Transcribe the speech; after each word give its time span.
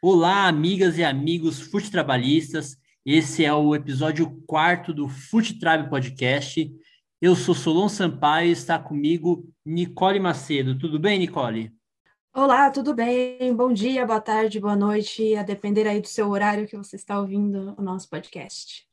Olá, 0.00 0.46
amigas 0.46 0.96
e 0.96 1.02
amigos 1.02 1.60
futetrabalhistas. 1.60 2.76
Esse 3.04 3.44
é 3.44 3.52
o 3.52 3.74
episódio 3.74 4.30
quarto 4.46 4.94
do 4.94 5.08
Futetrab 5.08 5.90
Podcast. 5.90 6.72
Eu 7.20 7.34
sou 7.34 7.52
Solon 7.52 7.88
Sampaio 7.88 8.50
e 8.50 8.52
está 8.52 8.78
comigo 8.78 9.52
Nicole 9.66 10.20
Macedo. 10.20 10.78
Tudo 10.78 11.00
bem, 11.00 11.18
Nicole? 11.18 11.72
Olá, 12.32 12.70
tudo 12.70 12.94
bem? 12.94 13.52
Bom 13.52 13.72
dia, 13.72 14.06
boa 14.06 14.20
tarde, 14.20 14.60
boa 14.60 14.76
noite, 14.76 15.34
a 15.34 15.42
depender 15.42 15.88
aí 15.88 16.00
do 16.00 16.06
seu 16.06 16.28
horário 16.28 16.68
que 16.68 16.76
você 16.76 16.94
está 16.94 17.18
ouvindo 17.18 17.74
o 17.76 17.82
nosso 17.82 18.08
podcast. 18.08 18.86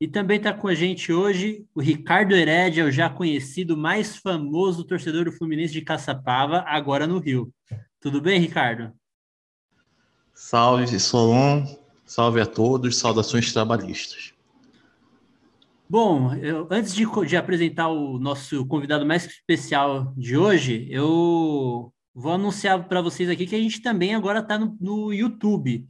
E 0.00 0.06
também 0.06 0.36
está 0.36 0.54
com 0.54 0.68
a 0.68 0.74
gente 0.76 1.12
hoje 1.12 1.66
o 1.74 1.80
Ricardo 1.80 2.36
Herédia, 2.36 2.84
o 2.84 2.90
já 2.92 3.10
conhecido 3.10 3.76
mais 3.76 4.16
famoso 4.16 4.84
torcedor 4.84 5.24
do 5.24 5.32
Fluminense 5.32 5.72
de 5.72 5.82
Caçapava, 5.82 6.62
agora 6.68 7.04
no 7.04 7.18
Rio. 7.18 7.52
Tudo 7.98 8.20
bem, 8.20 8.38
Ricardo? 8.38 8.99
Salve, 10.40 10.98
Solon. 10.98 11.66
Salve 12.06 12.40
a 12.40 12.46
todos. 12.46 12.96
Saudações 12.96 13.52
trabalhistas. 13.52 14.32
Bom, 15.88 16.34
eu, 16.34 16.66
antes 16.70 16.94
de, 16.94 17.04
de, 17.26 17.36
apresentar 17.36 17.88
o 17.88 18.18
nosso 18.18 18.64
convidado 18.66 19.04
mais 19.04 19.26
especial 19.26 20.14
de 20.16 20.38
hoje, 20.38 20.88
eu 20.90 21.92
vou 22.14 22.32
anunciar 22.32 22.88
para 22.88 23.02
vocês 23.02 23.28
aqui 23.28 23.46
que 23.46 23.54
a 23.54 23.60
gente 23.60 23.82
também 23.82 24.14
agora 24.14 24.40
está 24.40 24.58
no, 24.58 24.76
no, 24.80 25.12
YouTube. 25.12 25.86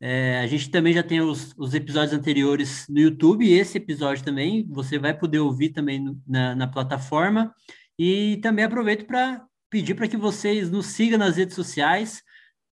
É, 0.00 0.40
a 0.40 0.46
gente 0.46 0.70
também 0.70 0.94
já 0.94 1.02
tem 1.02 1.20
os, 1.20 1.54
os, 1.56 1.74
episódios 1.74 2.14
anteriores 2.14 2.86
no 2.88 2.98
YouTube, 2.98 3.44
e 3.44 3.52
esse 3.52 3.76
episódio 3.76 4.24
também 4.24 4.66
você 4.70 4.98
vai 4.98 5.16
poder 5.16 5.38
ouvir 5.40 5.68
também 5.68 6.00
no, 6.00 6.18
na, 6.26 6.54
na 6.56 6.66
plataforma. 6.66 7.54
E 7.98 8.38
também 8.42 8.64
aproveito 8.64 9.04
para 9.04 9.44
pedir 9.68 9.94
para 9.94 10.08
que 10.08 10.16
vocês 10.16 10.70
nos 10.70 10.86
sigam 10.86 11.18
nas 11.18 11.36
redes 11.36 11.54
sociais 11.54 12.22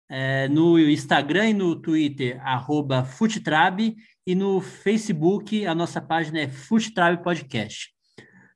é, 0.08 0.48
no 0.48 0.78
Instagram 0.78 1.50
e 1.50 1.54
no 1.54 1.76
Twitter, 1.76 2.40
arroba 2.46 3.04
Futetrab, 3.04 3.96
e 4.26 4.34
no 4.34 4.60
Facebook, 4.60 5.64
a 5.66 5.74
nossa 5.74 6.00
página 6.00 6.40
é 6.40 6.48
Futetrab 6.48 7.22
Podcast. 7.22 7.90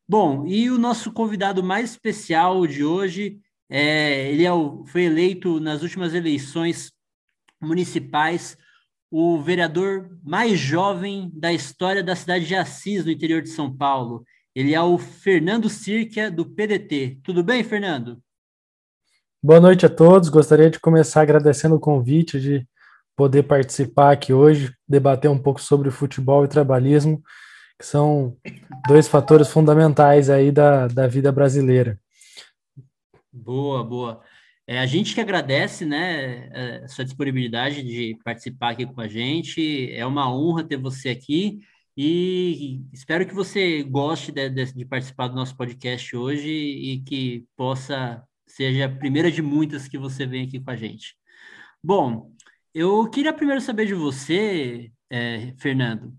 Bom, 0.09 0.47
e 0.47 0.69
o 0.71 0.78
nosso 0.78 1.12
convidado 1.12 1.62
mais 1.62 1.91
especial 1.91 2.67
de 2.67 2.84
hoje, 2.84 3.39
é, 3.69 4.33
ele 4.33 4.45
é 4.45 4.53
o, 4.53 4.84
foi 4.84 5.05
eleito 5.05 5.61
nas 5.61 5.83
últimas 5.83 6.15
eleições 6.15 6.91
municipais 7.61 8.56
o 9.11 9.41
vereador 9.41 10.09
mais 10.23 10.59
jovem 10.59 11.31
da 11.34 11.53
história 11.53 12.03
da 12.03 12.15
cidade 12.15 12.47
de 12.47 12.55
Assis, 12.55 13.05
no 13.05 13.11
interior 13.11 13.43
de 13.43 13.48
São 13.48 13.75
Paulo. 13.75 14.25
Ele 14.55 14.75
é 14.75 14.81
o 14.81 14.98
Fernando 14.98 15.69
Circa, 15.69 16.31
do 16.31 16.45
PDT. 16.45 17.19
Tudo 17.23 17.43
bem, 17.43 17.62
Fernando? 17.65 18.23
Boa 19.43 19.59
noite 19.59 19.87
a 19.87 19.89
todos. 19.89 20.29
Gostaria 20.29 20.69
de 20.69 20.79
começar 20.79 21.23
agradecendo 21.23 21.75
o 21.77 21.81
convite 21.81 22.39
de 22.39 22.69
poder 23.17 23.45
participar 23.45 24.13
aqui 24.13 24.35
hoje, 24.35 24.71
debater 24.87 25.31
um 25.31 25.39
pouco 25.39 25.63
sobre 25.63 25.91
futebol 25.91 26.45
e 26.45 26.49
trabalhismo, 26.49 27.23
que 27.79 27.87
são 27.87 28.37
dois 28.87 29.09
fatores 29.09 29.49
fundamentais 29.49 30.29
aí 30.29 30.53
da, 30.53 30.89
da 30.89 31.07
vida 31.07 31.33
brasileira. 31.33 31.99
Boa, 33.33 33.83
boa. 33.83 34.21
É, 34.67 34.79
a 34.79 34.85
gente 34.85 35.15
que 35.15 35.23
agradece, 35.23 35.87
né, 35.87 36.83
a 36.85 36.89
sua 36.89 37.07
disponibilidade 37.07 37.83
de 37.83 38.19
participar 38.23 38.73
aqui 38.73 38.85
com 38.85 39.01
a 39.01 39.09
gente. 39.09 39.91
É 39.95 40.05
uma 40.05 40.31
honra 40.31 40.65
ter 40.65 40.77
você 40.77 41.09
aqui 41.09 41.61
e 41.97 42.83
espero 42.93 43.27
que 43.27 43.35
você 43.35 43.83
goste 43.85 44.33
de, 44.33 44.51
de, 44.51 44.75
de 44.75 44.85
participar 44.85 45.29
do 45.29 45.35
nosso 45.35 45.57
podcast 45.57 46.15
hoje 46.15 46.51
e 46.51 47.01
que 47.01 47.47
possa 47.57 48.23
seja 48.51 48.87
a 48.87 48.89
primeira 48.89 49.31
de 49.31 49.43
muitas 49.43 49.89
que 49.89 49.98
você 49.98 50.27
vem 50.27 50.45
aqui 50.47 50.61
com 50.61 50.70
a 50.70 50.77
gente. 50.77 51.15
Bom, 51.83 52.33
eu 52.75 53.09
queria 53.09 53.33
primeiro 53.33 53.61
saber 53.61 53.87
de 53.87 53.94
você, 53.94 54.93
é, 55.09 55.55
Fernando. 55.59 56.15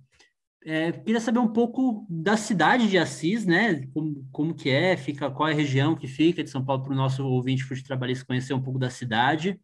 É, 0.64 0.92
queria 0.92 1.20
saber 1.20 1.40
um 1.40 1.52
pouco 1.52 2.06
da 2.10 2.38
cidade 2.38 2.88
de 2.88 2.98
Assis, 2.98 3.46
né? 3.46 3.88
Como, 3.94 4.28
como 4.32 4.54
que 4.54 4.70
é, 4.70 4.96
fica, 4.96 5.32
qual 5.32 5.50
é 5.50 5.54
a 5.54 5.56
região 5.56 5.96
que 5.96 6.08
fica 6.08 6.44
de 6.44 6.50
São 6.50 6.64
Paulo 6.64 6.84
para 6.84 6.94
o 6.94 6.96
nosso 6.96 7.26
ouvinte 7.26 7.64
de 7.74 7.84
trabalhista 7.84 8.26
conhecer 8.26 8.54
um 8.54 8.62
pouco 8.62 8.78
da 8.78 8.90
cidade 8.90 9.60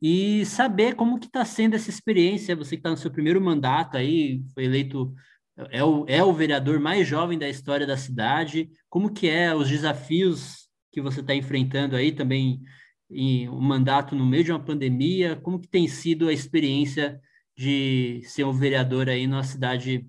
e 0.00 0.44
saber 0.46 0.96
como 0.96 1.18
que 1.20 1.26
está 1.26 1.44
sendo 1.44 1.76
essa 1.76 1.90
experiência. 1.90 2.56
Você 2.56 2.70
que 2.76 2.80
está 2.80 2.90
no 2.90 2.96
seu 2.96 3.10
primeiro 3.10 3.40
mandato 3.40 3.96
aí, 3.96 4.42
foi 4.52 4.64
eleito 4.64 5.14
é 5.70 5.84
o, 5.84 6.04
é 6.08 6.24
o 6.24 6.32
vereador 6.32 6.80
mais 6.80 7.06
jovem 7.06 7.38
da 7.38 7.48
história 7.48 7.86
da 7.86 7.96
cidade. 7.96 8.70
Como 8.88 9.12
que 9.12 9.28
é 9.28 9.54
os 9.54 9.68
desafios 9.68 10.61
que 10.92 11.00
você 11.00 11.20
está 11.20 11.34
enfrentando 11.34 11.96
aí 11.96 12.12
também 12.12 12.60
em 13.10 13.48
um 13.48 13.60
mandato 13.60 14.14
no 14.14 14.26
meio 14.26 14.44
de 14.44 14.52
uma 14.52 14.62
pandemia. 14.62 15.36
Como 15.36 15.58
que 15.58 15.66
tem 15.66 15.88
sido 15.88 16.28
a 16.28 16.32
experiência 16.32 17.20
de 17.56 18.22
ser 18.24 18.44
um 18.44 18.52
vereador 18.52 19.08
aí 19.08 19.26
numa 19.26 19.42
cidade 19.42 20.06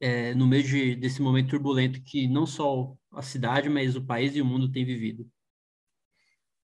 é, 0.00 0.34
no 0.34 0.46
meio 0.46 0.62
de, 0.62 0.96
desse 0.96 1.20
momento 1.20 1.50
turbulento 1.50 2.00
que 2.02 2.26
não 2.26 2.46
só 2.46 2.94
a 3.12 3.22
cidade, 3.22 3.68
mas 3.68 3.96
o 3.96 4.04
país 4.04 4.34
e 4.34 4.40
o 4.40 4.44
mundo 4.44 4.70
têm 4.70 4.84
vivido? 4.84 5.26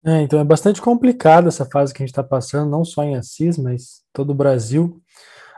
É, 0.03 0.21
então 0.21 0.39
é 0.39 0.43
bastante 0.43 0.81
complicado 0.81 1.47
essa 1.47 1.65
fase 1.65 1.93
que 1.93 2.01
a 2.01 2.05
gente 2.05 2.11
está 2.11 2.23
passando, 2.23 2.69
não 2.69 2.83
só 2.83 3.03
em 3.03 3.15
Assis, 3.15 3.57
mas 3.57 4.03
todo 4.11 4.31
o 4.31 4.35
Brasil. 4.35 5.01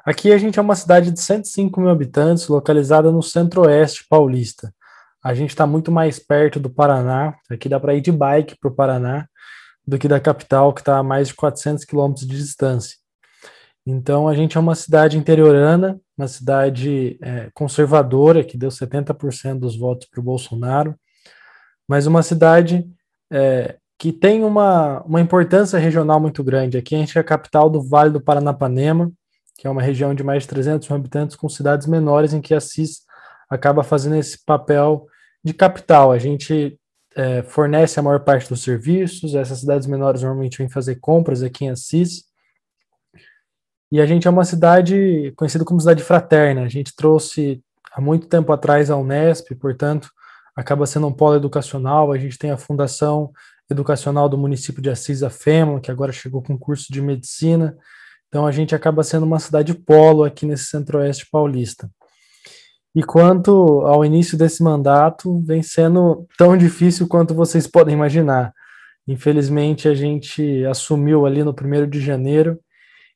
Aqui 0.05 0.33
a 0.33 0.37
gente 0.37 0.59
é 0.59 0.61
uma 0.61 0.75
cidade 0.75 1.11
de 1.11 1.19
105 1.19 1.79
mil 1.79 1.89
habitantes, 1.89 2.47
localizada 2.47 3.09
no 3.11 3.23
centro-oeste 3.23 4.05
paulista 4.07 4.73
a 5.23 5.33
gente 5.33 5.51
está 5.51 5.65
muito 5.65 5.91
mais 5.91 6.19
perto 6.19 6.59
do 6.59 6.69
Paraná. 6.69 7.33
Aqui 7.49 7.69
dá 7.69 7.79
para 7.79 7.95
ir 7.95 8.01
de 8.01 8.11
bike 8.11 8.57
para 8.59 8.69
o 8.69 8.75
Paraná 8.75 9.27
do 9.87 9.97
que 9.97 10.07
da 10.07 10.19
capital, 10.19 10.73
que 10.73 10.81
está 10.81 10.97
a 10.97 11.03
mais 11.03 11.29
de 11.29 11.33
400 11.33 11.85
quilômetros 11.85 12.27
de 12.27 12.37
distância. 12.37 12.97
Então, 13.85 14.27
a 14.27 14.35
gente 14.35 14.57
é 14.57 14.59
uma 14.59 14.75
cidade 14.75 15.17
interiorana, 15.17 15.99
uma 16.17 16.27
cidade 16.27 17.17
é, 17.21 17.49
conservadora, 17.53 18.43
que 18.43 18.57
deu 18.57 18.69
70% 18.69 19.59
dos 19.59 19.77
votos 19.77 20.07
para 20.09 20.21
o 20.21 20.23
Bolsonaro, 20.23 20.95
mas 21.87 22.07
uma 22.07 22.23
cidade 22.23 22.85
é, 23.31 23.77
que 23.97 24.13
tem 24.13 24.43
uma, 24.43 25.01
uma 25.03 25.19
importância 25.19 25.77
regional 25.77 26.19
muito 26.19 26.43
grande. 26.43 26.77
Aqui 26.77 26.95
a 26.95 26.97
gente 26.97 27.17
é 27.17 27.21
a 27.21 27.25
capital 27.25 27.69
do 27.69 27.81
Vale 27.81 28.11
do 28.11 28.21
Paranapanema, 28.21 29.11
que 29.57 29.67
é 29.67 29.69
uma 29.69 29.81
região 29.81 30.15
de 30.15 30.23
mais 30.23 30.43
de 30.43 30.49
300 30.49 30.87
mil 30.87 30.97
habitantes, 30.97 31.35
com 31.35 31.49
cidades 31.49 31.87
menores, 31.87 32.33
em 32.33 32.41
que 32.41 32.53
Assis 32.53 33.01
acaba 33.49 33.83
fazendo 33.83 34.15
esse 34.15 34.43
papel 34.45 35.07
de 35.43 35.53
capital. 35.53 36.11
A 36.11 36.17
gente 36.17 36.79
é, 37.15 37.43
fornece 37.43 37.99
a 37.99 38.03
maior 38.03 38.19
parte 38.21 38.49
dos 38.49 38.63
serviços, 38.63 39.35
essas 39.35 39.59
cidades 39.59 39.87
menores 39.87 40.21
normalmente 40.21 40.57
vêm 40.57 40.69
fazer 40.69 40.95
compras 40.95 41.43
aqui 41.43 41.65
em 41.65 41.69
Assis. 41.69 42.23
E 43.91 44.01
a 44.01 44.05
gente 44.05 44.27
é 44.27 44.31
uma 44.31 44.45
cidade 44.45 45.31
conhecida 45.35 45.63
como 45.63 45.79
cidade 45.79 46.03
fraterna. 46.03 46.63
A 46.63 46.67
gente 46.67 46.95
trouxe 46.95 47.63
há 47.91 48.01
muito 48.01 48.27
tempo 48.27 48.51
atrás 48.51 48.89
a 48.89 48.97
Unesp, 48.97 49.53
portanto, 49.55 50.09
acaba 50.55 50.87
sendo 50.87 51.07
um 51.07 51.13
polo 51.13 51.35
educacional. 51.35 52.11
A 52.11 52.17
gente 52.17 52.37
tem 52.37 52.49
a 52.49 52.57
Fundação 52.57 53.31
Educacional 53.69 54.27
do 54.27 54.37
município 54.37 54.81
de 54.81 54.89
Assis, 54.89 55.23
a 55.23 55.29
FEMA, 55.29 55.79
que 55.79 55.91
agora 55.91 56.11
chegou 56.11 56.41
com 56.41 56.57
curso 56.57 56.91
de 56.91 57.01
medicina. 57.01 57.77
Então, 58.27 58.47
a 58.47 58.51
gente 58.51 58.73
acaba 58.73 59.03
sendo 59.03 59.27
uma 59.27 59.39
cidade 59.39 59.73
polo 59.75 60.23
aqui 60.23 60.45
nesse 60.45 60.65
centro-oeste 60.65 61.27
paulista. 61.31 61.89
E 62.95 63.01
quanto 63.03 63.81
ao 63.81 64.05
início 64.05 64.37
desse 64.37 64.61
mandato, 64.61 65.41
vem 65.45 65.63
sendo 65.63 66.27
tão 66.37 66.55
difícil 66.55 67.07
quanto 67.07 67.33
vocês 67.33 67.65
podem 67.65 67.95
imaginar. 67.95 68.53
Infelizmente, 69.07 69.87
a 69.87 69.95
gente 69.95 70.63
assumiu 70.65 71.25
ali 71.25 71.43
no 71.43 71.53
primeiro 71.53 71.87
de 71.87 71.99
janeiro, 71.99 72.59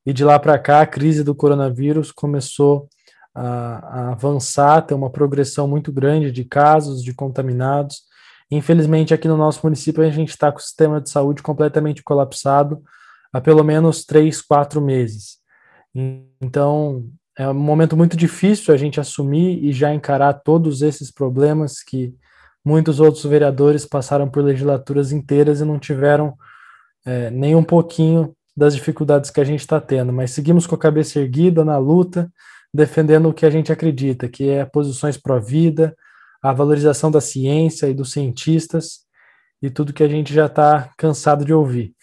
e 0.06 0.14
de 0.14 0.24
lá 0.24 0.40
para 0.40 0.58
cá 0.58 0.82
a 0.82 0.88
crise 0.88 1.24
do 1.24 1.36
coronavírus 1.36 2.12
começou 2.12 2.88
a, 3.36 3.46
a, 3.46 4.12
avançar, 4.14 4.82
ter 4.82 4.94
uma 4.94 5.10
progressão 5.10 5.68
muito 5.68 5.92
grande 5.92 6.32
de 6.32 6.46
casos, 6.46 7.04
de 7.04 7.14
contaminados. 7.14 8.04
Infelizmente, 8.50 9.14
aqui 9.14 9.28
no 9.28 9.36
nosso 9.36 9.60
município, 9.64 10.02
a 10.02 10.10
gente 10.10 10.30
está 10.30 10.52
com 10.52 10.60
o 10.60 10.62
sistema 10.62 11.02
de 11.02 11.10
saúde 11.10 11.44
completamente 11.44 12.02
colapsado 12.02 12.82
há 13.34 13.42
pelo 13.42 13.64
menos 13.64 14.06
três, 14.06 14.42
quatro 14.42 14.82
meses. 14.82 15.38
Então, 16.42 17.06
é 17.38 17.48
um 17.48 17.54
momento 17.54 17.96
muito 17.96 18.18
difícil 18.18 18.74
a 18.74 18.78
gente 18.78 19.00
assumir 19.00 19.64
e 19.64 19.72
já 19.72 19.94
encarar 19.94 20.34
todos 20.34 20.82
esses 20.82 21.12
problemas 21.12 21.84
que 21.84 22.16
muitos 22.66 23.00
outros 23.00 23.24
vereadores 23.26 23.86
passaram 23.86 24.28
por 24.28 24.44
legislaturas 24.44 25.12
inteiras 25.12 25.62
e 25.62 25.66
não 25.66 25.78
tiveram 25.78 26.36
é, 27.06 27.30
nem 27.30 27.56
um 27.56 27.64
pouquinho 27.64 28.36
das 28.56 28.76
dificuldades 28.76 29.30
que 29.30 29.40
a 29.40 29.44
gente 29.44 29.60
está 29.60 29.80
tendo, 29.80 30.12
mas 30.12 30.32
seguimos 30.32 30.66
com 30.66 30.74
a 30.74 30.80
cabeça 30.80 31.20
erguida 31.20 31.64
na 31.64 31.78
luta, 31.78 32.32
defendendo 32.74 33.30
o 33.30 33.34
que 33.34 33.46
a 33.46 33.52
gente 33.52 33.72
acredita, 33.72 34.28
que 34.28 34.50
é 34.50 34.66
posições 34.66 35.16
pró-vida, 35.16 35.96
a 36.42 36.52
valorização 36.52 37.12
da 37.12 37.22
ciência 37.22 37.88
e 37.88 37.94
dos 37.94 38.12
cientistas 38.12 39.06
e 39.62 39.70
tudo 39.70 39.94
que 39.94 40.04
a 40.04 40.08
gente 40.08 40.34
já 40.34 40.48
está 40.48 40.92
cansado 40.98 41.46
de 41.46 41.54
ouvir. 41.54 41.96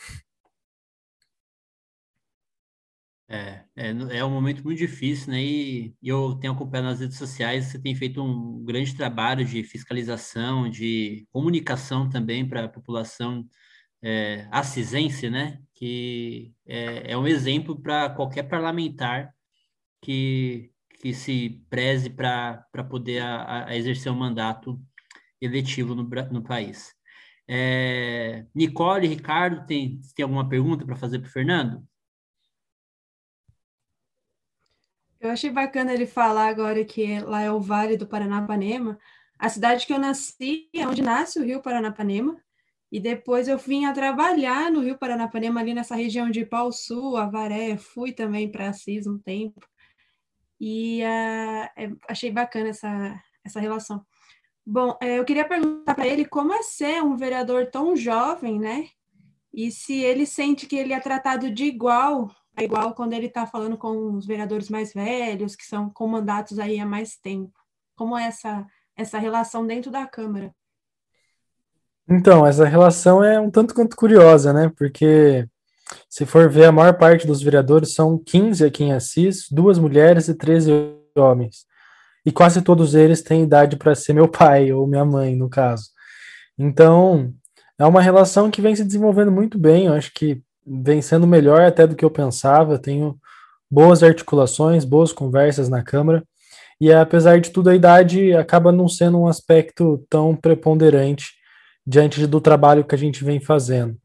É, 3.28 3.63
é, 3.76 4.18
é 4.18 4.24
um 4.24 4.30
momento 4.30 4.62
muito 4.62 4.78
difícil, 4.78 5.32
né? 5.32 5.42
E, 5.42 5.94
eu 6.02 6.34
tenho 6.36 6.52
acompanhado 6.52 6.88
nas 6.90 7.00
redes 7.00 7.18
sociais, 7.18 7.66
você 7.66 7.78
tem 7.78 7.94
feito 7.94 8.22
um 8.22 8.64
grande 8.64 8.94
trabalho 8.94 9.44
de 9.44 9.64
fiscalização, 9.64 10.68
de 10.70 11.26
comunicação 11.32 12.08
também 12.08 12.48
para 12.48 12.64
a 12.64 12.68
população 12.68 13.48
é, 14.02 14.46
assisense, 14.50 15.28
né? 15.28 15.60
Que 15.74 16.52
é, 16.66 17.12
é 17.12 17.18
um 17.18 17.26
exemplo 17.26 17.80
para 17.80 18.10
qualquer 18.10 18.44
parlamentar 18.44 19.34
que, 20.02 20.70
que 21.00 21.14
se 21.14 21.64
preze 21.70 22.10
para 22.10 22.64
poder 22.88 23.22
a, 23.22 23.66
a 23.68 23.76
exercer 23.76 24.12
o 24.12 24.14
um 24.14 24.18
mandato 24.18 24.80
eletivo 25.40 25.94
no, 25.94 26.04
no 26.04 26.42
país. 26.42 26.94
É, 27.48 28.46
Nicole, 28.54 29.08
Ricardo, 29.08 29.66
tem, 29.66 30.00
tem 30.14 30.22
alguma 30.22 30.48
pergunta 30.48 30.86
para 30.86 30.96
fazer 30.96 31.18
para 31.18 31.28
o 31.28 31.32
Fernando? 31.32 31.86
Eu 35.24 35.30
achei 35.30 35.48
bacana 35.48 35.94
ele 35.94 36.04
falar 36.04 36.48
agora 36.48 36.84
que 36.84 37.18
lá 37.20 37.40
é 37.40 37.50
o 37.50 37.58
Vale 37.58 37.96
do 37.96 38.06
Paranapanema. 38.06 38.98
A 39.38 39.48
cidade 39.48 39.86
que 39.86 39.92
eu 39.94 39.98
nasci 39.98 40.68
é 40.74 40.86
onde 40.86 41.00
nasce 41.00 41.38
o 41.38 41.42
Rio 41.42 41.62
Paranapanema. 41.62 42.36
E 42.92 43.00
depois 43.00 43.48
eu 43.48 43.56
vim 43.56 43.86
a 43.86 43.92
trabalhar 43.94 44.70
no 44.70 44.80
Rio 44.80 44.98
Paranapanema, 44.98 45.60
ali 45.60 45.72
nessa 45.72 45.96
região 45.96 46.30
de 46.30 46.44
Pau 46.44 46.70
Sul, 46.70 47.16
Avaré. 47.16 47.78
Fui 47.78 48.12
também 48.12 48.52
para 48.52 48.68
Assis 48.68 49.06
um 49.06 49.18
tempo. 49.18 49.66
E 50.60 51.00
uh, 51.02 51.70
é, 51.74 51.90
achei 52.06 52.30
bacana 52.30 52.68
essa, 52.68 53.18
essa 53.42 53.58
relação. 53.58 54.04
Bom, 54.64 54.94
é, 55.00 55.18
eu 55.18 55.24
queria 55.24 55.48
perguntar 55.48 55.94
para 55.94 56.06
ele 56.06 56.26
como 56.26 56.52
é 56.52 56.62
ser 56.62 57.02
um 57.02 57.16
vereador 57.16 57.70
tão 57.70 57.96
jovem, 57.96 58.60
né? 58.60 58.88
E 59.54 59.70
se 59.70 60.02
ele 60.02 60.26
sente 60.26 60.66
que 60.66 60.76
ele 60.76 60.92
é 60.92 61.00
tratado 61.00 61.50
de 61.50 61.64
igual 61.64 62.30
a 62.56 62.62
igual 62.62 62.94
quando 62.94 63.12
ele 63.12 63.26
está 63.26 63.46
falando 63.46 63.76
com 63.76 64.14
os 64.14 64.26
vereadores 64.26 64.68
mais 64.68 64.92
velhos, 64.92 65.56
que 65.56 65.64
são 65.64 65.90
com 65.90 66.06
mandatos 66.06 66.58
aí 66.58 66.78
há 66.78 66.86
mais 66.86 67.16
tempo. 67.16 67.52
Como 67.96 68.16
é 68.16 68.26
essa, 68.26 68.66
essa 68.96 69.18
relação 69.18 69.66
dentro 69.66 69.90
da 69.90 70.06
Câmara? 70.06 70.54
Então, 72.08 72.46
essa 72.46 72.64
relação 72.64 73.24
é 73.24 73.40
um 73.40 73.50
tanto 73.50 73.74
quanto 73.74 73.96
curiosa, 73.96 74.52
né? 74.52 74.70
Porque 74.76 75.48
se 76.08 76.26
for 76.26 76.50
ver, 76.50 76.66
a 76.66 76.72
maior 76.72 76.96
parte 76.98 77.26
dos 77.26 77.42
vereadores 77.42 77.94
são 77.94 78.18
15 78.18 78.64
aqui 78.64 78.84
em 78.84 78.92
Assis, 78.92 79.48
duas 79.50 79.78
mulheres 79.78 80.28
e 80.28 80.34
13 80.34 80.70
homens 81.16 81.66
e 82.24 82.32
quase 82.32 82.62
todos 82.62 82.94
eles 82.94 83.22
têm 83.22 83.42
idade 83.42 83.76
para 83.76 83.94
ser 83.94 84.14
meu 84.14 84.28
pai 84.28 84.72
ou 84.72 84.86
minha 84.86 85.04
mãe, 85.04 85.36
no 85.36 85.48
caso. 85.48 85.90
Então, 86.58 87.32
é 87.78 87.84
uma 87.84 88.00
relação 88.00 88.50
que 88.50 88.62
vem 88.62 88.74
se 88.74 88.84
desenvolvendo 88.84 89.30
muito 89.30 89.58
bem, 89.58 89.86
eu 89.86 89.92
acho 89.92 90.12
que 90.14 90.42
vem 90.66 91.02
sendo 91.02 91.26
melhor 91.26 91.62
até 91.62 91.87
do 91.87 91.96
que 91.96 92.05
eu 92.05 92.11
pensava, 92.11 92.78
tenho 92.78 93.19
boas 93.70 94.02
articulações, 94.02 94.84
boas 94.84 95.12
conversas 95.12 95.69
na 95.69 95.82
Câmara, 95.82 96.22
e 96.81 96.93
apesar 96.93 97.40
de 97.40 97.50
tudo, 97.50 97.70
a 97.70 97.75
idade 97.75 98.34
acaba 98.34 98.72
não 98.72 98.88
sendo 98.88 99.19
um 99.19 99.28
aspecto 99.28 100.05
tão 100.11 100.34
preponderante 100.34 101.32
diante 101.87 102.26
do 102.26 102.40
trabalho 102.40 102.84
que 102.84 102.94
a 102.94 102.99
gente 102.99 103.25
vem 103.25 103.40
fazendo. 103.40 103.96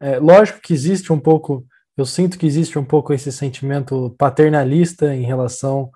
É, 0.00 0.18
lógico 0.18 0.60
que 0.60 0.72
existe 0.72 1.12
um 1.12 1.18
pouco, 1.18 1.66
eu 1.96 2.04
sinto 2.04 2.38
que 2.38 2.46
existe 2.46 2.78
um 2.78 2.84
pouco 2.84 3.12
esse 3.12 3.32
sentimento 3.32 4.14
paternalista 4.18 5.14
em 5.14 5.22
relação 5.22 5.90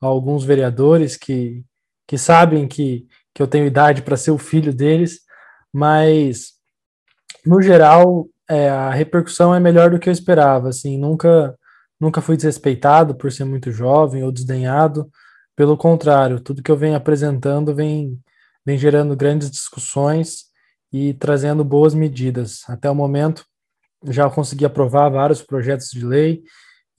alguns 0.00 0.44
vereadores 0.44 1.16
que, 1.16 1.64
que 2.06 2.18
sabem 2.18 2.68
que, 2.68 3.06
que 3.34 3.42
eu 3.42 3.46
tenho 3.46 3.66
idade 3.66 4.02
para 4.02 4.16
ser 4.16 4.30
o 4.30 4.38
filho 4.38 4.72
deles, 4.72 5.20
mas 5.72 6.54
no 7.44 7.60
geral 7.60 8.26
é, 8.48 8.68
a 8.68 8.90
repercussão 8.90 9.54
é 9.54 9.60
melhor 9.60 9.90
do 9.90 9.98
que 9.98 10.08
eu 10.08 10.12
esperava. 10.12 10.68
Assim, 10.68 10.98
nunca 10.98 11.56
nunca 12.00 12.20
fui 12.20 12.36
desrespeitado 12.36 13.14
por 13.14 13.32
ser 13.32 13.44
muito 13.44 13.70
jovem 13.70 14.22
ou 14.22 14.30
desdenhado. 14.30 15.10
Pelo 15.54 15.76
contrário, 15.76 16.40
tudo 16.40 16.62
que 16.62 16.70
eu 16.70 16.76
venho 16.76 16.94
apresentando 16.94 17.74
vem, 17.74 18.20
vem 18.64 18.76
gerando 18.76 19.16
grandes 19.16 19.50
discussões 19.50 20.46
e 20.92 21.14
trazendo 21.14 21.64
boas 21.64 21.94
medidas. 21.94 22.62
Até 22.68 22.90
o 22.90 22.94
momento, 22.94 23.44
já 24.04 24.28
consegui 24.28 24.64
aprovar 24.64 25.08
vários 25.08 25.42
projetos 25.42 25.90
de 25.90 26.04
lei 26.04 26.42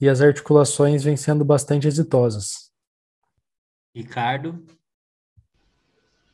e 0.00 0.08
as 0.08 0.20
articulações 0.20 1.02
vêm 1.02 1.16
sendo 1.16 1.44
bastante 1.44 1.86
exitosas. 1.86 2.70
Ricardo. 3.94 4.64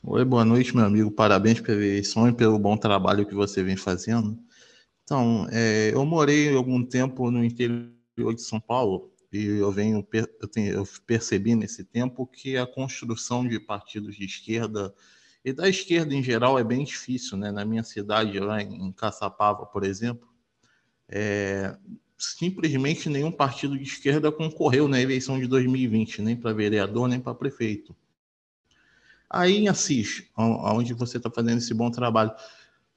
Oi, 0.03 0.25
boa 0.25 0.45
noite, 0.45 0.75
meu 0.77 0.85
amigo. 0.85 1.11
Parabéns 1.11 1.61
pela 1.61 1.83
eleição 1.83 2.29
e 2.29 2.33
pelo 2.33 2.59
bom 2.59 2.77
trabalho 2.77 3.27
que 3.27 3.35
você 3.35 3.63
vem 3.63 3.77
fazendo. 3.77 4.39
Então, 5.05 5.47
é, 5.53 5.91
eu 5.93 6.05
morei 6.05 6.55
algum 6.55 6.85
tempo 6.85 7.31
no 7.31 7.45
interior 7.45 8.35
de 8.35 8.43
São 8.43 8.59
Paulo 8.59 9.13
e 9.31 9.45
eu 9.45 9.71
venho 9.71 10.07
eu, 10.13 10.49
tenho, 10.49 10.73
eu 10.73 10.89
percebi 11.07 11.55
nesse 11.55 11.85
tempo 11.85 12.27
que 12.27 12.57
a 12.57 12.67
construção 12.67 13.47
de 13.47 13.61
partidos 13.61 14.17
de 14.17 14.25
esquerda 14.25 14.95
e 15.45 15.53
da 15.53 15.69
esquerda 15.69 16.15
em 16.15 16.23
geral 16.23 16.59
é 16.59 16.65
bem 16.65 16.85
difícil, 16.85 17.37
né? 17.37 17.53
Na 17.53 17.67
minha 17.67 17.83
cidade, 17.85 18.39
lá 18.41 18.63
em 18.63 18.91
Caçapava, 18.93 19.67
por 19.67 19.85
exemplo, 19.85 20.27
é, 21.07 21.77
simplesmente 22.17 23.11
nenhum 23.11 23.31
partido 23.31 23.77
de 23.77 23.85
esquerda 23.85 24.33
concorreu 24.33 24.89
na 24.89 25.01
eleição 25.01 25.39
de 25.39 25.47
2020, 25.47 26.23
nem 26.23 26.35
para 26.35 26.55
vereador, 26.55 27.09
nem 27.09 27.21
para 27.21 27.35
prefeito. 27.35 27.95
Aí 29.29 29.57
em 29.57 29.69
Assis, 29.69 30.25
onde 30.37 30.95
você 30.95 31.19
está 31.19 31.31
fazendo 31.31 31.59
esse 31.59 31.75
bom 31.75 31.91
trabalho, 31.91 32.33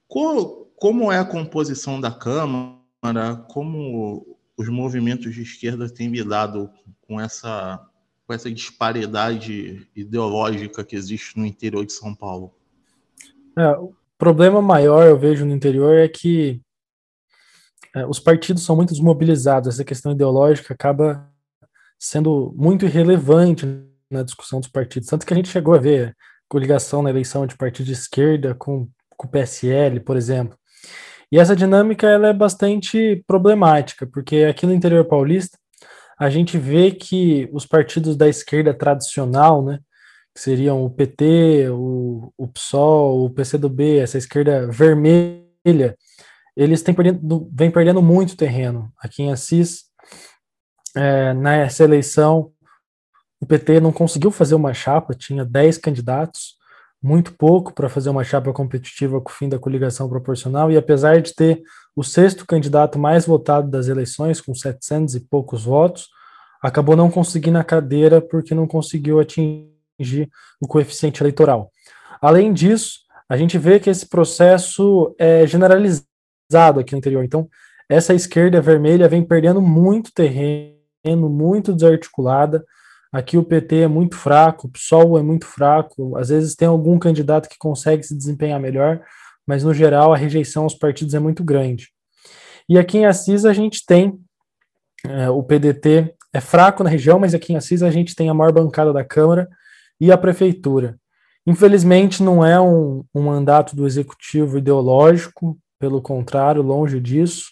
como, 0.06 0.67
como 0.80 1.10
é 1.10 1.18
a 1.18 1.24
composição 1.24 2.00
da 2.00 2.10
Câmara, 2.10 3.36
como 3.48 4.38
os 4.56 4.68
movimentos 4.68 5.34
de 5.34 5.42
esquerda 5.42 5.88
têm 5.88 6.08
lidado 6.08 6.70
com 7.06 7.20
essa, 7.20 7.80
com 8.26 8.34
essa 8.34 8.50
disparidade 8.50 9.88
ideológica 9.94 10.84
que 10.84 10.96
existe 10.96 11.38
no 11.38 11.46
interior 11.46 11.86
de 11.86 11.92
São 11.92 12.14
Paulo? 12.14 12.52
É, 13.56 13.70
o 13.70 13.94
problema 14.16 14.60
maior, 14.60 15.06
eu 15.06 15.18
vejo, 15.18 15.44
no 15.44 15.54
interior 15.54 15.96
é 15.96 16.08
que 16.08 16.60
é, 17.94 18.06
os 18.06 18.18
partidos 18.18 18.64
são 18.64 18.76
muito 18.76 18.90
desmobilizados, 18.90 19.68
essa 19.68 19.84
questão 19.84 20.12
ideológica 20.12 20.74
acaba 20.74 21.30
sendo 21.98 22.52
muito 22.56 22.84
irrelevante 22.84 23.66
na 24.10 24.22
discussão 24.22 24.60
dos 24.60 24.68
partidos. 24.68 25.08
Tanto 25.08 25.24
que 25.24 25.32
a 25.32 25.36
gente 25.36 25.48
chegou 25.48 25.74
a 25.74 25.78
ver 25.78 26.16
coligação 26.48 27.02
na 27.02 27.10
eleição 27.10 27.46
de 27.46 27.56
partido 27.56 27.86
de 27.86 27.92
esquerda 27.92 28.54
com, 28.54 28.88
com 29.16 29.26
o 29.26 29.30
PSL, 29.30 30.00
por 30.00 30.16
exemplo. 30.16 30.57
E 31.30 31.38
essa 31.38 31.54
dinâmica 31.54 32.06
ela 32.06 32.28
é 32.28 32.32
bastante 32.32 33.22
problemática, 33.26 34.06
porque 34.06 34.44
aqui 34.44 34.66
no 34.66 34.72
interior 34.72 35.04
paulista 35.04 35.58
a 36.18 36.28
gente 36.28 36.58
vê 36.58 36.90
que 36.90 37.48
os 37.52 37.64
partidos 37.64 38.16
da 38.16 38.28
esquerda 38.28 38.74
tradicional, 38.74 39.62
né, 39.64 39.78
que 40.34 40.40
seriam 40.40 40.84
o 40.84 40.90
PT, 40.90 41.68
o, 41.70 42.32
o 42.36 42.48
PSOL, 42.48 43.24
o 43.24 43.30
PCdoB, 43.30 43.98
essa 43.98 44.18
esquerda 44.18 44.66
vermelha, 44.68 45.96
eles 46.56 46.82
têm 46.82 46.94
perdendo, 46.94 47.48
vem 47.52 47.70
perdendo 47.70 48.02
muito 48.02 48.36
terreno. 48.36 48.92
Aqui 48.98 49.22
em 49.22 49.30
Assis, 49.30 49.84
é, 50.96 51.32
nessa 51.34 51.84
eleição, 51.84 52.50
o 53.40 53.46
PT 53.46 53.78
não 53.78 53.92
conseguiu 53.92 54.32
fazer 54.32 54.56
uma 54.56 54.74
chapa, 54.74 55.14
tinha 55.14 55.44
10 55.44 55.78
candidatos, 55.78 56.57
muito 57.02 57.32
pouco 57.34 57.72
para 57.72 57.88
fazer 57.88 58.10
uma 58.10 58.24
chapa 58.24 58.52
competitiva 58.52 59.20
com 59.20 59.30
o 59.30 59.32
fim 59.32 59.48
da 59.48 59.58
coligação 59.58 60.08
proporcional, 60.08 60.70
e 60.70 60.76
apesar 60.76 61.20
de 61.20 61.34
ter 61.34 61.62
o 61.94 62.02
sexto 62.02 62.46
candidato 62.46 62.98
mais 62.98 63.26
votado 63.26 63.70
das 63.70 63.88
eleições, 63.88 64.40
com 64.40 64.54
700 64.54 65.14
e 65.14 65.20
poucos 65.20 65.64
votos, 65.64 66.08
acabou 66.62 66.96
não 66.96 67.10
conseguindo 67.10 67.58
a 67.58 67.64
cadeira 67.64 68.20
porque 68.20 68.54
não 68.54 68.66
conseguiu 68.66 69.20
atingir 69.20 70.28
o 70.60 70.66
coeficiente 70.66 71.22
eleitoral. 71.22 71.70
Além 72.20 72.52
disso, 72.52 73.00
a 73.28 73.36
gente 73.36 73.58
vê 73.58 73.78
que 73.78 73.90
esse 73.90 74.08
processo 74.08 75.14
é 75.18 75.46
generalizado 75.46 76.80
aqui 76.80 76.92
no 76.92 76.98
interior. 76.98 77.24
Então, 77.24 77.48
essa 77.88 78.14
esquerda 78.14 78.60
vermelha 78.60 79.08
vem 79.08 79.24
perdendo 79.24 79.60
muito 79.60 80.12
terreno, 80.12 81.28
muito 81.28 81.72
desarticulada. 81.72 82.64
Aqui 83.12 83.38
o 83.38 83.44
PT 83.44 83.82
é 83.82 83.88
muito 83.88 84.16
fraco, 84.16 84.66
o 84.66 84.70
PSOL 84.70 85.18
é 85.18 85.22
muito 85.22 85.46
fraco. 85.46 86.16
Às 86.16 86.28
vezes 86.28 86.54
tem 86.54 86.68
algum 86.68 86.98
candidato 86.98 87.48
que 87.48 87.56
consegue 87.58 88.02
se 88.02 88.16
desempenhar 88.16 88.60
melhor, 88.60 89.00
mas 89.46 89.64
no 89.64 89.72
geral 89.72 90.12
a 90.12 90.16
rejeição 90.16 90.64
aos 90.64 90.74
partidos 90.74 91.14
é 91.14 91.18
muito 91.18 91.42
grande. 91.42 91.88
E 92.68 92.78
aqui 92.78 92.98
em 92.98 93.06
Assis 93.06 93.44
a 93.44 93.52
gente 93.52 93.84
tem 93.86 94.20
é, 95.06 95.30
o 95.30 95.42
PDT 95.42 96.14
é 96.32 96.40
fraco 96.40 96.84
na 96.84 96.90
região, 96.90 97.18
mas 97.18 97.34
aqui 97.34 97.52
em 97.52 97.56
Assis 97.56 97.82
a 97.82 97.90
gente 97.90 98.14
tem 98.14 98.28
a 98.28 98.34
maior 98.34 98.52
bancada 98.52 98.92
da 98.92 99.04
Câmara 99.04 99.48
e 100.00 100.12
a 100.12 100.18
Prefeitura. 100.18 100.98
Infelizmente, 101.46 102.22
não 102.22 102.44
é 102.44 102.60
um, 102.60 103.04
um 103.14 103.22
mandato 103.22 103.74
do 103.74 103.86
executivo 103.86 104.58
ideológico, 104.58 105.58
pelo 105.78 106.02
contrário, 106.02 106.60
longe 106.60 107.00
disso, 107.00 107.46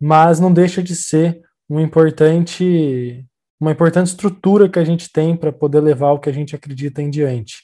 mas 0.00 0.40
não 0.40 0.52
deixa 0.52 0.82
de 0.82 0.96
ser 0.96 1.42
um 1.68 1.78
importante, 1.78 3.26
uma 3.62 3.70
importante 3.70 4.08
estrutura 4.08 4.68
que 4.68 4.80
a 4.80 4.84
gente 4.84 5.08
tem 5.08 5.36
para 5.36 5.52
poder 5.52 5.78
levar 5.78 6.10
o 6.10 6.18
que 6.18 6.28
a 6.28 6.32
gente 6.32 6.56
acredita 6.56 7.00
em 7.00 7.08
diante. 7.08 7.62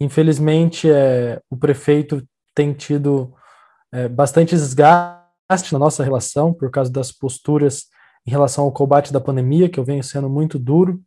Infelizmente, 0.00 0.90
é, 0.90 1.40
o 1.48 1.56
prefeito 1.56 2.26
tem 2.52 2.72
tido 2.72 3.32
é, 3.92 4.08
bastante 4.08 4.56
desgaste 4.56 5.72
na 5.72 5.78
nossa 5.78 6.02
relação 6.02 6.52
por 6.52 6.68
causa 6.68 6.90
das 6.90 7.12
posturas 7.12 7.84
em 8.26 8.30
relação 8.32 8.64
ao 8.64 8.72
combate 8.72 9.12
da 9.12 9.20
pandemia, 9.20 9.68
que 9.68 9.78
eu 9.78 9.84
venho 9.84 10.02
sendo 10.02 10.28
muito 10.28 10.58
duro, 10.58 11.00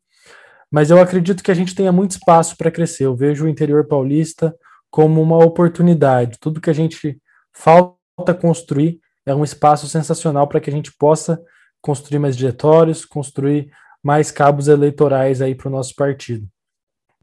mas 0.72 0.90
eu 0.90 1.02
acredito 1.02 1.44
que 1.44 1.52
a 1.52 1.54
gente 1.54 1.76
tenha 1.76 1.92
muito 1.92 2.12
espaço 2.12 2.56
para 2.56 2.72
crescer. 2.72 3.04
Eu 3.04 3.18
vejo 3.18 3.44
o 3.44 3.50
interior 3.50 3.86
paulista 3.90 4.56
como 4.90 5.22
uma 5.22 5.44
oportunidade. 5.44 6.40
Tudo 6.40 6.62
que 6.62 6.70
a 6.70 6.74
gente 6.74 7.20
falta 7.52 8.34
construir, 8.34 9.02
é 9.26 9.36
um 9.36 9.44
espaço 9.44 9.86
sensacional 9.90 10.48
para 10.48 10.62
que 10.62 10.70
a 10.70 10.74
gente 10.74 10.94
possa 10.98 11.38
construir 11.82 12.20
mais 12.20 12.38
diretórios, 12.38 13.04
construir 13.04 13.70
mais 14.04 14.30
cabos 14.30 14.68
eleitorais 14.68 15.42
aí 15.42 15.56
para 15.56 15.70
o 15.70 15.72
nosso 15.72 15.96
partido. 15.96 16.48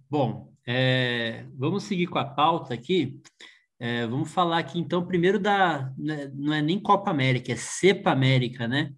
Bom, 0.09 0.51
é, 0.67 1.45
vamos 1.55 1.85
seguir 1.85 2.07
com 2.07 2.19
a 2.19 2.25
pauta 2.25 2.73
aqui. 2.73 3.21
É, 3.79 4.07
vamos 4.07 4.31
falar 4.31 4.59
aqui 4.59 4.79
então 4.79 5.07
primeiro 5.07 5.39
da 5.39 5.93
né, 5.97 6.31
não 6.35 6.53
é 6.53 6.61
nem 6.61 6.79
Copa 6.79 7.11
América, 7.11 7.53
é 7.53 7.57
Cepa 7.57 8.11
América, 8.11 8.67
né? 8.67 8.93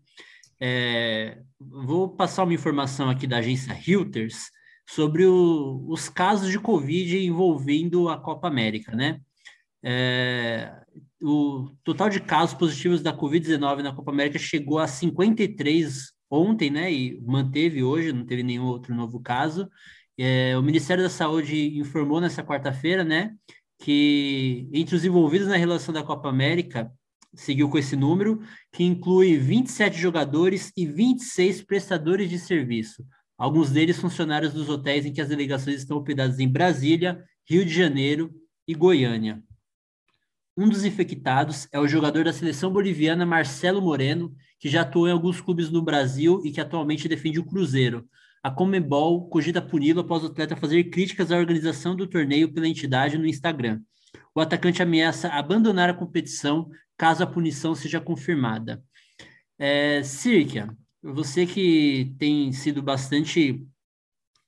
É, 0.61 1.39
vou 1.59 2.09
passar 2.09 2.45
uma 2.45 2.55
informação 2.55 3.11
aqui 3.11 3.27
da 3.27 3.39
agência 3.39 3.73
Reuters 3.73 4.51
sobre 4.89 5.25
o, 5.25 5.85
os 5.89 6.09
casos 6.09 6.51
de 6.51 6.59
Covid 6.59 7.19
envolvendo 7.19 8.09
a 8.09 8.19
Copa 8.19 8.49
América, 8.49 8.95
né? 8.95 9.21
É, 9.85 10.73
o 11.21 11.71
total 11.83 12.09
de 12.09 12.21
casos 12.21 12.55
positivos 12.55 13.03
da 13.03 13.17
Covid-19 13.17 13.83
na 13.83 13.95
Copa 13.95 14.11
América 14.11 14.39
chegou 14.39 14.79
a 14.79 14.87
53 14.87 16.12
ontem, 16.33 16.71
né? 16.71 16.91
E 16.91 17.21
manteve 17.21 17.85
hoje, 17.85 18.13
não 18.13 18.25
teve 18.25 18.43
nenhum 18.43 18.65
outro 18.65 18.95
novo 18.95 19.21
caso. 19.21 19.69
É, 20.19 20.57
o 20.57 20.63
Ministério 20.63 21.03
da 21.03 21.11
Saúde 21.11 21.79
informou 21.79 22.21
nessa 22.21 22.43
quarta-feira, 22.43 23.03
né, 23.05 23.35
que 23.79 24.69
entre 24.73 24.95
os 24.95 25.05
envolvidos 25.05 25.49
na 25.49 25.57
relação 25.57 25.93
da 25.93 26.03
Copa 26.03 26.29
América, 26.29 26.93
seguiu 27.35 27.69
com 27.69 27.79
esse 27.79 27.97
número, 27.97 28.41
que 28.71 28.85
inclui 28.85 29.39
27 29.39 29.99
jogadores 29.99 30.71
e 30.77 30.87
26 30.87 31.63
prestadores 31.63 32.29
de 32.29 32.39
serviço, 32.39 33.05
alguns 33.39 33.71
deles 33.71 33.99
funcionários 33.99 34.53
dos 34.53 34.69
hotéis 34.69 35.07
em 35.07 35.13
que 35.13 35.21
as 35.21 35.29
delegações 35.29 35.77
estão 35.77 35.97
hospedadas 35.97 36.39
em 36.39 36.49
Brasília, 36.49 37.25
Rio 37.49 37.65
de 37.65 37.73
Janeiro 37.73 38.31
e 38.69 38.75
Goiânia. 38.75 39.43
Um 40.55 40.69
dos 40.69 40.85
infectados 40.85 41.67
é 41.73 41.81
o 41.81 41.89
jogador 41.89 42.25
da 42.25 42.33
seleção 42.33 42.71
boliviana 42.71 43.25
Marcelo 43.25 43.81
Moreno, 43.81 44.35
que 44.63 44.69
já 44.69 44.83
atuou 44.83 45.09
em 45.09 45.11
alguns 45.11 45.41
clubes 45.41 45.71
no 45.71 45.83
Brasil 45.83 46.41
e 46.45 46.53
que 46.53 46.61
atualmente 46.61 47.09
defende 47.09 47.41
o 47.41 47.45
Cruzeiro. 47.45 48.09
A 48.41 48.49
Comebol 48.49 49.29
cogita 49.29 49.61
puni-lo 49.61 50.03
após 50.03 50.23
o 50.23 50.29
atleta 50.29 50.55
fazer 50.55 50.85
críticas 50.85 51.33
à 51.33 51.37
organização 51.37 51.97
do 51.97 52.07
torneio 52.07 52.53
pela 52.53 52.69
entidade 52.69 53.19
no 53.19 53.27
Instagram. 53.27 53.81
O 54.33 54.41
atacante 54.41 54.81
ameaça 54.81 55.27
abandonar 55.31 55.91
a 55.91 55.95
competição 55.95 56.71
caso 56.97 57.25
a 57.25 57.27
punição 57.27 57.75
seja 57.75 58.01
confirmada. 58.01 58.81
É, 59.59 60.01
Sirkia, 60.05 60.69
você 61.03 61.45
que 61.45 62.15
tem 62.17 62.53
sido 62.53 62.81
bastante 62.81 63.67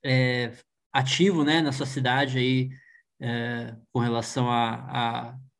é, 0.01 0.53
ativo 0.93 1.43
né, 1.43 1.61
na 1.61 1.73
sua 1.73 1.87
cidade 1.87 2.39
aí, 2.39 2.71
é, 3.21 3.75
com 3.93 3.99
relação 3.99 4.47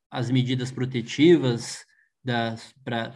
as 0.09 0.31
medidas 0.31 0.71
protetivas 0.71 1.84
das, 2.25 2.75
pra, 2.83 3.15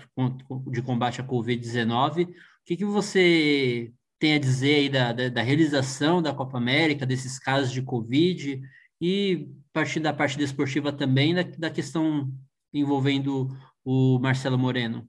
de 0.70 0.82
combate 0.82 1.20
à 1.20 1.24
Covid-19. 1.24 2.26
O 2.26 2.34
que, 2.64 2.76
que 2.76 2.84
você 2.84 3.92
tem 4.18 4.34
a 4.34 4.38
dizer 4.38 4.74
aí 4.74 4.88
da, 4.88 5.12
da, 5.12 5.28
da, 5.28 5.42
realização 5.42 6.20
da 6.20 6.34
Copa 6.34 6.58
América, 6.58 7.06
desses 7.06 7.38
casos 7.38 7.72
de 7.72 7.80
Covid, 7.80 8.60
e 9.00 9.48
a 9.70 9.72
partir 9.72 10.00
da 10.00 10.12
parte 10.12 10.36
desportiva 10.36 10.92
também, 10.92 11.34
da, 11.34 11.42
da 11.42 11.70
questão 11.70 12.30
envolvendo 12.72 13.48
o 13.84 14.18
Marcelo 14.18 14.58
Moreno? 14.58 15.08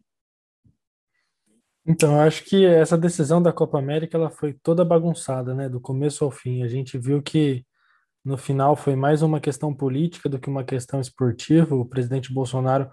Então, 1.86 2.20
acho 2.22 2.46
que 2.46 2.66
essa 2.66 2.98
decisão 2.98 3.42
da 3.42 3.52
Copa 3.52 3.80
América 3.80 4.16
ela 4.16 4.30
foi 4.30 4.54
toda 4.54 4.86
bagunçada, 4.86 5.56
né, 5.56 5.68
do 5.68 5.82
começo 5.82 6.24
ao 6.24 6.30
fim. 6.30 6.62
A 6.62 6.68
gente 6.68 6.98
viu 6.98 7.22
que 7.22 7.66
no 8.24 8.38
final 8.38 8.76
foi 8.76 8.96
mais 8.96 9.24
uma 9.24 9.40
questão 9.40 9.74
política 9.74 10.30
do 10.30 10.38
que 10.38 10.50
uma 10.50 10.64
questão 10.64 11.02
esportiva. 11.02 11.76
O 11.76 11.86
presidente 11.86 12.32
Bolsonaro 12.32 12.90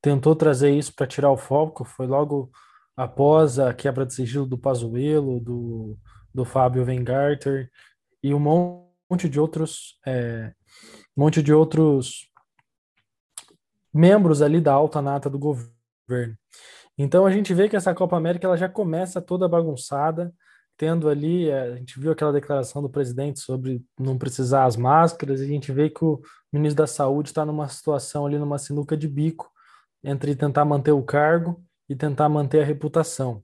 tentou 0.00 0.34
trazer 0.34 0.70
isso 0.70 0.94
para 0.94 1.06
tirar 1.06 1.30
o 1.30 1.36
foco, 1.36 1.84
foi 1.84 2.06
logo 2.06 2.50
após 2.96 3.58
a 3.58 3.72
quebra 3.72 4.04
de 4.04 4.14
sigilo 4.14 4.46
do 4.46 4.58
Pazuello, 4.58 5.40
do, 5.40 5.98
do 6.34 6.44
Fábio 6.44 6.84
Weingarter 6.84 7.70
e 8.22 8.34
um 8.34 8.38
monte 8.38 9.28
de 9.28 9.40
outros 9.40 9.98
é, 10.06 10.52
um 11.16 11.24
monte 11.24 11.42
de 11.42 11.52
outros 11.52 12.30
membros 13.92 14.42
ali 14.42 14.60
da 14.60 14.72
alta 14.72 15.02
nata 15.02 15.28
do 15.28 15.38
governo. 15.38 16.36
Então 16.96 17.24
a 17.26 17.30
gente 17.30 17.52
vê 17.54 17.68
que 17.68 17.76
essa 17.76 17.94
Copa 17.94 18.16
América 18.16 18.46
ela 18.46 18.56
já 18.56 18.68
começa 18.68 19.20
toda 19.20 19.48
bagunçada, 19.48 20.32
tendo 20.76 21.08
ali, 21.08 21.48
eh, 21.48 21.72
a 21.72 21.76
gente 21.76 21.98
viu 21.98 22.12
aquela 22.12 22.32
declaração 22.32 22.80
do 22.82 22.88
presidente 22.88 23.40
sobre 23.40 23.84
não 23.98 24.16
precisar 24.18 24.64
as 24.64 24.76
máscaras, 24.76 25.40
e 25.40 25.44
a 25.44 25.46
gente 25.46 25.72
vê 25.72 25.90
que 25.90 26.04
o 26.04 26.20
ministro 26.52 26.78
da 26.78 26.86
Saúde 26.86 27.30
está 27.30 27.44
numa 27.44 27.68
situação 27.68 28.26
ali, 28.26 28.38
numa 28.38 28.58
sinuca 28.58 28.96
de 28.96 29.08
bico, 29.08 29.50
entre 30.02 30.34
tentar 30.34 30.64
manter 30.64 30.92
o 30.92 31.02
cargo 31.02 31.62
e 31.88 31.94
tentar 31.94 32.28
manter 32.28 32.62
a 32.62 32.64
reputação. 32.64 33.42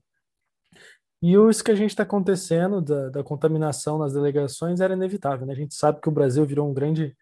E 1.21 1.33
isso 1.33 1.63
que 1.63 1.71
a 1.71 1.75
gente 1.75 1.89
está 1.91 2.03
acontecendo 2.03 2.81
da, 2.81 3.09
da, 3.09 3.23
contaminação 3.23 3.97
nas 3.97 4.13
delegações 4.13 4.79
era 4.79 4.93
inevitável. 4.93 5.47
Né? 5.47 5.53
A 5.53 5.55
gente 5.55 5.73
sabe 5.73 5.99
que 5.99 6.09
o 6.09 6.11
Brasil 6.11 6.45
virou 6.45 6.69
um 6.69 6.73
grande 6.73 7.15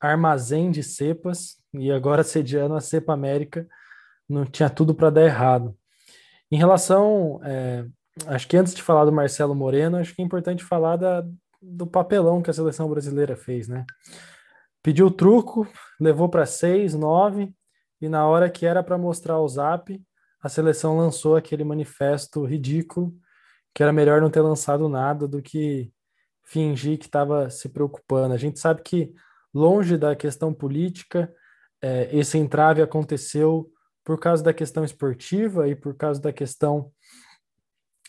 armazém 0.00 0.70
de 0.70 0.82
cepas 0.82 1.56
e 1.72 1.90
agora 1.90 2.24
sediando 2.24 2.74
a 2.74 2.80
cepa 2.80 3.12
América 3.12 3.66
não 4.28 4.44
tinha 4.44 4.68
tudo 4.68 4.94
para 4.94 5.10
dar 5.10 5.24
errado. 5.24 5.76
Em 6.50 6.56
relação 6.56 7.40
é, 7.44 7.86
acho 8.26 8.48
que 8.48 8.56
antes 8.56 8.74
de 8.74 8.82
falar 8.82 9.04
do 9.04 9.12
Marcelo 9.12 9.54
Moreno, 9.54 9.98
acho 9.98 10.14
que 10.14 10.22
é 10.22 10.24
importante 10.24 10.64
falar 10.64 10.96
da, 10.96 11.24
do 11.62 11.86
papelão 11.86 12.42
que 12.42 12.50
a 12.50 12.54
seleção 12.54 12.88
brasileira 12.88 13.36
fez, 13.36 13.68
né? 13.68 13.84
Pediu 14.82 15.10
truco, 15.10 15.66
levou 16.00 16.28
para 16.28 16.46
seis, 16.46 16.94
nove, 16.94 17.52
e 18.00 18.08
na 18.08 18.26
hora 18.26 18.50
que 18.50 18.66
era 18.66 18.82
para 18.82 18.98
mostrar 18.98 19.40
o 19.40 19.48
zap, 19.48 20.00
a 20.40 20.48
seleção 20.48 20.96
lançou 20.96 21.36
aquele 21.36 21.64
manifesto 21.64 22.44
ridículo, 22.44 23.12
que 23.74 23.82
era 23.82 23.92
melhor 23.92 24.20
não 24.20 24.30
ter 24.30 24.40
lançado 24.40 24.88
nada 24.88 25.26
do 25.26 25.42
que 25.42 25.92
fingir 26.44 26.98
que 26.98 27.06
estava 27.06 27.50
se 27.50 27.68
preocupando. 27.68 28.34
A 28.34 28.38
gente 28.38 28.58
sabe 28.58 28.82
que, 28.82 29.12
longe 29.52 29.96
da 29.96 30.14
questão 30.16 30.54
política, 30.54 31.32
é, 31.82 32.08
esse 32.16 32.38
entrave 32.38 32.80
aconteceu 32.80 33.70
por 34.04 34.18
causa 34.18 34.42
da 34.42 34.54
questão 34.54 34.84
esportiva 34.84 35.68
e 35.68 35.76
por 35.76 35.94
causa 35.94 36.20
da 36.20 36.32
questão 36.32 36.90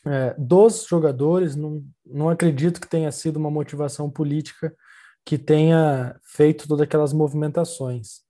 é, 0.05 0.34
dos 0.38 0.86
jogadores, 0.88 1.55
não, 1.55 1.84
não 2.05 2.29
acredito 2.29 2.79
que 2.79 2.88
tenha 2.88 3.12
sido 3.12 3.38
uma 3.38 3.51
motivação 3.51 4.10
política 4.10 4.74
que 5.25 5.38
tenha 5.38 6.17
feito 6.24 6.67
todas 6.67 6.84
aquelas 6.84 7.12
movimentações. 7.12 8.22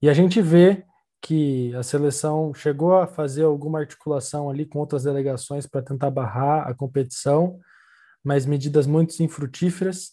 E 0.00 0.08
a 0.08 0.14
gente 0.14 0.40
vê 0.40 0.84
que 1.26 1.74
a 1.74 1.82
seleção 1.82 2.54
chegou 2.54 2.94
a 2.94 3.04
fazer 3.04 3.42
alguma 3.42 3.80
articulação 3.80 4.48
ali 4.48 4.64
com 4.64 4.78
outras 4.78 5.02
delegações 5.02 5.66
para 5.66 5.82
tentar 5.82 6.08
barrar 6.08 6.68
a 6.68 6.72
competição, 6.72 7.58
mas 8.22 8.46
medidas 8.46 8.86
muito 8.86 9.20
infrutíferas. 9.20 10.12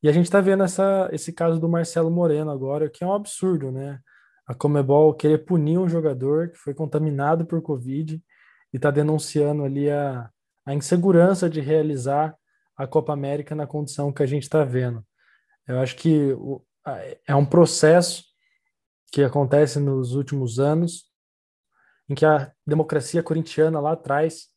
E 0.00 0.08
a 0.08 0.12
gente 0.12 0.26
está 0.26 0.40
vendo 0.40 0.62
essa, 0.62 1.08
esse 1.10 1.32
caso 1.32 1.58
do 1.58 1.68
Marcelo 1.68 2.12
Moreno 2.12 2.48
agora, 2.48 2.88
que 2.88 3.02
é 3.02 3.06
um 3.06 3.12
absurdo, 3.12 3.72
né? 3.72 3.98
A 4.46 4.54
Comebol 4.54 5.12
querer 5.14 5.38
punir 5.38 5.78
um 5.78 5.88
jogador 5.88 6.50
que 6.50 6.58
foi 6.58 6.72
contaminado 6.74 7.44
por 7.44 7.60
Covid 7.60 8.22
e 8.72 8.76
está 8.76 8.92
denunciando 8.92 9.64
ali 9.64 9.90
a, 9.90 10.30
a 10.64 10.74
insegurança 10.74 11.50
de 11.50 11.60
realizar 11.60 12.36
a 12.76 12.86
Copa 12.86 13.12
América 13.12 13.56
na 13.56 13.66
condição 13.66 14.12
que 14.12 14.22
a 14.22 14.26
gente 14.26 14.44
está 14.44 14.62
vendo. 14.62 15.04
Eu 15.66 15.80
acho 15.80 15.96
que 15.96 16.36
é 17.26 17.34
um 17.34 17.44
processo 17.44 18.31
que 19.12 19.22
acontece 19.22 19.78
nos 19.78 20.14
últimos 20.14 20.58
anos, 20.58 21.04
em 22.08 22.14
que 22.14 22.24
a 22.24 22.50
democracia 22.66 23.22
corintiana 23.22 23.78
lá 23.78 23.92
atrás 23.92 24.48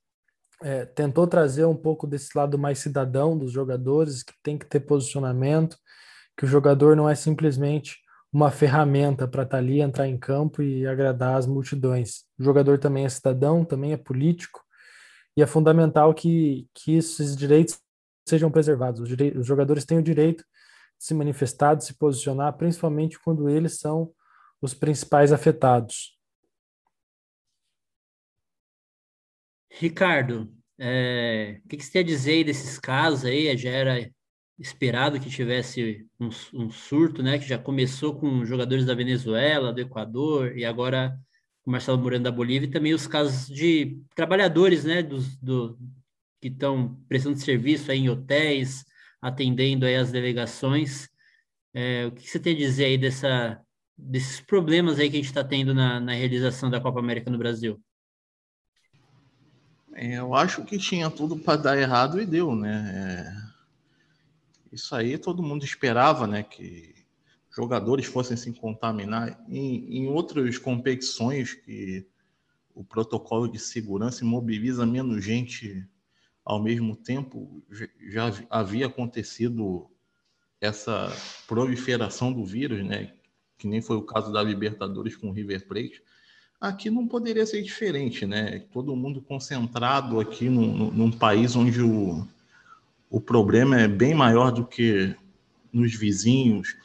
é, 0.63 0.85
tentou 0.85 1.27
trazer 1.27 1.65
um 1.65 1.75
pouco 1.75 2.07
desse 2.07 2.35
lado 2.35 2.57
mais 2.57 2.79
cidadão 2.79 3.37
dos 3.37 3.51
jogadores, 3.51 4.23
que 4.23 4.33
tem 4.41 4.57
que 4.57 4.65
ter 4.65 4.79
posicionamento, 4.79 5.77
que 6.37 6.45
o 6.45 6.47
jogador 6.47 6.95
não 6.95 7.09
é 7.09 7.15
simplesmente 7.15 7.97
uma 8.31 8.49
ferramenta 8.49 9.27
para 9.27 9.43
estar 9.43 9.57
tá 9.57 9.61
ali, 9.61 9.81
entrar 9.81 10.07
em 10.07 10.17
campo 10.17 10.61
e 10.61 10.87
agradar 10.87 11.35
as 11.35 11.45
multidões. 11.45 12.23
O 12.39 12.43
jogador 12.43 12.79
também 12.79 13.05
é 13.05 13.09
cidadão, 13.09 13.65
também 13.65 13.91
é 13.91 13.97
político, 13.97 14.61
e 15.35 15.43
é 15.43 15.45
fundamental 15.45 16.13
que, 16.13 16.69
que 16.73 16.95
esses 16.95 17.35
direitos 17.35 17.77
sejam 18.25 18.49
preservados. 18.49 19.01
Os, 19.01 19.09
os 19.37 19.45
jogadores 19.45 19.83
têm 19.83 19.97
o 19.97 20.03
direito 20.03 20.45
de 20.97 21.05
se 21.05 21.13
manifestar, 21.13 21.75
de 21.75 21.83
se 21.83 21.93
posicionar, 21.93 22.53
principalmente 22.53 23.19
quando 23.19 23.49
eles 23.49 23.79
são 23.79 24.13
os 24.61 24.73
principais 24.73 25.31
afetados. 25.31 26.15
Ricardo, 29.69 30.53
é, 30.77 31.59
o 31.63 31.67
que, 31.67 31.77
que 31.77 31.83
você 31.83 31.91
tem 31.91 32.01
a 32.01 32.05
dizer 32.05 32.43
desses 32.45 32.79
casos 32.79 33.25
aí? 33.25 33.55
Já 33.57 33.69
era 33.69 34.11
esperado 34.57 35.19
que 35.19 35.29
tivesse 35.29 36.07
um, 36.19 36.29
um, 36.53 36.69
surto, 36.71 37.21
né? 37.21 37.37
Que 37.37 37.47
já 37.47 37.57
começou 37.57 38.17
com 38.17 38.45
jogadores 38.45 38.85
da 38.85 38.95
Venezuela, 38.95 39.73
do 39.73 39.81
Equador, 39.81 40.57
e 40.57 40.63
agora 40.65 41.17
o 41.65 41.71
Marcelo 41.71 41.97
Moreno 41.97 42.23
da 42.23 42.31
Bolívia, 42.31 42.67
e 42.67 42.71
também 42.71 42.93
os 42.93 43.07
casos 43.07 43.47
de 43.47 43.99
trabalhadores, 44.15 44.85
né, 44.85 45.01
dos, 45.01 45.35
do, 45.37 45.77
que 46.39 46.49
estão 46.49 46.95
prestando 47.07 47.39
serviço 47.39 47.91
aí 47.91 47.99
em 47.99 48.09
hotéis, 48.09 48.85
atendendo 49.21 49.85
aí 49.85 49.95
as 49.95 50.11
delegações. 50.11 51.09
É, 51.73 52.05
o 52.05 52.11
que 52.11 52.29
você 52.29 52.39
tem 52.39 52.53
a 52.53 52.57
dizer 52.57 52.85
aí 52.85 52.97
dessa, 52.97 53.59
desses 53.97 54.39
problemas 54.39 54.99
aí 54.99 55.09
que 55.09 55.15
a 55.15 55.19
gente 55.19 55.29
está 55.29 55.43
tendo 55.43 55.73
na, 55.73 55.99
na 55.99 56.13
realização 56.13 56.69
da 56.69 56.81
Copa 56.81 56.99
América 56.99 57.29
no 57.29 57.37
Brasil? 57.37 57.79
É, 59.93 60.19
eu 60.19 60.33
acho 60.33 60.65
que 60.65 60.77
tinha 60.77 61.09
tudo 61.09 61.37
para 61.37 61.61
dar 61.61 61.77
errado 61.77 62.19
e 62.19 62.25
deu, 62.25 62.55
né? 62.55 62.91
É... 62.93 64.75
Isso 64.75 64.93
aí 64.93 65.17
todo 65.17 65.41
mundo 65.41 65.63
esperava, 65.63 66.27
né? 66.27 66.43
Que 66.43 66.93
jogadores 67.49 68.05
fossem 68.05 68.35
se 68.35 68.51
contaminar. 68.53 69.39
Em, 69.47 69.99
em 69.99 70.07
outras 70.07 70.57
competições 70.57 71.53
que 71.53 72.05
o 72.73 72.83
protocolo 72.83 73.47
de 73.47 73.57
segurança 73.57 74.25
mobiliza 74.25 74.85
menos 74.85 75.23
gente 75.23 75.87
ao 76.45 76.61
mesmo 76.61 76.95
tempo, 76.95 77.63
já 78.07 78.25
havia 78.51 78.85
acontecido 78.85 79.89
essa 80.61 81.11
proliferação 81.47 82.31
do 82.31 82.45
vírus, 82.45 82.85
né? 82.85 83.13
Que 83.57 83.67
nem 83.67 83.81
foi 83.81 83.97
o 83.97 84.01
caso 84.01 84.31
da 84.31 84.43
Libertadores 84.43 85.15
com 85.15 85.29
o 85.29 85.31
River 85.31 85.67
Plate. 85.67 86.01
Aqui 86.59 86.89
não 86.89 87.07
poderia 87.07 87.45
ser 87.45 87.61
diferente, 87.61 88.25
né? 88.25 88.63
Todo 88.71 88.95
mundo 88.95 89.21
concentrado 89.21 90.19
aqui 90.19 90.49
num, 90.49 90.91
num 90.91 91.11
país 91.11 91.55
onde 91.55 91.81
o, 91.81 92.25
o 93.09 93.21
problema 93.21 93.79
é 93.79 93.87
bem 93.87 94.13
maior 94.13 94.51
do 94.51 94.65
que 94.65 95.15
nos 95.71 95.93
vizinhos. 95.93 96.75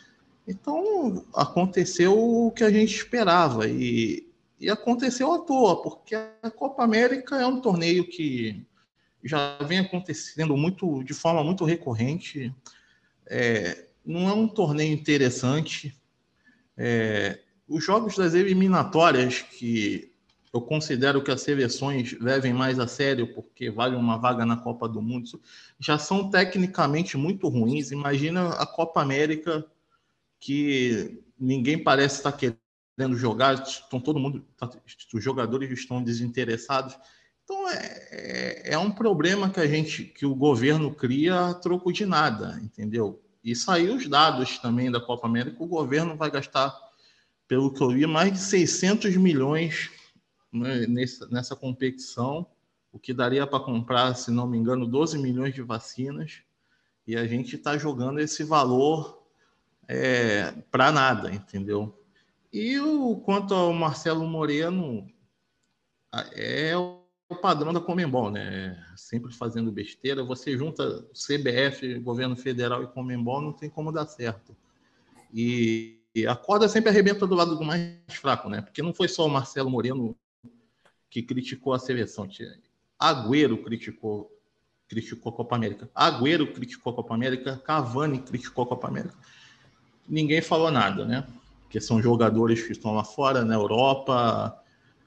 Então, 0.47 1.25
aconteceu 1.33 2.19
o 2.19 2.51
que 2.51 2.65
a 2.65 2.71
gente 2.71 2.95
esperava 2.95 3.69
e, 3.69 4.29
e 4.59 4.69
aconteceu 4.69 5.33
à 5.33 5.39
toa, 5.39 5.81
porque 5.81 6.15
a 6.15 6.51
Copa 6.51 6.83
América 6.83 7.37
é 7.41 7.47
um 7.47 7.61
torneio 7.61 8.09
que 8.09 8.67
já 9.23 9.59
vem 9.59 9.79
acontecendo 9.79 10.57
muito 10.57 11.05
de 11.05 11.15
forma 11.15 11.45
muito 11.45 11.65
recorrente. 11.65 12.53
É, 13.27 13.87
não 14.05 14.29
é 14.29 14.33
um 14.33 14.49
torneio 14.49 14.93
interessante. 14.93 15.97
É, 16.83 17.39
os 17.69 17.85
jogos 17.85 18.17
das 18.17 18.33
eliminatórias, 18.33 19.43
que 19.43 20.11
eu 20.51 20.63
considero 20.63 21.23
que 21.23 21.31
as 21.31 21.43
seleções 21.43 22.19
levem 22.19 22.55
mais 22.55 22.79
a 22.79 22.89
sério, 22.89 23.35
porque 23.35 23.71
vale 23.71 23.95
uma 23.95 24.17
vaga 24.17 24.47
na 24.47 24.57
Copa 24.57 24.89
do 24.89 25.03
Mundo, 25.03 25.39
já 25.79 25.99
são 25.99 26.31
tecnicamente 26.31 27.19
muito 27.19 27.49
ruins. 27.49 27.91
Imagina 27.91 28.55
a 28.55 28.67
Copa 28.67 29.03
América, 29.03 29.63
que 30.41 31.23
ninguém 31.39 31.79
parece 31.79 32.17
estar 32.17 32.33
querendo 32.33 33.15
jogar, 33.15 33.63
estão 33.63 34.01
todo 34.01 34.19
mundo, 34.19 34.43
tá, 34.57 34.71
os 35.13 35.23
jogadores 35.23 35.71
estão 35.71 36.03
desinteressados. 36.03 36.97
Então 37.45 37.69
é, 37.69 38.09
é, 38.11 38.73
é, 38.73 38.79
um 38.79 38.91
problema 38.91 39.51
que 39.51 39.61
a 39.61 39.67
gente, 39.67 40.05
que 40.05 40.25
o 40.25 40.35
governo 40.35 40.95
cria 40.95 41.49
a 41.49 41.55
troco 41.55 41.93
de 41.93 42.07
nada, 42.07 42.59
entendeu? 42.63 43.21
E 43.43 43.55
saiu 43.55 43.97
os 43.97 44.07
dados 44.07 44.59
também 44.59 44.91
da 44.91 45.01
Copa 45.01 45.27
América, 45.27 45.63
o 45.63 45.67
governo 45.67 46.17
vai 46.17 46.31
gastar 46.31 46.77
pelo 47.49 47.73
que 47.73 47.83
eu 47.83 47.89
vi, 47.89 48.07
mais 48.07 48.33
de 48.33 48.39
600 48.39 49.17
milhões 49.17 49.91
né, 50.53 50.87
nessa, 50.87 51.27
nessa 51.29 51.57
competição, 51.57 52.47
o 52.93 52.99
que 52.99 53.13
daria 53.13 53.47
para 53.47 53.65
comprar, 53.65 54.15
se 54.15 54.31
não 54.31 54.47
me 54.47 54.59
engano, 54.59 54.87
12 54.87 55.19
milhões 55.19 55.55
de 55.55 55.63
vacinas, 55.63 56.43
e 57.07 57.17
a 57.17 57.27
gente 57.27 57.57
está 57.57 57.77
jogando 57.77 58.21
esse 58.21 58.45
valor 58.45 59.23
é, 59.89 60.53
para 60.71 60.93
nada, 60.93 61.33
entendeu? 61.33 61.99
E 62.53 62.79
o, 62.79 63.17
quanto 63.17 63.55
ao 63.55 63.73
Marcelo 63.73 64.27
Moreno, 64.27 65.09
é 66.33 66.73
o 67.31 67.37
padrão 67.37 67.73
da 67.73 67.81
Comembol, 67.81 68.31
né? 68.31 68.77
Sempre 68.97 69.33
fazendo 69.33 69.73
besteira. 69.73 70.25
Você 70.25 70.57
junta 70.59 71.07
CBF, 71.13 71.99
governo 72.01 72.37
federal 72.37 72.83
e 72.83 72.89
Comembol, 72.89 73.41
não 73.41 73.53
tem 73.53 73.71
como 73.71 73.93
dar 73.93 74.07
certo. 74.07 74.55
E 75.33 76.01
e 76.15 76.27
a 76.27 76.35
corda 76.35 76.69
sempre 76.69 76.91
arrebenta 76.91 77.27
do 77.27 77.35
lado 77.35 77.57
do 77.57 77.65
mais 77.65 77.95
fraco, 78.09 78.49
né? 78.49 78.61
Porque 78.61 78.83
não 78.83 78.93
foi 78.93 79.07
só 79.07 79.27
o 79.27 79.31
Marcelo 79.31 79.71
Moreno 79.71 80.17
que 81.09 81.23
criticou 81.23 81.73
a 81.73 81.79
seleção. 81.79 82.29
Agüero 82.99 83.63
criticou, 83.63 84.31
criticou 84.89 85.33
a 85.33 85.37
Copa 85.37 85.55
América. 85.55 85.89
Agüero 85.95 86.53
criticou 86.53 86.93
a 86.93 86.97
Copa 86.97 87.15
América. 87.15 87.57
Cavani 87.59 88.19
criticou 88.21 88.65
a 88.65 88.67
Copa 88.67 88.89
América. 88.89 89.15
Ninguém 90.09 90.43
falou 90.43 90.71
nada, 90.71 91.05
né? 91.05 91.27
Porque 91.63 91.81
são 91.81 92.03
jogadores 92.03 92.61
que 92.63 92.73
estão 92.73 92.93
lá 92.93 93.05
fora, 93.05 93.45
na 93.45 93.55
Europa, 93.55 94.61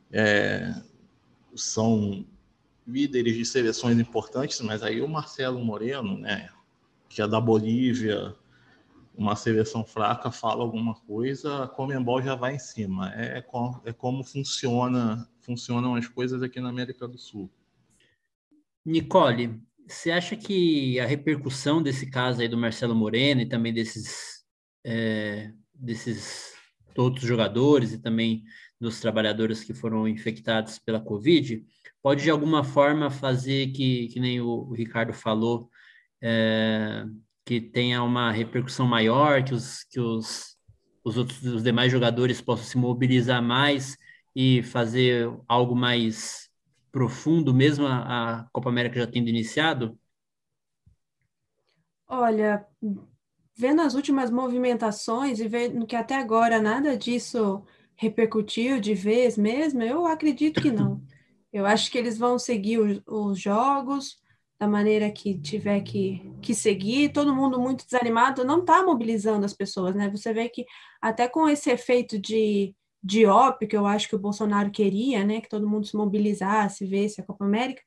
é, 0.09 0.73
são 1.55 2.25
líderes 2.85 3.35
de 3.35 3.45
seleções 3.45 3.97
importantes, 3.99 4.59
mas 4.61 4.83
aí 4.83 5.01
o 5.01 5.07
Marcelo 5.07 5.63
Moreno, 5.63 6.17
né? 6.17 6.49
Que 7.09 7.21
é 7.21 7.27
da 7.27 7.39
Bolívia, 7.39 8.35
uma 9.15 9.35
seleção 9.35 9.85
fraca 9.85 10.31
fala 10.31 10.63
alguma 10.63 10.95
coisa, 10.95 11.63
a 11.63 11.67
Comembol 11.67 12.21
já 12.21 12.35
vai 12.35 12.55
em 12.55 12.59
cima. 12.59 13.13
É, 13.13 13.41
com, 13.41 13.79
é 13.85 13.93
como 13.93 14.23
funciona, 14.23 15.29
funcionam 15.41 15.95
as 15.95 16.07
coisas 16.07 16.41
aqui 16.41 16.59
na 16.59 16.69
América 16.69 17.07
do 17.07 17.17
Sul. 17.17 17.49
Nicole, 18.85 19.61
você 19.87 20.11
acha 20.11 20.35
que 20.35 20.99
a 20.99 21.05
repercussão 21.05 21.81
desse 21.81 22.09
caso 22.09 22.41
aí 22.41 22.47
do 22.47 22.57
Marcelo 22.57 22.95
Moreno 22.95 23.41
e 23.41 23.45
também 23.45 23.73
desses, 23.73 24.43
é, 24.83 25.51
desses 25.73 26.53
outros 26.97 27.25
jogadores 27.25 27.93
e 27.93 27.97
também 27.99 28.43
dos 28.83 28.99
trabalhadores 28.99 29.63
que 29.63 29.73
foram 29.73 30.07
infectados 30.07 30.77
pela 30.77 30.99
Covid 30.99 31.65
pode 32.01 32.23
de 32.23 32.29
alguma 32.29 32.63
forma 32.63 33.09
fazer 33.09 33.71
que, 33.71 34.09
que 34.09 34.19
nem 34.19 34.41
o, 34.41 34.47
o 34.47 34.73
Ricardo 34.73 35.13
falou, 35.13 35.69
é, 36.21 37.05
que 37.45 37.61
tenha 37.61 38.03
uma 38.03 38.29
repercussão 38.29 38.85
maior, 38.85 39.41
que 39.43 39.53
os, 39.53 39.83
que 39.85 39.99
os, 39.99 40.57
os 41.03 41.17
outros 41.17 41.41
os 41.43 41.63
demais 41.63 41.91
jogadores 41.91 42.41
possam 42.41 42.65
se 42.65 42.77
mobilizar 42.77 43.41
mais 43.41 43.97
e 44.35 44.61
fazer 44.63 45.31
algo 45.47 45.75
mais 45.75 46.49
profundo, 46.91 47.53
mesmo 47.53 47.87
a, 47.87 48.41
a 48.41 48.43
Copa 48.51 48.69
América 48.69 48.99
já 48.99 49.07
tendo 49.07 49.29
iniciado? 49.29 49.97
Olha, 52.05 52.67
vendo 53.55 53.81
as 53.81 53.93
últimas 53.93 54.29
movimentações 54.29 55.39
e 55.39 55.47
vendo 55.47 55.85
que 55.87 55.95
até 55.95 56.15
agora 56.15 56.61
nada 56.61 56.97
disso 56.97 57.63
repercutiu 58.03 58.79
de 58.79 58.93
vez 58.93 59.37
mesmo, 59.37 59.81
eu 59.81 60.05
acredito 60.05 60.61
que 60.61 60.71
não. 60.71 61.01
Eu 61.51 61.65
acho 61.65 61.91
que 61.91 61.97
eles 61.97 62.17
vão 62.17 62.37
seguir 62.39 62.79
os, 62.79 63.01
os 63.07 63.39
jogos, 63.39 64.17
da 64.59 64.67
maneira 64.67 65.11
que 65.11 65.37
tiver 65.37 65.81
que, 65.81 66.21
que 66.41 66.53
seguir, 66.53 67.11
todo 67.11 67.35
mundo 67.35 67.59
muito 67.59 67.85
desanimado, 67.85 68.45
não 68.45 68.59
está 68.59 68.83
mobilizando 68.83 69.45
as 69.45 69.53
pessoas, 69.53 69.93
né? 69.95 70.09
Você 70.09 70.33
vê 70.33 70.47
que 70.49 70.65
até 71.01 71.27
com 71.27 71.49
esse 71.49 71.69
efeito 71.69 72.17
de, 72.19 72.73
de 73.03 73.25
ópio, 73.25 73.67
que 73.67 73.75
eu 73.75 73.85
acho 73.85 74.07
que 74.07 74.15
o 74.15 74.19
Bolsonaro 74.19 74.71
queria, 74.71 75.25
né? 75.25 75.41
Que 75.41 75.49
todo 75.49 75.67
mundo 75.67 75.85
se 75.85 75.95
mobilizasse, 75.97 76.85
vesse 76.85 77.19
a 77.19 77.25
Copa 77.25 77.45
América, 77.45 77.81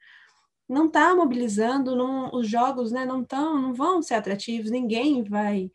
não 0.68 0.86
está 0.86 1.14
mobilizando, 1.14 1.94
não, 1.96 2.30
os 2.34 2.48
jogos 2.48 2.90
né, 2.92 3.04
não, 3.04 3.24
tão, 3.24 3.60
não 3.60 3.72
vão 3.72 4.02
ser 4.02 4.14
atrativos, 4.14 4.70
ninguém 4.70 5.22
vai 5.22 5.70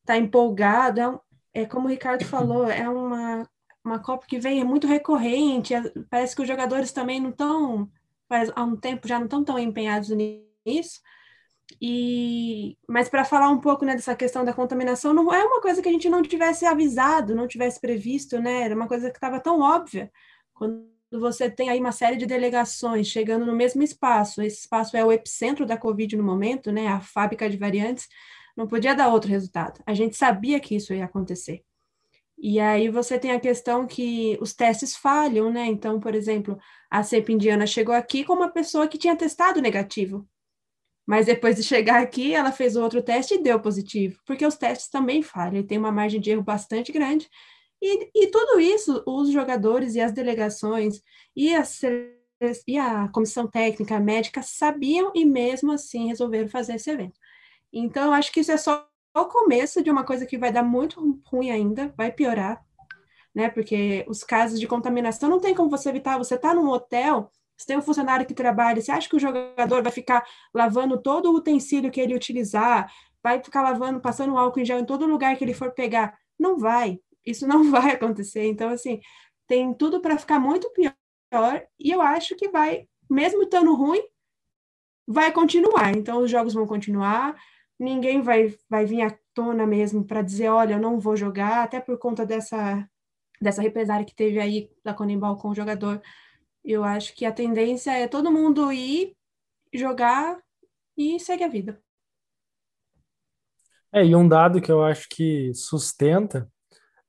estar 0.00 0.14
tá 0.14 0.16
empolgado. 0.16 1.00
É, 1.00 1.62
é, 1.62 1.66
como 1.66 1.86
o 1.86 1.90
Ricardo 1.90 2.24
falou, 2.24 2.70
é 2.70 2.88
uma, 2.88 3.48
uma 3.84 3.98
Copa 3.98 4.26
que 4.26 4.38
vem 4.38 4.60
é 4.60 4.64
muito 4.64 4.86
recorrente, 4.86 5.74
é, 5.74 5.82
parece 6.08 6.34
que 6.34 6.42
os 6.42 6.48
jogadores 6.48 6.92
também 6.92 7.20
não 7.20 7.30
estão 7.30 7.90
há 8.54 8.64
um 8.64 8.76
tempo 8.76 9.08
já 9.08 9.18
não 9.18 9.24
estão 9.24 9.44
tão 9.44 9.58
empenhados 9.58 10.10
nisso. 10.10 11.00
E, 11.80 12.76
mas 12.88 13.08
para 13.08 13.24
falar 13.24 13.48
um 13.50 13.60
pouco 13.60 13.84
né, 13.84 13.94
dessa 13.94 14.14
questão 14.14 14.44
da 14.44 14.52
contaminação, 14.52 15.14
não 15.14 15.32
é 15.32 15.44
uma 15.44 15.60
coisa 15.60 15.80
que 15.82 15.88
a 15.88 15.92
gente 15.92 16.08
não 16.08 16.22
tivesse 16.22 16.66
avisado, 16.66 17.34
não 17.34 17.46
tivesse 17.46 17.80
previsto, 17.80 18.40
né? 18.40 18.62
Era 18.62 18.74
uma 18.74 18.88
coisa 18.88 19.10
que 19.10 19.16
estava 19.16 19.40
tão 19.40 19.60
óbvia. 19.60 20.10
Quando 20.54 20.88
você 21.12 21.50
tem 21.50 21.70
aí 21.70 21.80
uma 21.80 21.92
série 21.92 22.16
de 22.16 22.26
delegações 22.26 23.06
chegando 23.08 23.46
no 23.46 23.54
mesmo 23.54 23.82
espaço, 23.82 24.42
esse 24.42 24.60
espaço 24.60 24.96
é 24.96 25.04
o 25.04 25.12
epicentro 25.12 25.66
da 25.66 25.76
Covid 25.76 26.16
no 26.16 26.24
momento, 26.24 26.72
né? 26.72 26.88
A 26.88 27.00
fábrica 27.00 27.48
de 27.48 27.56
variantes, 27.56 28.08
não 28.56 28.66
podia 28.66 28.94
dar 28.94 29.08
outro 29.08 29.30
resultado. 29.30 29.80
A 29.86 29.94
gente 29.94 30.16
sabia 30.16 30.60
que 30.60 30.74
isso 30.76 30.92
ia 30.92 31.04
acontecer. 31.04 31.64
E 32.42 32.58
aí 32.58 32.88
você 32.88 33.18
tem 33.18 33.32
a 33.32 33.40
questão 33.40 33.86
que 33.86 34.38
os 34.40 34.54
testes 34.54 34.96
falham, 34.96 35.52
né? 35.52 35.66
Então, 35.66 36.00
por 36.00 36.14
exemplo, 36.14 36.58
a 36.90 37.02
cepa 37.02 37.30
indiana 37.32 37.66
chegou 37.66 37.94
aqui 37.94 38.24
com 38.24 38.32
uma 38.32 38.48
pessoa 38.48 38.88
que 38.88 38.96
tinha 38.96 39.14
testado 39.14 39.60
negativo. 39.60 40.26
Mas 41.06 41.26
depois 41.26 41.56
de 41.56 41.62
chegar 41.62 42.00
aqui, 42.02 42.34
ela 42.34 42.50
fez 42.50 42.76
outro 42.76 43.02
teste 43.02 43.34
e 43.34 43.42
deu 43.42 43.60
positivo, 43.60 44.20
porque 44.24 44.46
os 44.46 44.56
testes 44.56 44.88
também 44.88 45.22
falham, 45.22 45.60
e 45.60 45.66
tem 45.66 45.76
uma 45.76 45.92
margem 45.92 46.20
de 46.20 46.30
erro 46.30 46.42
bastante 46.42 46.92
grande. 46.92 47.28
E, 47.82 48.10
e 48.14 48.26
tudo 48.28 48.58
isso, 48.60 49.02
os 49.06 49.30
jogadores 49.30 49.94
e 49.94 50.00
as 50.00 50.12
delegações 50.12 51.02
e 51.36 51.54
a, 51.54 51.62
e 52.66 52.78
a 52.78 53.08
comissão 53.08 53.46
técnica 53.46 54.00
médica 54.00 54.42
sabiam 54.42 55.12
e 55.14 55.24
mesmo 55.26 55.72
assim 55.72 56.08
resolveram 56.08 56.48
fazer 56.48 56.76
esse 56.76 56.90
evento. 56.90 57.18
Então, 57.72 58.12
acho 58.12 58.32
que 58.32 58.40
isso 58.40 58.52
é 58.52 58.56
só 58.56 58.89
o 59.14 59.24
começo 59.26 59.82
de 59.82 59.90
uma 59.90 60.04
coisa 60.04 60.26
que 60.26 60.38
vai 60.38 60.52
dar 60.52 60.62
muito 60.62 61.20
ruim 61.26 61.50
ainda, 61.50 61.92
vai 61.96 62.12
piorar, 62.12 62.64
né? 63.34 63.48
Porque 63.48 64.04
os 64.08 64.22
casos 64.22 64.58
de 64.60 64.66
contaminação 64.66 65.28
não 65.28 65.40
tem 65.40 65.54
como 65.54 65.70
você 65.70 65.88
evitar. 65.88 66.18
Você 66.18 66.34
está 66.34 66.54
num 66.54 66.68
hotel, 66.68 67.30
você 67.56 67.66
tem 67.66 67.76
um 67.76 67.82
funcionário 67.82 68.26
que 68.26 68.34
trabalha, 68.34 68.80
você 68.80 68.92
acha 68.92 69.08
que 69.08 69.16
o 69.16 69.20
jogador 69.20 69.82
vai 69.82 69.92
ficar 69.92 70.24
lavando 70.54 71.00
todo 71.00 71.30
o 71.30 71.36
utensílio 71.36 71.90
que 71.90 72.00
ele 72.00 72.14
utilizar, 72.14 72.90
vai 73.22 73.42
ficar 73.42 73.62
lavando, 73.62 74.00
passando 74.00 74.36
álcool 74.38 74.60
em 74.60 74.64
gel 74.64 74.78
em 74.78 74.84
todo 74.84 75.06
lugar 75.06 75.36
que 75.36 75.44
ele 75.44 75.54
for 75.54 75.72
pegar? 75.72 76.16
Não 76.38 76.58
vai. 76.58 76.98
isso 77.26 77.46
não 77.46 77.64
vai 77.70 77.92
acontecer. 77.92 78.46
Então, 78.46 78.70
assim, 78.70 79.00
tem 79.46 79.74
tudo 79.74 80.00
para 80.00 80.16
ficar 80.18 80.38
muito 80.38 80.70
pior, 80.70 80.94
e 81.78 81.90
eu 81.90 82.00
acho 82.00 82.36
que 82.36 82.48
vai, 82.48 82.86
mesmo 83.08 83.42
estando 83.42 83.74
ruim, 83.74 84.02
vai 85.06 85.32
continuar. 85.32 85.90
Então, 85.96 86.22
os 86.22 86.30
jogos 86.30 86.54
vão 86.54 86.66
continuar, 86.66 87.36
ninguém 87.80 88.20
vai, 88.20 88.54
vai 88.68 88.84
vir 88.84 89.00
à 89.00 89.18
tona 89.32 89.66
mesmo 89.66 90.04
para 90.04 90.20
dizer, 90.20 90.50
olha, 90.50 90.74
eu 90.74 90.78
não 90.78 91.00
vou 91.00 91.16
jogar, 91.16 91.64
até 91.64 91.80
por 91.80 91.98
conta 91.98 92.26
dessa, 92.26 92.86
dessa 93.40 93.62
represária 93.62 94.04
que 94.04 94.14
teve 94.14 94.38
aí 94.38 94.70
da 94.84 94.92
Conembol 94.92 95.36
com 95.36 95.48
o 95.48 95.54
jogador. 95.54 96.00
Eu 96.62 96.84
acho 96.84 97.14
que 97.14 97.24
a 97.24 97.32
tendência 97.32 97.90
é 97.92 98.06
todo 98.06 98.30
mundo 98.30 98.70
ir 98.70 99.16
jogar 99.72 100.38
e 100.94 101.18
segue 101.18 101.42
a 101.42 101.48
vida. 101.48 101.80
É, 103.92 104.04
e 104.04 104.14
um 104.14 104.28
dado 104.28 104.60
que 104.60 104.70
eu 104.70 104.84
acho 104.84 105.08
que 105.08 105.52
sustenta 105.54 106.46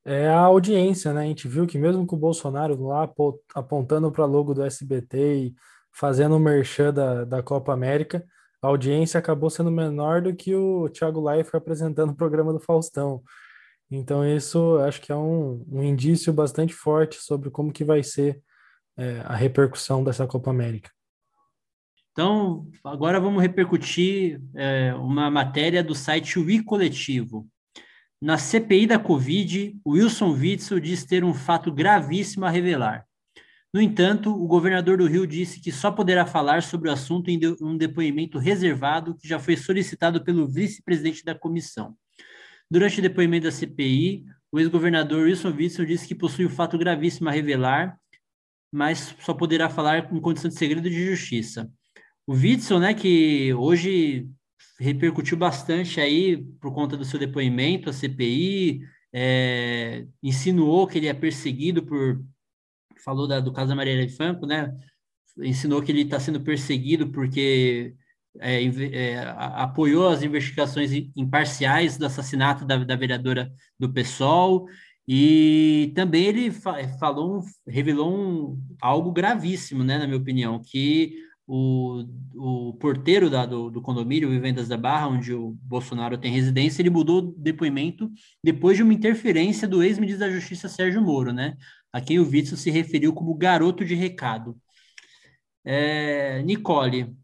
é 0.06 0.30
a 0.30 0.40
audiência, 0.40 1.14
né? 1.14 1.22
A 1.22 1.26
gente 1.26 1.48
viu 1.48 1.68
que 1.68 1.78
mesmo 1.78 2.08
com 2.08 2.16
o 2.16 2.20
Bolsonaro 2.20 2.82
lá 2.82 3.08
apontando 3.54 4.12
para 4.12 4.26
logo 4.26 4.54
do 4.54 4.64
SBT 4.64 5.36
e 5.36 5.56
fazendo 5.92 6.38
o 6.38 6.40
merchan 6.40 6.94
da, 6.94 7.26
da 7.26 7.44
Copa 7.44 7.74
América, 7.74 8.26
a 8.62 8.68
audiência 8.68 9.18
acabou 9.18 9.50
sendo 9.50 9.72
menor 9.72 10.22
do 10.22 10.36
que 10.36 10.56
o 10.56 10.88
Thiago 10.90 11.22
Leifert 11.22 11.56
apresentando 11.56 12.12
o 12.12 12.16
programa 12.16 12.54
do 12.54 12.60
Faustão. 12.60 13.24
Então 13.90 14.26
isso 14.26 14.78
acho 14.80 15.02
que 15.02 15.12
é 15.12 15.16
um, 15.16 15.66
um 15.70 15.84
indício 15.84 16.32
bastante 16.32 16.74
forte 16.74 17.18
sobre 17.18 17.50
como 17.50 17.74
que 17.74 17.84
vai 17.84 18.04
ser 18.04 18.42
é, 18.98 19.22
a 19.26 19.36
repercussão 19.36 20.04
dessa 20.04 20.28
Copa 20.28 20.52
América. 20.52 20.92
Então, 22.12 22.68
agora 22.84 23.22
vamos 23.22 23.42
repercutir 23.42 24.42
é, 24.54 24.94
uma 24.96 25.32
matéria 25.32 25.82
do 25.82 25.96
site 25.96 26.38
Ui 26.38 26.62
Coletivo. 26.62 27.48
Na 28.22 28.38
CPI 28.38 28.86
da 28.86 29.00
Covid, 29.00 29.80
Wilson 29.88 30.34
Witzel 30.34 30.80
diz 30.80 31.06
ter 31.06 31.24
um 31.24 31.34
fato 31.34 31.72
gravíssimo 31.72 32.46
a 32.46 32.50
revelar. 32.50 33.06
No 33.74 33.82
entanto, 33.82 34.30
o 34.30 34.48
governador 34.48 34.98
do 34.98 35.08
Rio 35.08 35.26
disse 35.26 35.62
que 35.62 35.72
só 35.72 35.92
poderá 35.92 36.26
falar 36.26 36.62
sobre 36.62 36.90
o 36.90 36.92
assunto 36.92 37.30
em 37.30 37.40
um 37.62 37.78
depoimento 37.78 38.38
reservado 38.38 39.16
que 39.16 39.28
já 39.28 39.40
foi 39.40 39.56
solicitado 39.56 40.22
pelo 40.24 40.46
vice-presidente 40.46 41.24
da 41.24 41.34
comissão. 41.34 41.96
Durante 42.70 43.00
o 43.00 43.02
depoimento 43.02 43.46
da 43.46 43.52
CPI, 43.52 44.26
o 44.52 44.60
ex-governador 44.60 45.24
Wilson 45.24 45.52
Witzel 45.52 45.86
disse 45.86 46.06
que 46.06 46.14
possui 46.14 46.46
um 46.46 46.50
fato 46.50 46.78
gravíssimo 46.78 47.30
a 47.30 47.32
revelar, 47.32 47.98
mas 48.70 49.16
só 49.20 49.34
poderá 49.34 49.70
falar 49.70 50.14
em 50.14 50.20
condição 50.20 50.50
de 50.50 50.58
segredo 50.58 50.90
de 50.90 51.06
justiça. 51.08 51.72
O 52.28 52.34
Witzel, 52.34 52.80
né, 52.80 52.94
que 52.94 53.54
hoje 53.54 54.28
repercutiu 54.78 55.38
bastante 55.38 56.02
aí 56.02 56.44
por 56.60 56.74
conta 56.74 56.98
do 56.98 57.06
seu 57.06 57.18
depoimento 57.20 57.90
à 57.90 57.94
CPI, 57.94 58.82
é, 59.14 60.06
insinuou 60.22 60.88
que 60.88 60.98
ele 60.98 61.08
é 61.08 61.14
perseguido 61.14 61.84
por, 61.84 62.22
falou 63.04 63.28
da, 63.28 63.40
do 63.40 63.52
caso 63.54 63.70
da 63.70 63.76
Maria 63.76 64.10
Franco, 64.10 64.46
né, 64.46 64.74
ensinou 65.40 65.82
que 65.82 65.92
ele 65.92 66.02
está 66.02 66.20
sendo 66.20 66.42
perseguido 66.42 67.10
porque 67.12 67.96
é, 68.40 68.64
é, 68.64 69.20
apoiou 69.38 70.08
as 70.10 70.24
investigações 70.24 70.92
imparciais 71.16 71.98
do 71.98 72.06
assassinato 72.06 72.66
da, 72.66 72.78
da 72.78 72.96
vereadora 72.96 73.52
do 73.78 73.92
PSOL, 73.92 74.68
e 75.08 75.92
também 75.96 76.26
ele 76.26 76.52
fa 76.52 76.88
falou, 77.00 77.44
revelou 77.68 78.14
um, 78.14 78.64
algo 78.82 79.12
gravíssimo, 79.12 79.84
né, 79.84 79.98
na 79.98 80.06
minha 80.06 80.18
opinião, 80.18 80.62
que 80.64 81.16
o, 81.48 82.06
o 82.36 82.74
porteiro 82.76 83.30
da, 83.30 83.46
do, 83.46 83.70
do 83.70 83.82
condomínio 83.82 84.30
Vivendas 84.30 84.70
da 84.70 84.78
Barra, 84.78 85.08
onde 85.08 85.34
o 85.34 85.58
Bolsonaro 85.64 86.18
tem 86.18 86.32
residência, 86.32 86.82
ele 86.82 86.90
mudou 86.90 87.22
depoimento 87.22 88.10
depois 88.42 88.78
de 88.78 88.84
uma 88.84 88.94
interferência 88.94 89.68
do 89.68 89.84
ex-ministro 89.84 90.26
da 90.26 90.32
Justiça 90.32 90.70
Sérgio 90.70 91.02
Moro, 91.02 91.34
né? 91.34 91.58
A 91.94 92.02
quem 92.02 92.20
o 92.20 92.28
Witzel 92.30 92.58
se 92.58 92.72
referiu 92.72 93.14
como 93.14 93.36
garoto 93.36 93.86
de 93.86 93.96
recado. 93.96 94.60
É, 95.64 96.42
Nicole, 96.44 97.16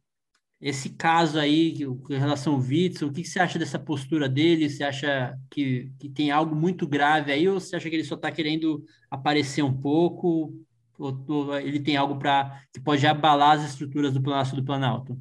esse 0.61 0.91
caso 0.91 1.39
aí, 1.39 1.73
em 1.83 2.17
relação 2.19 2.55
ao 2.55 2.61
Witzel, 2.61 3.09
o 3.09 3.13
que, 3.13 3.23
que 3.23 3.29
você 3.29 3.39
acha 3.39 3.59
dessa 3.59 3.79
postura 3.79 4.29
dele? 4.29 4.69
Você 4.69 4.83
acha 4.83 5.37
que, 5.51 5.91
que 5.99 6.09
tem 6.09 6.31
algo 6.31 6.55
muito 6.55 6.87
grave 6.87 7.31
aí 7.31 7.47
ou 7.49 7.59
você 7.59 7.75
acha 7.75 7.89
que 7.89 7.95
ele 7.95 8.03
só 8.03 8.15
está 8.15 8.31
querendo 8.31 8.83
aparecer 9.11 9.63
um 9.63 9.73
pouco? 9.81 10.53
Ou, 10.97 11.25
ou 11.29 11.59
ele 11.59 11.79
tem 11.81 11.97
algo 11.97 12.17
para 12.19 12.63
que 12.73 12.79
pode 12.81 13.05
abalar 13.07 13.57
as 13.59 13.65
estruturas 13.71 14.13
do 14.13 14.21
Palácio 14.23 14.55
do 14.55 14.65
Planalto? 14.65 15.19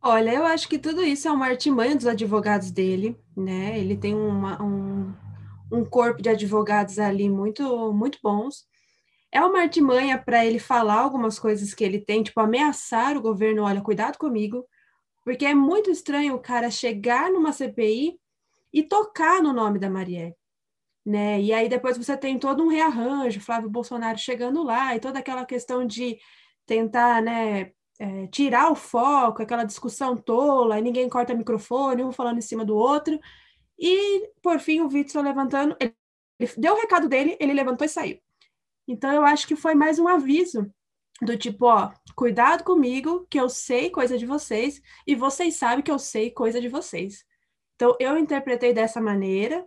Olha, 0.00 0.32
eu 0.32 0.44
acho 0.46 0.68
que 0.68 0.78
tudo 0.78 1.02
isso 1.04 1.28
é 1.28 1.32
uma 1.32 1.46
artimanha 1.46 1.94
dos 1.96 2.06
advogados 2.06 2.70
dele, 2.70 3.16
né? 3.36 3.78
Ele 3.78 3.96
tem 3.96 4.14
uma, 4.14 4.60
um, 4.62 4.97
um 5.70 5.84
corpo 5.84 6.22
de 6.22 6.28
advogados 6.28 6.98
ali 6.98 7.28
muito, 7.28 7.92
muito 7.92 8.18
bons. 8.22 8.66
É 9.32 9.40
uma 9.44 9.60
artimanha 9.60 10.18
para 10.18 10.44
ele 10.44 10.58
falar 10.58 11.00
algumas 11.00 11.38
coisas 11.38 11.74
que 11.74 11.84
ele 11.84 12.00
tem, 12.00 12.22
tipo 12.22 12.40
ameaçar 12.40 13.16
o 13.16 13.20
governo, 13.20 13.62
olha, 13.64 13.80
cuidado 13.80 14.16
comigo, 14.18 14.64
porque 15.24 15.44
é 15.44 15.54
muito 15.54 15.90
estranho 15.90 16.34
o 16.34 16.40
cara 16.40 16.70
chegar 16.70 17.30
numa 17.30 17.52
CPI 17.52 18.18
e 18.72 18.82
tocar 18.82 19.42
no 19.42 19.52
nome 19.52 19.78
da 19.78 19.90
Marielle 19.90 20.34
né? 21.08 21.40
E 21.40 21.52
aí 21.54 21.68
depois 21.70 21.96
você 21.96 22.16
tem 22.16 22.38
todo 22.38 22.62
um 22.62 22.68
rearranjo, 22.68 23.40
Flávio 23.40 23.70
Bolsonaro 23.70 24.18
chegando 24.18 24.62
lá 24.62 24.94
e 24.94 25.00
toda 25.00 25.18
aquela 25.18 25.46
questão 25.46 25.86
de 25.86 26.18
tentar, 26.66 27.22
né, 27.22 27.72
é, 27.98 28.26
tirar 28.26 28.70
o 28.70 28.74
foco, 28.74 29.42
aquela 29.42 29.64
discussão 29.64 30.14
tola, 30.16 30.78
e 30.78 30.82
ninguém 30.82 31.08
corta 31.08 31.34
microfone, 31.34 32.04
um 32.04 32.12
falando 32.12 32.38
em 32.38 32.42
cima 32.42 32.62
do 32.62 32.76
outro. 32.76 33.18
E, 33.78 34.28
por 34.42 34.58
fim, 34.58 34.80
o 34.80 34.88
Witzel 34.88 35.22
levantando, 35.22 35.76
ele, 35.78 35.94
deu 36.56 36.74
o 36.74 36.80
recado 36.80 37.08
dele, 37.08 37.36
ele 37.38 37.52
levantou 37.52 37.84
e 37.84 37.88
saiu. 37.88 38.18
Então, 38.86 39.12
eu 39.12 39.24
acho 39.24 39.46
que 39.46 39.54
foi 39.54 39.74
mais 39.74 39.98
um 39.98 40.08
aviso 40.08 40.72
do 41.20 41.36
tipo, 41.36 41.66
ó, 41.66 41.92
cuidado 42.14 42.64
comigo, 42.64 43.26
que 43.30 43.38
eu 43.38 43.48
sei 43.48 43.90
coisa 43.90 44.16
de 44.16 44.26
vocês, 44.26 44.80
e 45.06 45.14
vocês 45.14 45.56
sabem 45.56 45.82
que 45.82 45.90
eu 45.90 45.98
sei 45.98 46.30
coisa 46.30 46.60
de 46.60 46.68
vocês. 46.68 47.24
Então, 47.74 47.96
eu 48.00 48.18
interpretei 48.18 48.72
dessa 48.72 49.00
maneira, 49.00 49.66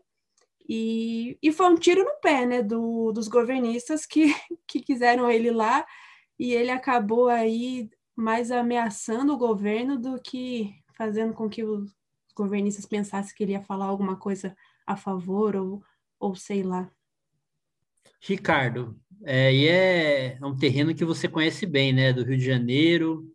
e, 0.68 1.38
e 1.42 1.52
foi 1.52 1.68
um 1.68 1.76
tiro 1.76 2.04
no 2.04 2.20
pé, 2.22 2.46
né, 2.46 2.62
do, 2.62 3.12
dos 3.12 3.28
governistas 3.28 4.06
que, 4.06 4.34
que 4.68 4.82
quiseram 4.82 5.30
ele 5.30 5.52
lá, 5.52 5.86
e 6.40 6.54
ele 6.54 6.72
acabou 6.72 7.28
aí 7.28 7.90
mais 8.16 8.52
ameaçando 8.52 9.34
o 9.34 9.38
governo 9.38 9.98
do 9.98 10.22
que 10.22 10.74
fazendo 10.98 11.34
com 11.34 11.50
que 11.50 11.64
os 11.64 11.92
governistas 12.42 12.86
pensassem 12.86 13.36
que 13.36 13.44
ele 13.44 13.52
ia 13.52 13.62
falar 13.62 13.86
alguma 13.86 14.16
coisa 14.16 14.56
a 14.86 14.96
favor 14.96 15.56
ou, 15.56 15.84
ou 16.20 16.36
sei 16.36 16.64
lá. 16.64 16.90
Ricardo, 18.20 19.00
é, 19.24 19.54
e 19.54 19.68
é 19.68 20.40
um 20.44 20.56
terreno 20.56 20.96
que 20.96 21.06
você 21.06 21.28
conhece 21.28 21.66
bem, 21.66 21.94
né? 21.94 22.12
Do 22.12 22.24
Rio 22.24 22.38
de 22.38 22.46
Janeiro, 22.46 23.20
o 23.22 23.34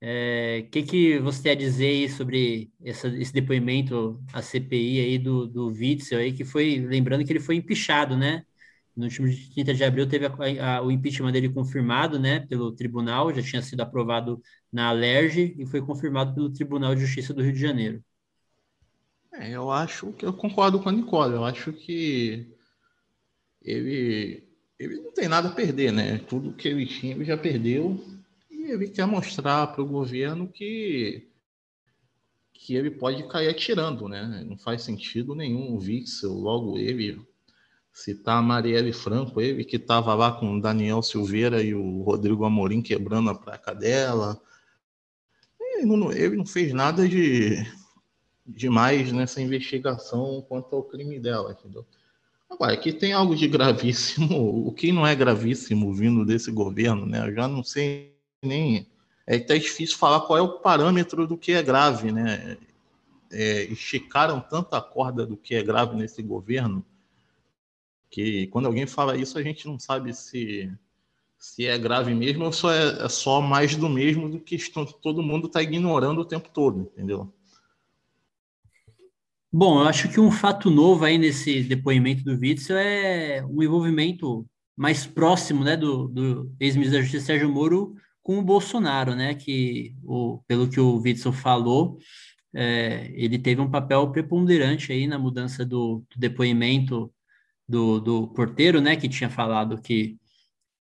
é, 0.00 0.68
que, 0.70 0.82
que 0.82 1.18
você 1.20 1.42
tem 1.42 1.52
a 1.52 1.54
dizer 1.56 2.10
sobre 2.10 2.70
essa, 2.84 3.08
esse 3.08 3.32
depoimento, 3.32 4.22
a 4.32 4.42
CPI 4.42 5.00
aí 5.00 5.18
do, 5.18 5.46
do 5.46 5.68
Witzel 5.68 6.18
aí, 6.20 6.32
que 6.32 6.44
foi, 6.44 6.78
lembrando 6.80 7.24
que 7.24 7.32
ele 7.32 7.40
foi 7.40 7.56
empichado, 7.56 8.16
né? 8.16 8.44
No 8.96 9.04
último 9.04 9.28
30 9.54 9.74
de 9.74 9.84
abril 9.84 10.08
teve 10.08 10.26
a, 10.26 10.78
a, 10.78 10.82
o 10.82 10.90
impeachment 10.90 11.32
dele 11.32 11.50
confirmado, 11.50 12.18
né, 12.18 12.40
pelo 12.40 12.72
tribunal, 12.72 13.32
já 13.34 13.42
tinha 13.42 13.60
sido 13.62 13.80
aprovado 13.82 14.40
na 14.72 14.88
Alerj 14.88 15.54
e 15.58 15.66
foi 15.66 15.82
confirmado 15.82 16.34
pelo 16.34 16.50
Tribunal 16.50 16.94
de 16.94 17.02
Justiça 17.02 17.34
do 17.34 17.42
Rio 17.42 17.52
de 17.52 17.60
Janeiro. 17.60 18.02
É, 19.38 19.50
eu 19.50 19.70
acho 19.70 20.12
que 20.12 20.24
eu 20.24 20.32
concordo 20.32 20.80
com 20.80 20.88
a 20.88 20.92
Nicole, 20.92 21.34
eu 21.34 21.44
acho 21.44 21.72
que 21.72 22.46
ele, 23.62 24.42
ele 24.78 24.96
não 24.96 25.12
tem 25.12 25.28
nada 25.28 25.48
a 25.48 25.52
perder, 25.52 25.92
né? 25.92 26.18
Tudo 26.18 26.54
que 26.54 26.68
ele 26.68 26.86
tinha 26.86 27.14
ele 27.14 27.24
já 27.24 27.36
perdeu 27.36 28.02
ele 28.72 28.88
quer 28.88 29.06
mostrar 29.06 29.68
para 29.68 29.82
o 29.82 29.86
governo 29.86 30.48
que 30.48 31.28
que 32.52 32.74
ele 32.74 32.90
pode 32.90 33.28
cair 33.28 33.48
atirando, 33.48 34.08
né? 34.08 34.44
Não 34.44 34.58
faz 34.58 34.82
sentido 34.82 35.34
nenhum 35.34 35.74
o 35.74 35.78
Wixel, 35.78 36.32
logo 36.32 36.78
ele 36.78 37.20
citar 37.92 38.38
a 38.38 38.42
Marielle 38.42 38.92
Franco, 38.92 39.40
ele 39.40 39.64
que 39.64 39.76
estava 39.76 40.14
lá 40.14 40.32
com 40.32 40.56
o 40.56 40.60
Daniel 40.60 41.02
Silveira 41.02 41.62
e 41.62 41.74
o 41.74 42.02
Rodrigo 42.02 42.44
Amorim 42.44 42.82
quebrando 42.82 43.30
a 43.30 43.34
placa 43.34 43.74
dela. 43.74 44.40
Ele 45.60 45.84
não, 45.84 46.10
ele 46.10 46.36
não 46.36 46.46
fez 46.46 46.72
nada 46.72 47.08
de 47.08 47.64
demais 48.46 49.12
nessa 49.12 49.40
investigação 49.40 50.44
quanto 50.48 50.74
ao 50.76 50.82
crime 50.82 51.18
dela, 51.18 51.56
entendeu? 51.58 51.84
Agora, 52.48 52.72
aqui 52.72 52.92
tem 52.92 53.12
algo 53.12 53.34
de 53.34 53.48
gravíssimo, 53.48 54.66
o 54.66 54.72
que 54.72 54.92
não 54.92 55.06
é 55.06 55.14
gravíssimo 55.14 55.92
vindo 55.92 56.24
desse 56.24 56.50
governo, 56.50 57.04
né? 57.04 57.28
Eu 57.28 57.34
já 57.34 57.48
não 57.48 57.62
sei 57.62 58.14
nem. 58.42 58.86
É 59.26 59.36
até 59.36 59.58
difícil 59.58 59.98
falar 59.98 60.20
qual 60.20 60.38
é 60.38 60.42
o 60.42 60.60
parâmetro 60.60 61.26
do 61.26 61.36
que 61.36 61.52
é 61.52 61.62
grave, 61.62 62.12
né? 62.12 62.56
É, 63.32 63.64
esticaram 63.64 64.40
tanta 64.40 64.80
corda 64.80 65.26
do 65.26 65.36
que 65.36 65.56
é 65.56 65.62
grave 65.62 65.96
nesse 65.96 66.22
governo 66.22 66.84
que 68.10 68.46
quando 68.46 68.66
alguém 68.66 68.86
fala 68.86 69.16
isso 69.16 69.38
a 69.38 69.42
gente 69.42 69.66
não 69.66 69.78
sabe 69.78 70.14
se 70.14 70.72
se 71.38 71.66
é 71.66 71.76
grave 71.76 72.14
mesmo 72.14 72.46
ou 72.46 72.52
só 72.52 72.72
é, 72.72 73.04
é 73.04 73.08
só 73.08 73.42
mais 73.42 73.76
do 73.76 73.88
mesmo 73.88 74.28
do 74.28 74.40
que 74.40 74.56
todo 75.02 75.22
mundo 75.22 75.48
está 75.48 75.62
ignorando 75.62 76.22
o 76.22 76.24
tempo 76.24 76.48
todo, 76.48 76.80
entendeu? 76.80 77.30
Bom, 79.58 79.80
eu 79.80 79.88
acho 79.88 80.10
que 80.10 80.20
um 80.20 80.30
fato 80.30 80.68
novo 80.68 81.06
aí 81.06 81.16
nesse 81.16 81.62
depoimento 81.62 82.22
do 82.22 82.38
Witzel 82.38 82.76
é 82.76 83.42
o 83.42 83.62
envolvimento 83.62 84.46
mais 84.76 85.06
próximo 85.06 85.64
né, 85.64 85.74
do, 85.78 86.08
do 86.08 86.54
ex-ministro 86.60 86.98
da 86.98 87.02
Justiça 87.02 87.24
Sérgio 87.24 87.48
Moro 87.48 87.94
com 88.22 88.38
o 88.38 88.42
Bolsonaro, 88.42 89.14
né? 89.14 89.34
Que, 89.34 89.96
o, 90.04 90.42
pelo 90.46 90.68
que 90.68 90.78
o 90.78 90.98
Witzel 90.98 91.32
falou, 91.32 91.96
é, 92.54 93.10
ele 93.14 93.38
teve 93.38 93.58
um 93.62 93.70
papel 93.70 94.12
preponderante 94.12 94.92
aí 94.92 95.06
na 95.06 95.18
mudança 95.18 95.64
do, 95.64 96.04
do 96.10 96.20
depoimento 96.20 97.10
do, 97.66 97.98
do 97.98 98.28
porteiro, 98.28 98.78
né? 98.82 98.94
Que 98.94 99.08
tinha 99.08 99.30
falado 99.30 99.80
que 99.80 100.18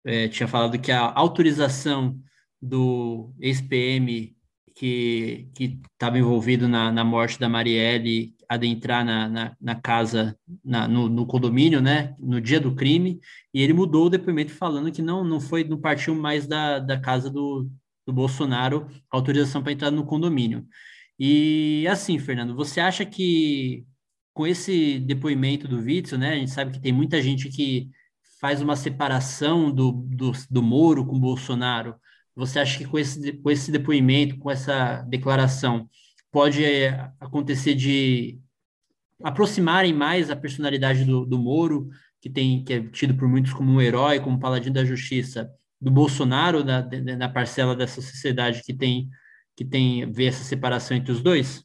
é, 0.05 0.27
tinha 0.27 0.47
falado 0.47 0.77
que 0.77 0.91
a 0.91 1.11
autorização 1.15 2.19
do 2.61 3.33
ex-PM 3.39 4.37
que 4.75 5.49
estava 5.59 6.19
envolvido 6.19 6.67
na, 6.67 6.91
na 6.91 7.03
morte 7.03 7.39
da 7.39 7.49
Marielle 7.49 8.37
adentrar 8.49 9.05
na, 9.05 9.29
na, 9.29 9.55
na 9.61 9.75
casa, 9.75 10.35
na, 10.65 10.87
no, 10.87 11.07
no, 11.07 11.25
condomínio, 11.27 11.79
né, 11.79 12.15
no 12.19 12.41
dia 12.41 12.59
do 12.59 12.73
crime, 12.73 13.19
e 13.53 13.61
ele 13.61 13.73
mudou 13.73 14.07
o 14.07 14.09
depoimento 14.09 14.51
falando 14.51 14.91
que 14.91 15.03
não, 15.03 15.23
não 15.23 15.39
foi, 15.39 15.63
não 15.63 15.79
partiu 15.79 16.15
mais 16.15 16.47
da, 16.47 16.79
da 16.79 16.99
casa 16.99 17.29
do, 17.29 17.69
do 18.07 18.11
Bolsonaro 18.11 18.87
autorização 19.11 19.61
para 19.61 19.71
entrar 19.71 19.91
no 19.91 20.03
condomínio. 20.03 20.65
E 21.19 21.85
assim, 21.87 22.17
Fernando, 22.17 22.55
você 22.55 22.79
acha 22.79 23.05
que 23.05 23.85
com 24.33 24.47
esse 24.47 24.99
depoimento 24.99 25.67
do 25.67 25.77
Witzel, 25.77 26.17
né, 26.17 26.33
a 26.33 26.35
gente 26.35 26.51
sabe 26.51 26.71
que 26.71 26.81
tem 26.81 26.93
muita 26.93 27.21
gente 27.21 27.49
que 27.49 27.89
faz 28.41 28.61
uma 28.61 28.75
separação 28.75 29.71
do, 29.71 29.91
do, 29.91 30.31
do 30.49 30.63
Moro 30.63 31.05
com 31.05 31.17
o 31.17 31.19
Bolsonaro, 31.19 31.95
você 32.35 32.59
acha 32.59 32.77
que 32.77 32.85
com 32.85 32.97
esse, 32.97 33.33
com 33.33 33.51
esse 33.51 33.71
depoimento, 33.71 34.37
com 34.37 34.49
essa 34.49 35.01
declaração, 35.03 35.89
pode 36.31 36.63
é, 36.63 37.11
acontecer 37.19 37.75
de 37.75 38.39
aproximarem 39.23 39.93
mais 39.93 40.29
a 40.29 40.35
personalidade 40.35 41.03
do, 41.03 41.25
do 41.25 41.37
Moro, 41.37 41.89
que 42.21 42.29
tem 42.29 42.63
que 42.63 42.73
é 42.73 42.83
tido 42.89 43.15
por 43.15 43.27
muitos 43.27 43.53
como 43.53 43.71
um 43.71 43.81
herói, 43.81 44.19
como 44.19 44.39
paladino 44.39 44.75
da 44.75 44.85
justiça, 44.85 45.49
do 45.79 45.91
Bolsonaro, 45.91 46.63
da, 46.63 46.81
da 46.81 47.29
parcela 47.29 47.75
dessa 47.75 48.01
sociedade 48.01 48.61
que 48.63 48.73
tem 48.73 49.09
que 49.55 49.65
tem 49.65 50.09
vê 50.09 50.27
essa 50.27 50.43
separação 50.43 50.95
entre 50.95 51.11
os 51.11 51.21
dois? 51.21 51.63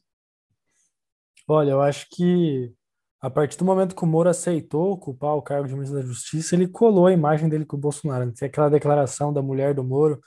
Olha, 1.47 1.71
eu 1.71 1.81
acho 1.81 2.07
que 2.11 2.73
a 3.21 3.29
partir 3.29 3.57
do 3.57 3.65
momento 3.65 3.95
que 3.95 4.03
o 4.03 4.07
Moro 4.07 4.29
aceitou 4.29 4.91
ocupar 4.91 5.35
o 5.35 5.41
cargo 5.41 5.67
de 5.67 5.73
ministro 5.73 5.97
da 5.97 6.05
Justiça, 6.05 6.55
ele 6.55 6.67
colou 6.67 7.07
a 7.07 7.13
imagem 7.13 7.47
dele 7.47 7.65
com 7.65 7.77
o 7.77 7.79
Bolsonaro. 7.79 8.31
Tem 8.33 8.47
aquela 8.47 8.69
declaração 8.69 9.31
da 9.31 9.41
mulher 9.41 9.73
do 9.73 9.83
Moro 9.83 10.19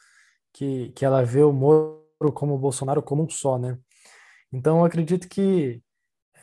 que, 0.52 0.90
que 0.90 1.04
ela 1.04 1.22
vê 1.22 1.42
o 1.42 1.52
Moro 1.52 2.02
como 2.34 2.54
o 2.54 2.58
Bolsonaro 2.58 3.02
como 3.02 3.24
um 3.24 3.28
só, 3.28 3.58
né? 3.58 3.78
Então, 4.52 4.78
eu 4.78 4.84
acredito 4.84 5.28
que 5.28 5.82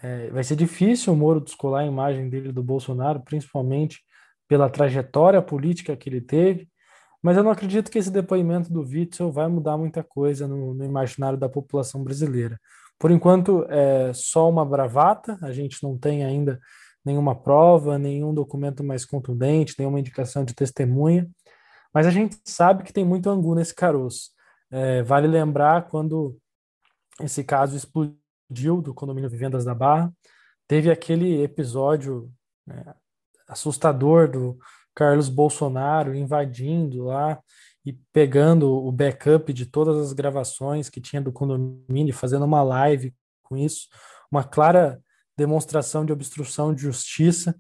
é, 0.04 0.30
vai 0.30 0.44
ser 0.44 0.56
difícil 0.56 1.13
o 1.13 1.15
Moro 1.15 1.41
descolar 1.41 1.82
a 1.82 1.86
imagem 1.86 2.30
dele 2.30 2.52
do 2.52 2.63
Bolsonaro, 2.63 3.22
principalmente 3.22 4.02
pela 4.48 4.70
trajetória 4.70 5.41
política 5.41 5.96
que 5.96 6.10
ele 6.10 6.22
teve, 6.22 6.70
mas 7.22 7.36
eu 7.36 7.44
não 7.44 7.50
acredito 7.50 7.89
que 7.89 7.98
esse 7.98 8.12
depoimento 8.12 8.72
do 8.72 8.82
Witzel 8.82 9.32
vai 9.32 9.48
mudar 9.48 9.78
muita 9.78 10.04
coisa 10.04 10.48
no, 10.48 10.76
no 10.76 10.86
imaginário 10.86 11.39
da 11.39 11.50
população 11.50 12.04
brasileira. 12.04 12.60
Por 13.00 13.10
enquanto, 13.10 13.65
é 13.68 14.13
só 14.13 14.48
uma 14.48 14.63
bravata, 14.63 15.38
a 15.41 15.52
gente 15.52 15.82
não 15.82 15.98
tem 15.98 16.24
ainda 16.24 16.60
nenhuma 17.04 17.36
prova, 17.36 17.98
nenhum 17.98 18.34
documento 18.34 18.84
mais 18.84 19.06
contundente, 19.06 19.76
nenhuma 19.78 20.00
indicação 20.00 20.46
de 20.46 20.54
testemunha, 20.54 21.28
mas 21.94 22.06
a 22.06 22.12
gente 22.12 22.38
sabe 22.46 22.84
que 22.84 22.94
tem 22.94 23.06
muito 23.06 23.30
angu 23.30 23.56
nesse 23.56 23.74
caroço. 23.74 24.32
É, 24.70 25.02
vale 25.04 25.28
lembrar 25.28 25.88
quando 25.88 26.38
esse 27.21 27.43
caso 27.43 27.75
explodiu 27.75 28.82
do 28.82 28.93
condomínio 28.93 29.30
Vivendas 29.30 29.65
da 29.65 29.73
Barra, 29.73 30.13
teve 30.67 30.91
aquele 30.91 31.41
episódio 31.43 32.32
né, 32.65 32.93
assustador 33.47 34.30
do 34.30 34.58
Carlos 34.93 35.30
Bolsonaro 35.30 36.15
invadindo 36.15 37.06
lá 37.06 37.39
e 37.86 37.93
pegando 38.12 38.71
o 38.71 38.91
backup 38.91 39.51
de 39.54 39.65
todas 39.65 39.97
as 39.97 40.13
gravações 40.13 40.89
que 40.89 40.99
tinha 40.99 41.21
do 41.21 41.32
condomínio, 41.32 42.13
fazendo 42.13 42.45
uma 42.45 42.63
live 42.63 43.13
com 43.43 43.56
isso, 43.56 43.88
uma 44.32 44.43
clara 44.43 44.99
demonstração 45.38 46.06
de 46.06 46.12
obstrução 46.12 46.73
de 46.73 46.82
justiça. 46.82 47.56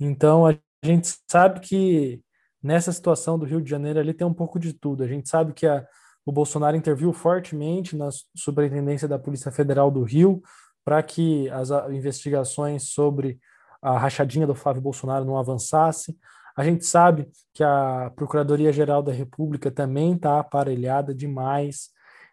Então 0.00 0.46
a 0.46 0.58
gente 0.82 1.14
sabe 1.30 1.60
que 1.60 2.22
nessa 2.62 2.92
situação 2.92 3.38
do 3.38 3.44
Rio 3.44 3.60
de 3.60 3.68
Janeiro 3.68 3.98
ali 3.98 4.14
tem 4.14 4.26
um 4.26 4.32
pouco 4.32 4.58
de 4.58 4.72
tudo. 4.72 5.02
A 5.02 5.08
gente 5.08 5.28
sabe 5.28 5.52
que 5.52 5.66
a, 5.66 5.86
o 6.24 6.32
Bolsonaro 6.32 6.76
interviu 6.76 7.12
fortemente 7.12 7.96
na 7.96 8.08
superintendência 8.36 9.08
da 9.08 9.18
Polícia 9.18 9.50
Federal 9.50 9.90
do 9.90 10.02
Rio 10.02 10.42
para 10.84 11.02
que 11.02 11.48
as 11.50 11.70
investigações 11.90 12.90
sobre 12.90 13.38
a 13.80 13.98
rachadinha 13.98 14.46
do 14.46 14.54
Flávio 14.54 14.82
Bolsonaro 14.82 15.24
não 15.24 15.36
avançasse. 15.36 16.16
A 16.56 16.64
gente 16.64 16.84
sabe 16.84 17.30
que 17.52 17.64
a 17.64 18.12
Procuradoria-Geral 18.14 19.02
da 19.02 19.12
República 19.12 19.70
também 19.70 20.14
está 20.14 20.38
aparelhada 20.38 21.14
demais. 21.14 21.90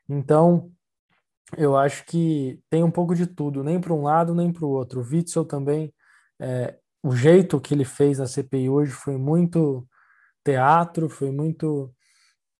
Então, 0.07 0.71
eu 1.57 1.75
acho 1.75 2.05
que 2.05 2.59
tem 2.69 2.83
um 2.83 2.91
pouco 2.91 3.15
de 3.15 3.25
tudo, 3.25 3.63
nem 3.63 3.79
para 3.79 3.93
um 3.93 4.03
lado 4.03 4.35
nem 4.35 4.51
para 4.51 4.65
o 4.65 4.69
outro. 4.69 5.01
O 5.01 5.03
Witzel 5.03 5.45
também, 5.45 5.93
é, 6.39 6.77
o 7.01 7.15
jeito 7.15 7.59
que 7.59 7.73
ele 7.73 7.85
fez 7.85 8.19
na 8.19 8.27
CPI 8.27 8.69
hoje 8.69 8.91
foi 8.91 9.17
muito 9.17 9.87
teatro, 10.43 11.09
foi 11.09 11.31
muito 11.31 11.93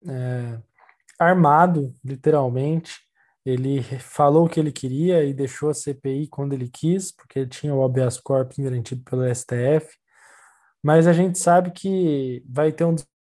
é, 0.07 0.59
armado, 1.19 1.93
literalmente. 2.03 2.97
Ele 3.45 3.81
falou 3.99 4.45
o 4.45 4.49
que 4.49 4.59
ele 4.59 4.71
queria 4.71 5.23
e 5.23 5.33
deixou 5.33 5.69
a 5.69 5.73
CPI 5.73 6.27
quando 6.27 6.53
ele 6.53 6.69
quis, 6.69 7.11
porque 7.11 7.39
ele 7.39 7.49
tinha 7.49 7.73
o 7.73 7.83
habeas 7.83 8.19
corpus 8.19 8.57
garantido 8.57 9.03
pelo 9.03 9.23
STF. 9.33 9.97
Mas 10.83 11.07
a 11.07 11.13
gente 11.13 11.37
sabe 11.37 11.71
que 11.71 12.43
vai 12.47 12.71
ter 12.71 12.85
um 12.85 12.95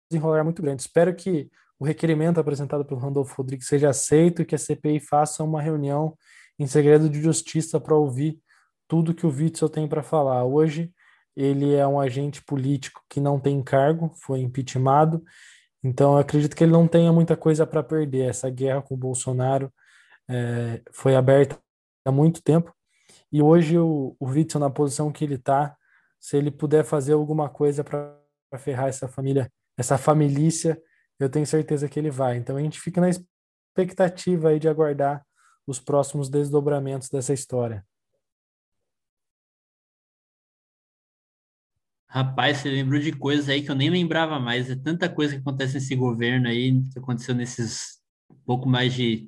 desenrolar 0.10 0.43
muito 0.43 0.62
grande. 0.62 0.82
Espero 0.82 1.13
que 1.15 1.50
o 1.80 1.86
requerimento 1.86 2.39
apresentado 2.39 2.86
pelo 2.86 3.00
Randolfo 3.00 3.36
Rodrigues 3.36 3.67
seja 3.67 3.89
aceito 3.89 4.41
e 4.41 4.46
que 4.46 4.56
a 4.56 4.58
CPI 4.58 5.00
faça 5.00 5.43
uma 5.43 5.62
reunião 5.62 6.17
em 6.58 6.67
segredo 6.67 7.10
de 7.10 7.22
justiça 7.22 7.80
para 7.80 7.96
ouvir 7.96 8.39
tudo 8.88 9.13
que 9.13 9.26
o 9.26 9.30
Witzel 9.30 9.69
tem 9.69 9.88
para 9.88 10.04
falar. 10.04 10.46
Hoje, 10.46 10.93
ele 11.36 11.74
é 11.74 11.86
um 11.86 12.00
agente 12.00 12.43
político 12.43 13.02
que 13.10 13.19
não 13.19 13.39
tem 13.39 13.62
cargo, 13.62 14.12
foi 14.15 14.39
impeachmentado, 14.39 15.24
então 15.84 16.17
acredito 16.17 16.56
que 16.56 16.63
ele 16.63 16.72
não 16.72 16.88
tenha 16.88 17.12
muita 17.12 17.36
coisa 17.36 17.67
para 17.67 17.84
perder. 17.84 18.30
Essa 18.30 18.50
guerra 18.50 18.82
com 18.82 18.93
o 18.96 18.98
Bolsonaro 18.98 19.72
é, 20.30 20.82
foi 20.91 21.15
aberta 21.15 21.58
há 22.06 22.12
muito 22.12 22.41
tempo, 22.41 22.74
e 23.32 23.41
hoje 23.41 23.78
o, 23.78 24.15
o 24.19 24.28
Witzel, 24.28 24.60
na 24.62 24.69
posição 24.69 25.12
que 25.12 25.24
ele 25.24 25.36
está, 25.36 25.76
se 26.19 26.38
ele 26.38 26.52
puder 26.52 26.86
fazer 26.86 27.13
alguma 27.13 27.50
coisa 27.50 27.84
para 27.84 28.15
ferrar 28.60 28.88
essa 28.88 29.08
família, 29.08 29.52
essa 29.78 29.98
família, 29.98 30.82
eu 31.19 31.30
tenho 31.30 31.46
certeza 31.46 31.89
que 31.89 32.00
ele 32.00 32.12
vai. 32.12 32.38
Então 32.38 32.56
a 32.56 32.62
gente 32.62 32.80
fica 32.80 33.02
na 33.02 33.10
expectativa 33.10 34.50
aí 34.50 34.60
de 34.60 34.69
aguardar 34.69 35.26
os 35.65 35.80
próximos 35.80 36.30
desdobramentos 36.30 37.10
dessa 37.10 37.34
história. 37.34 37.86
Rapaz, 42.13 42.60
você 42.60 42.69
lembrou 42.69 43.02
de 43.02 43.12
coisas 43.12 43.49
aí 43.49 43.63
que 43.63 43.71
eu 43.71 43.76
nem 43.76 43.89
lembrava 43.89 44.39
mais. 44.39 44.69
É 44.69 44.76
tanta 44.76 45.10
coisa 45.10 45.34
que 45.34 45.41
acontece 45.41 45.73
nesse 45.73 45.95
governo 45.95 46.47
aí, 46.47 46.80
que 46.91 46.99
aconteceu 46.99 47.34
nesses 47.34 47.97
pouco 48.45 48.69
mais 48.69 48.93
de 48.93 49.28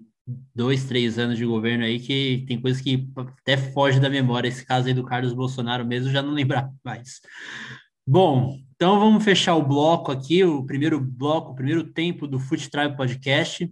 dois, 0.53 0.85
três 0.85 1.17
anos 1.17 1.35
de 1.35 1.47
governo 1.47 1.83
aí, 1.83 1.99
que 1.99 2.45
tem 2.47 2.61
coisas 2.61 2.79
que 2.79 3.09
até 3.41 3.57
foge 3.57 3.99
da 3.99 4.07
memória. 4.07 4.47
Esse 4.47 4.63
caso 4.63 4.87
aí 4.87 4.93
do 4.93 5.03
Carlos 5.03 5.33
Bolsonaro 5.33 5.83
mesmo, 5.83 6.11
já 6.11 6.21
não 6.21 6.31
lembrava 6.31 6.71
mais. 6.83 7.21
Bom, 8.05 8.55
então 8.75 8.99
vamos 8.99 9.23
fechar 9.23 9.55
o 9.55 9.67
bloco 9.67 10.11
aqui, 10.11 10.43
o 10.43 10.63
primeiro 10.63 11.01
bloco, 11.01 11.53
o 11.53 11.55
primeiro 11.55 11.91
tempo 11.91 12.27
do 12.27 12.39
Foot 12.39 12.69
Tribe 12.69 12.95
Podcast. 12.95 13.67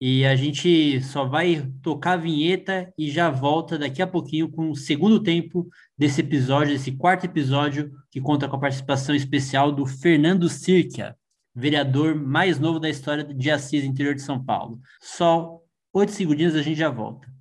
E 0.00 0.26
a 0.26 0.36
gente 0.36 1.00
só 1.02 1.24
vai 1.24 1.70
tocar 1.82 2.12
a 2.12 2.16
vinheta 2.16 2.92
e 2.98 3.10
já 3.10 3.30
volta 3.30 3.78
daqui 3.78 4.02
a 4.02 4.06
pouquinho 4.06 4.50
com 4.50 4.70
o 4.70 4.76
segundo 4.76 5.22
tempo 5.22 5.66
desse 5.96 6.20
episódio, 6.20 6.74
desse 6.74 6.92
quarto 6.92 7.24
episódio, 7.24 7.90
que 8.10 8.20
conta 8.20 8.46
com 8.46 8.56
a 8.56 8.60
participação 8.60 9.14
especial 9.14 9.72
do 9.72 9.86
Fernando 9.86 10.48
Circa, 10.50 11.16
vereador 11.54 12.14
mais 12.14 12.58
novo 12.58 12.78
da 12.78 12.90
história 12.90 13.24
de 13.24 13.50
Assis, 13.50 13.84
interior 13.84 14.14
de 14.14 14.20
São 14.20 14.42
Paulo. 14.44 14.78
Só 15.00 15.60
oito 15.94 16.12
segundinhos 16.12 16.54
a 16.54 16.62
gente 16.62 16.78
já 16.78 16.90
volta. 16.90 17.35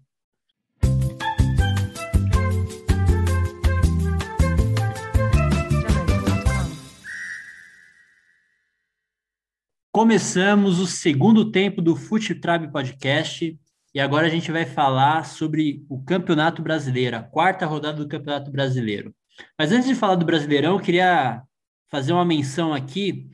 Começamos 9.95 10.81
o 10.81 10.85
segundo 10.85 11.49
tempo 11.49 11.81
do 11.81 11.95
Fute 11.95 12.35
Tribe 12.35 12.69
Podcast 12.69 13.57
e 13.93 13.99
agora 14.01 14.27
a 14.27 14.29
gente 14.29 14.51
vai 14.51 14.65
falar 14.65 15.23
sobre 15.23 15.85
o 15.87 16.03
Campeonato 16.03 16.61
Brasileiro, 16.61 17.15
a 17.15 17.23
quarta 17.23 17.65
rodada 17.65 18.03
do 18.03 18.09
Campeonato 18.09 18.51
Brasileiro. 18.51 19.15
Mas 19.57 19.71
antes 19.71 19.87
de 19.87 19.95
falar 19.95 20.15
do 20.15 20.25
Brasileirão, 20.25 20.73
eu 20.73 20.81
queria 20.81 21.41
fazer 21.89 22.11
uma 22.11 22.25
menção 22.25 22.73
aqui 22.73 23.29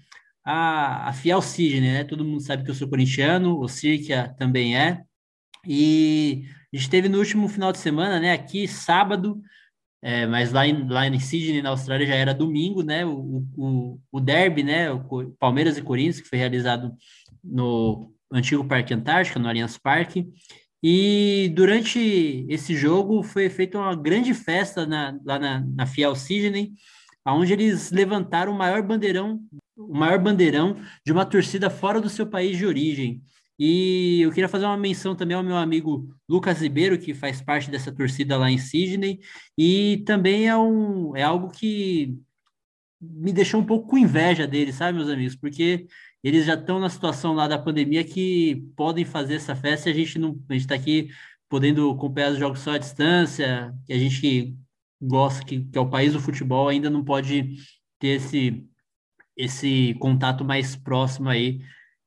à, 0.45 1.09
à 1.09 1.13
Fiel 1.13 1.39
né? 1.81 2.03
Todo 2.03 2.23
mundo 2.23 2.41
sabe 2.41 2.63
que 2.63 2.69
eu 2.69 2.75
sou 2.75 2.87
corintiano, 2.87 3.59
o 3.59 3.67
Circa 3.67 4.35
também 4.37 4.77
é. 4.77 5.01
E 5.67 6.43
A 6.71 6.77
gente 6.77 6.91
teve 6.91 7.09
no 7.09 7.17
último 7.17 7.47
final 7.47 7.71
de 7.71 7.79
semana, 7.79 8.19
né? 8.19 8.33
Aqui, 8.33 8.67
sábado, 8.67 9.41
é, 10.01 10.25
mas 10.25 10.51
lá 10.51 10.65
em, 10.67 10.87
lá 10.87 11.07
em 11.07 11.19
Sydney, 11.19 11.61
na 11.61 11.69
Austrália, 11.69 12.07
já 12.07 12.15
era 12.15 12.33
domingo, 12.33 12.81
né? 12.81 13.05
O, 13.05 13.45
o, 13.55 13.99
o 14.11 14.19
derby, 14.19 14.63
né? 14.63 14.91
O 14.91 15.31
Palmeiras 15.39 15.77
e 15.77 15.81
Corinthians, 15.81 16.19
que 16.21 16.27
foi 16.27 16.39
realizado 16.39 16.91
no 17.43 18.11
antigo 18.31 18.65
Parque 18.65 18.93
Antártica, 18.93 19.39
no 19.39 19.47
Allianz 19.47 19.77
Parque. 19.77 20.27
E 20.83 21.51
durante 21.55 22.47
esse 22.49 22.75
jogo 22.75 23.21
foi 23.21 23.49
feita 23.49 23.77
uma 23.77 23.95
grande 23.95 24.33
festa 24.33 24.85
na, 24.85 25.15
lá 25.23 25.37
na, 25.37 25.59
na 25.59 25.85
Fiel 25.85 26.15
Sydney, 26.15 26.73
onde 27.25 27.53
eles 27.53 27.91
levantaram 27.91 28.51
o 28.51 28.57
maior 28.57 28.81
bandeirão, 28.81 29.39
o 29.77 29.95
maior 29.95 30.17
bandeirão 30.17 30.77
de 31.05 31.11
uma 31.11 31.25
torcida 31.25 31.69
fora 31.69 32.01
do 32.01 32.09
seu 32.09 32.25
país 32.25 32.57
de 32.57 32.65
origem. 32.65 33.21
E 33.63 34.21
eu 34.21 34.31
queria 34.31 34.49
fazer 34.49 34.65
uma 34.65 34.75
menção 34.75 35.15
também 35.15 35.37
ao 35.37 35.43
meu 35.43 35.55
amigo 35.55 36.09
Lucas 36.27 36.59
Ribeiro, 36.59 36.97
que 36.97 37.13
faz 37.13 37.43
parte 37.43 37.69
dessa 37.69 37.91
torcida 37.91 38.35
lá 38.35 38.49
em 38.49 38.57
Sydney, 38.57 39.19
e 39.55 40.01
também 40.03 40.47
é, 40.47 40.57
um, 40.57 41.15
é 41.15 41.21
algo 41.21 41.51
que 41.51 42.17
me 42.99 43.31
deixou 43.31 43.61
um 43.61 43.63
pouco 43.63 43.87
com 43.87 43.99
inveja 43.99 44.47
dele, 44.47 44.73
sabe, 44.73 44.97
meus 44.97 45.11
amigos? 45.11 45.35
Porque 45.35 45.85
eles 46.23 46.43
já 46.43 46.55
estão 46.55 46.79
na 46.79 46.89
situação 46.89 47.33
lá 47.35 47.47
da 47.47 47.59
pandemia 47.59 48.03
que 48.03 48.67
podem 48.75 49.05
fazer 49.05 49.35
essa 49.35 49.55
festa 49.55 49.89
e 49.89 49.93
a 49.93 49.95
gente 49.95 50.17
não 50.17 50.31
a 50.49 50.53
gente 50.53 50.63
está 50.63 50.73
aqui 50.73 51.09
podendo 51.47 51.91
acompanhar 51.91 52.31
os 52.31 52.39
jogos 52.39 52.61
só 52.61 52.71
à 52.71 52.77
distância, 52.79 53.75
que 53.85 53.93
a 53.93 53.97
gente 53.99 54.55
gosta, 54.99 55.45
que, 55.45 55.65
que 55.65 55.77
é 55.77 55.81
o 55.81 55.89
país 55.89 56.13
do 56.13 56.19
futebol, 56.19 56.67
ainda 56.67 56.89
não 56.89 57.03
pode 57.03 57.57
ter 57.99 58.15
esse, 58.17 58.65
esse 59.37 59.93
contato 59.99 60.43
mais 60.43 60.75
próximo 60.75 61.29
aí 61.29 61.61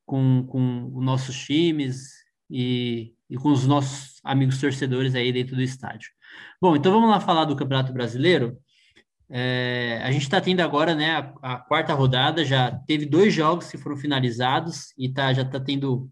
com, 0.05 0.45
com 0.47 0.91
os 0.93 1.03
nossos 1.03 1.37
times 1.37 2.11
e, 2.49 3.13
e 3.29 3.37
com 3.37 3.49
os 3.49 3.65
nossos 3.65 4.19
amigos 4.23 4.59
torcedores 4.59 5.15
aí 5.15 5.31
dentro 5.31 5.55
do 5.55 5.61
estádio. 5.61 6.09
Bom, 6.61 6.75
então 6.75 6.91
vamos 6.91 7.09
lá 7.09 7.19
falar 7.19 7.45
do 7.45 7.55
Campeonato 7.55 7.93
Brasileiro. 7.93 8.57
É, 9.29 10.01
a 10.03 10.11
gente 10.11 10.21
está 10.21 10.39
tendo 10.39 10.59
agora 10.59 10.93
né, 10.93 11.15
a, 11.41 11.53
a, 11.53 11.57
quarta 11.57 11.93
rodada, 11.93 12.45
já 12.45 12.71
teve 12.87 13.05
dois 13.05 13.33
jogos 13.33 13.69
que 13.69 13.77
foram 13.77 13.97
finalizados 13.97 14.93
e 14.97 15.11
tá, 15.11 15.33
já 15.33 15.41
está 15.41 15.59
tendo 15.59 16.09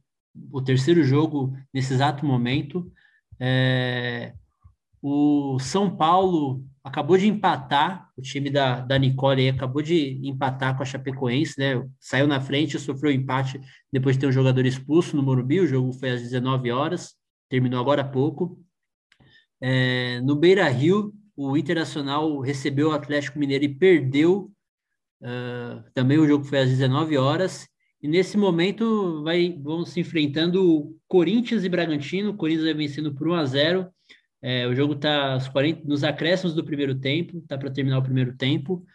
o 0.51 0.61
terceiro 0.61 1.03
jogo 1.03 1.55
nesse 1.71 1.93
exato 1.93 2.25
momento. 2.25 2.91
É, 3.39 4.33
o 5.01 5.59
São 5.59 5.95
Paulo 5.95 6.65
acabou 6.83 7.17
de 7.17 7.27
empatar, 7.27 8.09
o 8.17 8.21
time 8.21 8.49
da, 8.49 8.81
da 8.81 8.97
Nicole 8.97 9.47
acabou 9.47 9.81
de 9.81 10.19
empatar 10.27 10.75
com 10.75 10.83
a 10.83 10.85
Chapecoense, 10.85 11.57
né? 11.57 11.81
Saiu 11.99 12.27
na 12.27 12.41
frente, 12.41 12.77
sofreu 12.77 13.11
empate 13.11 13.59
depois 13.91 14.15
de 14.15 14.21
ter 14.21 14.27
um 14.27 14.31
jogador 14.31 14.65
expulso 14.65 15.15
no 15.15 15.23
Morumbi. 15.23 15.61
O 15.61 15.67
jogo 15.67 15.93
foi 15.93 16.11
às 16.11 16.21
19 16.21 16.71
horas, 16.71 17.15
terminou 17.49 17.79
agora 17.79 18.01
há 18.01 18.07
pouco. 18.07 18.59
É, 19.61 20.19
no 20.21 20.35
Beira 20.35 20.67
Rio, 20.67 21.13
o 21.37 21.55
Internacional 21.55 22.39
recebeu 22.39 22.89
o 22.89 22.93
Atlético 22.93 23.39
Mineiro 23.39 23.63
e 23.63 23.73
perdeu. 23.73 24.51
Uh, 25.21 25.81
também 25.93 26.17
o 26.17 26.27
jogo 26.27 26.43
foi 26.43 26.59
às 26.59 26.69
19 26.69 27.17
horas. 27.17 27.65
E 28.01 28.07
nesse 28.09 28.37
momento 28.37 29.23
vai, 29.23 29.57
vão 29.63 29.85
se 29.85 30.01
enfrentando 30.01 30.93
Corinthians 31.07 31.63
e 31.63 31.69
Bragantino. 31.69 32.31
O 32.31 32.35
Corinthians 32.35 32.65
vai 32.65 32.73
vencendo 32.73 33.15
por 33.15 33.29
1 33.29 33.33
a 33.35 33.45
0. 33.45 33.89
É, 34.45 34.67
o 34.67 34.75
jogo 34.75 34.91
está 34.91 35.37
nos 35.85 36.03
acréscimos 36.03 36.53
do 36.53 36.65
primeiro 36.65 36.93
tempo, 36.95 37.37
está 37.37 37.57
para 37.57 37.71
terminar 37.71 37.99
o 37.99 38.03
primeiro 38.03 38.35
tempo. 38.35 38.85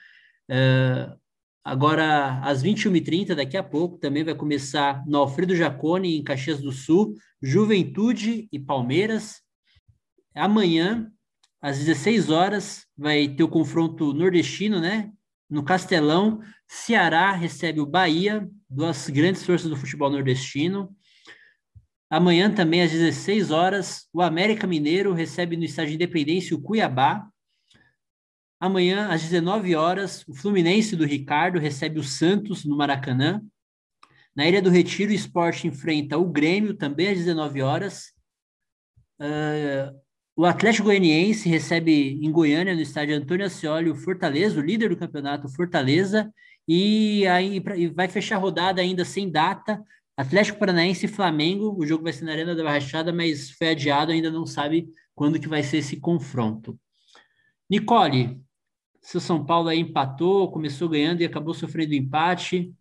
Uh, 0.46 1.18
agora, 1.64 2.38
às 2.40 2.62
21h30, 2.62 3.34
daqui 3.34 3.56
a 3.56 3.62
pouco, 3.62 3.96
também 3.96 4.22
vai 4.22 4.34
começar 4.34 5.02
no 5.06 5.16
Alfredo 5.16 5.56
Jacone, 5.56 6.18
em 6.18 6.22
Caxias 6.22 6.60
do 6.60 6.70
Sul, 6.70 7.14
Juventude 7.40 8.46
e 8.52 8.58
Palmeiras. 8.58 9.40
Amanhã, 10.34 11.10
às 11.62 11.78
16 11.78 12.28
horas, 12.28 12.86
vai 12.94 13.26
ter 13.26 13.42
o 13.42 13.48
confronto 13.48 14.12
nordestino, 14.12 14.78
né? 14.78 15.10
No 15.48 15.64
Castelão, 15.64 16.42
Ceará 16.66 17.32
recebe 17.32 17.80
o 17.80 17.86
Bahia, 17.86 18.46
duas 18.68 19.08
grandes 19.08 19.46
forças 19.46 19.70
do 19.70 19.76
futebol 19.76 20.10
nordestino. 20.10 20.94
Amanhã, 22.10 22.52
também 22.52 22.82
às 22.82 22.90
16 22.90 23.50
horas, 23.50 24.08
o 24.12 24.22
América 24.22 24.66
Mineiro 24.66 25.12
recebe 25.12 25.56
no 25.56 25.64
Estádio 25.64 25.94
Independência 25.94 26.56
o 26.56 26.62
Cuiabá. 26.62 27.28
Amanhã, 28.58 29.08
às 29.08 29.22
19 29.22 29.74
horas, 29.76 30.26
o 30.26 30.34
Fluminense 30.34 30.96
do 30.96 31.04
Ricardo 31.04 31.58
recebe 31.58 32.00
o 32.00 32.02
Santos 32.02 32.64
no 32.64 32.76
Maracanã. 32.76 33.42
Na 34.34 34.46
Ilha 34.46 34.62
do 34.62 34.70
Retiro, 34.70 35.10
o 35.10 35.14
esporte 35.14 35.66
enfrenta 35.66 36.16
o 36.16 36.24
Grêmio, 36.24 36.74
também 36.74 37.08
às 37.08 37.18
19 37.18 37.60
horas. 37.60 38.12
Uh, 39.20 39.94
o 40.34 40.44
Atlético 40.44 40.84
Goianiense 40.84 41.48
recebe 41.48 42.20
em 42.22 42.30
Goiânia, 42.30 42.74
no 42.74 42.80
estádio 42.80 43.16
Antônio 43.16 43.44
Ascioli, 43.44 43.90
o 43.90 43.96
Fortaleza, 43.96 44.60
o 44.60 44.62
líder 44.62 44.88
do 44.88 44.96
campeonato, 44.96 45.48
Fortaleza, 45.48 46.32
e 46.66 47.26
aí 47.26 47.60
vai 47.92 48.06
fechar 48.06 48.36
a 48.36 48.38
rodada 48.38 48.80
ainda 48.80 49.04
sem 49.04 49.28
data. 49.28 49.82
Atlético 50.18 50.58
Paranaense 50.58 51.06
e 51.06 51.08
Flamengo, 51.08 51.76
o 51.78 51.86
jogo 51.86 52.02
vai 52.02 52.12
ser 52.12 52.24
na 52.24 52.32
Arena 52.32 52.52
da 52.52 52.64
Barrachada, 52.64 53.12
mas 53.12 53.52
foi 53.52 53.68
adiado, 53.68 54.10
ainda 54.10 54.32
não 54.32 54.44
sabe 54.44 54.92
quando 55.14 55.38
que 55.38 55.46
vai 55.48 55.62
ser 55.62 55.78
esse 55.78 55.96
confronto. 56.00 56.76
Nicole, 57.70 58.40
seu 59.00 59.20
São 59.20 59.44
Paulo 59.46 59.68
aí 59.68 59.78
empatou, 59.78 60.50
começou 60.50 60.88
ganhando 60.88 61.20
e 61.20 61.24
acabou 61.24 61.54
sofrendo 61.54 61.94
empate. 61.94 62.74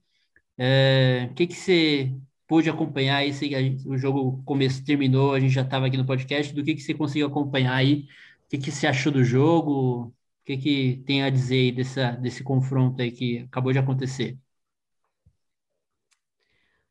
É, 0.57 1.27
o 1.31 1.35
que, 1.35 1.45
que 1.45 1.53
você 1.53 2.11
pôde 2.47 2.71
acompanhar 2.71 3.17
aí, 3.17 3.31
se 3.31 3.47
o 3.85 3.97
jogo 3.99 4.41
começo, 4.43 4.83
terminou, 4.83 5.35
a 5.35 5.39
gente 5.39 5.53
já 5.53 5.61
estava 5.61 5.85
aqui 5.87 5.97
no 5.97 6.07
podcast, 6.07 6.53
do 6.55 6.63
que, 6.63 6.73
que 6.73 6.81
você 6.81 6.95
conseguiu 6.95 7.27
acompanhar 7.27 7.75
aí, 7.75 8.07
o 8.47 8.49
que, 8.49 8.57
que 8.57 8.71
você 8.71 8.87
achou 8.87 9.11
do 9.11 9.23
jogo, 9.23 10.07
o 10.07 10.13
que, 10.43 10.57
que 10.57 11.03
tem 11.05 11.21
a 11.23 11.29
dizer 11.29 11.55
aí 11.55 11.71
dessa, 11.71 12.11
desse 12.13 12.43
confronto 12.43 12.99
aí 12.99 13.11
que 13.11 13.39
acabou 13.39 13.71
de 13.71 13.79
acontecer? 13.79 14.39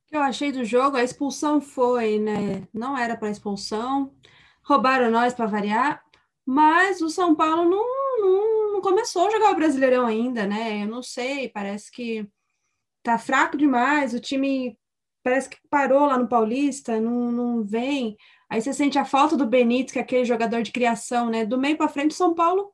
O 0.07 0.09
que 0.09 0.17
eu 0.17 0.23
achei 0.23 0.53
do 0.53 0.65
jogo, 0.65 0.97
a 0.97 1.03
expulsão 1.03 1.61
foi, 1.61 2.19
né, 2.19 2.67
não 2.73 2.97
era 2.97 3.17
para 3.17 3.29
expulsão, 3.29 4.15
roubaram 4.65 5.11
nós 5.11 5.35
para 5.35 5.47
variar, 5.47 6.01
mas 6.45 7.01
o 7.01 7.11
São 7.11 7.35
Paulo 7.35 7.69
não, 7.69 8.21
não, 8.21 8.73
não 8.75 8.81
começou 8.81 9.27
a 9.27 9.31
jogar 9.31 9.51
o 9.51 9.57
Brasileirão 9.57 10.07
ainda, 10.07 10.47
né, 10.47 10.85
eu 10.85 10.87
não 10.87 11.03
sei, 11.03 11.49
parece 11.49 11.91
que 11.91 12.29
tá 13.03 13.19
fraco 13.19 13.57
demais, 13.57 14.15
o 14.15 14.21
time 14.21 14.79
parece 15.25 15.49
que 15.49 15.57
parou 15.69 16.07
lá 16.07 16.17
no 16.17 16.29
Paulista, 16.29 17.01
não, 17.01 17.33
não 17.33 17.65
vem. 17.65 18.17
Aí 18.49 18.63
você 18.63 18.73
sente 18.73 18.97
a 18.97 19.05
falta 19.05 19.37
do 19.37 19.45
Benítez, 19.45 19.93
que 19.93 19.99
é 19.99 20.03
aquele 20.03 20.25
jogador 20.25 20.63
de 20.63 20.71
criação, 20.71 21.29
né? 21.29 21.45
Do 21.45 21.59
meio 21.59 21.77
para 21.77 21.89
frente, 21.89 22.15
São 22.15 22.33
Paulo 22.33 22.73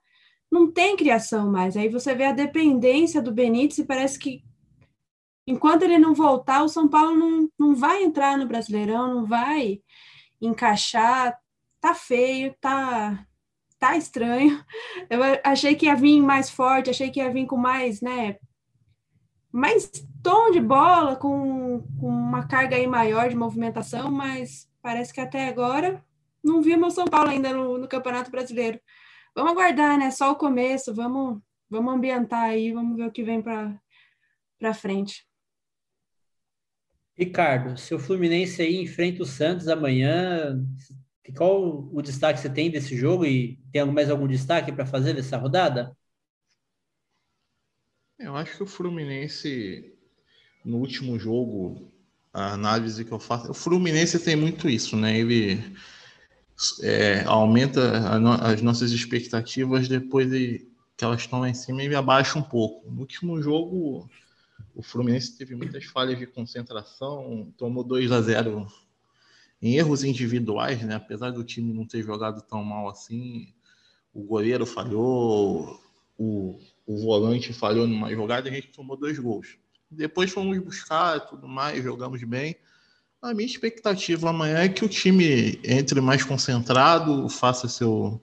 não 0.51 0.71
tem 0.71 0.95
criação 0.95 1.51
mais. 1.51 1.79
Aí 1.79 1.88
você 1.88 2.14
vê 2.14 2.27
a 2.27 2.33
dependência 2.33 3.23
do 3.23 3.33
Benítez 3.33 3.79
e 3.79 3.87
parece 3.87 4.18
que 4.18 4.45
enquanto 5.47 5.83
ele 5.83 5.99
não 5.99 6.15
voltar, 6.15 6.63
o 6.63 6.69
São 6.69 6.89
Paulo 6.89 7.17
não, 7.17 7.49
não 7.59 7.75
vai 7.75 8.03
entrar 8.03 8.39
no 8.39 8.47
Brasileirão, 8.47 9.15
não 9.15 9.27
vai 9.27 9.81
encaixar. 10.41 11.39
Tá 11.81 11.95
feio, 11.95 12.55
tá 12.61 13.27
tá 13.83 13.97
estranho. 13.97 14.65
Eu 15.11 15.21
achei 15.43 15.75
que 15.75 15.87
ia 15.87 15.97
vir 15.97 16.21
mais 16.21 16.49
forte, 16.49 16.89
achei 16.89 17.11
que 17.11 17.19
ia 17.19 17.33
vir 17.33 17.47
com 17.47 17.57
mais, 17.57 18.01
né, 18.01 18.37
mais 19.51 19.91
tom 20.23 20.53
de 20.53 20.61
bola, 20.61 21.17
com, 21.17 21.83
com 21.99 22.07
uma 22.07 22.47
carga 22.47 22.77
aí 22.77 22.87
maior 22.87 23.29
de 23.29 23.35
movimentação, 23.35 24.09
mas 24.09 24.71
parece 24.81 25.13
que 25.13 25.21
até 25.21 25.49
agora 25.49 26.03
não 26.45 26.63
vimos 26.63 26.95
São 26.95 27.07
Paulo 27.07 27.31
ainda 27.31 27.53
no, 27.53 27.77
no 27.77 27.89
Campeonato 27.89 28.31
Brasileiro. 28.31 28.81
Vamos 29.35 29.53
aguardar, 29.53 29.99
né? 29.99 30.13
Só 30.13 30.31
o 30.31 30.37
começo, 30.37 30.95
vamos, 30.95 31.41
vamos 31.69 31.93
ambientar 31.93 32.45
aí, 32.45 32.73
vamos 32.73 32.97
ver 32.97 33.09
o 33.09 33.13
que 33.13 33.25
vem 33.25 33.43
para 33.43 34.75
frente. 34.75 35.27
Ricardo, 37.25 37.79
seu 37.79 37.99
Fluminense 37.99 38.61
aí 38.61 38.77
enfrenta 38.77 39.23
o 39.23 39.27
Santos 39.27 39.69
amanhã. 39.69 40.61
Qual 41.37 41.88
o 41.92 42.03
destaque 42.03 42.40
você 42.40 42.51
tem 42.51 42.71
desse 42.71 42.96
jogo 42.96 43.25
e 43.25 43.59
tem 43.73 43.85
mais 43.85 44.11
algum 44.11 44.27
destaque 44.27 44.73
para 44.73 44.85
fazer 44.85 45.15
dessa 45.15 45.37
rodada? 45.37 45.96
Eu 48.19 48.37
acho 48.37 48.57
que 48.57 48.63
o 48.63 48.67
Fluminense, 48.67 49.94
no 50.65 50.79
último 50.79 51.19
jogo, 51.19 51.92
a 52.33 52.53
análise 52.53 53.05
que 53.05 53.13
eu 53.13 53.21
faço. 53.21 53.51
O 53.51 53.55
Fluminense 53.55 54.19
tem 54.19 54.37
muito 54.37 54.69
isso, 54.69 54.96
né? 54.96 55.19
Ele 55.19 55.77
é, 56.83 57.23
aumenta 57.25 58.01
as 58.44 58.61
nossas 58.63 58.90
expectativas 58.90 59.88
depois 59.88 60.29
de, 60.29 60.67
que 60.96 61.05
elas 61.05 61.21
estão 61.21 61.40
lá 61.40 61.49
em 61.49 61.55
cima 61.55 61.83
e 61.83 61.94
abaixa 61.94 62.38
um 62.38 62.42
pouco. 62.42 62.90
No 62.90 63.01
último 63.01 63.40
jogo, 63.40 64.09
o 64.75 64.83
Fluminense 64.83 65.37
teve 65.37 65.54
muitas 65.54 65.85
falhas 65.85 66.19
de 66.19 66.27
concentração, 66.27 67.52
tomou 67.56 67.85
2 67.85 68.13
a 68.13 68.21
0 68.21 68.67
em 69.60 69.77
erros 69.77 70.02
individuais, 70.02 70.83
né? 70.83 70.96
Apesar 70.96 71.31
do 71.31 71.44
time 71.44 71.73
não 71.73 71.87
ter 71.87 72.02
jogado 72.02 72.42
tão 72.42 72.65
mal 72.65 72.88
assim, 72.88 73.52
o 74.13 74.23
goleiro 74.23 74.67
falhou, 74.67 75.81
o 76.19 76.58
o 76.87 76.98
volante 76.98 77.52
falhou 77.52 77.87
numa 77.87 78.13
jogada 78.13 78.48
e 78.48 78.52
a 78.52 78.54
gente 78.54 78.69
tomou 78.69 78.96
dois 78.96 79.19
gols. 79.19 79.56
Depois 79.90 80.31
fomos 80.31 80.58
buscar 80.58 81.21
tudo 81.21 81.46
mais, 81.46 81.83
jogamos 81.83 82.23
bem, 82.25 82.56
A 83.21 83.33
minha 83.33 83.46
expectativa 83.46 84.31
amanhã 84.31 84.58
é 84.58 84.69
que 84.69 84.85
o 84.85 84.88
time 84.88 85.60
entre 85.63 86.00
mais 86.00 86.25
concentrado, 86.25 87.29
faça 87.29 87.69
seu, 87.69 88.21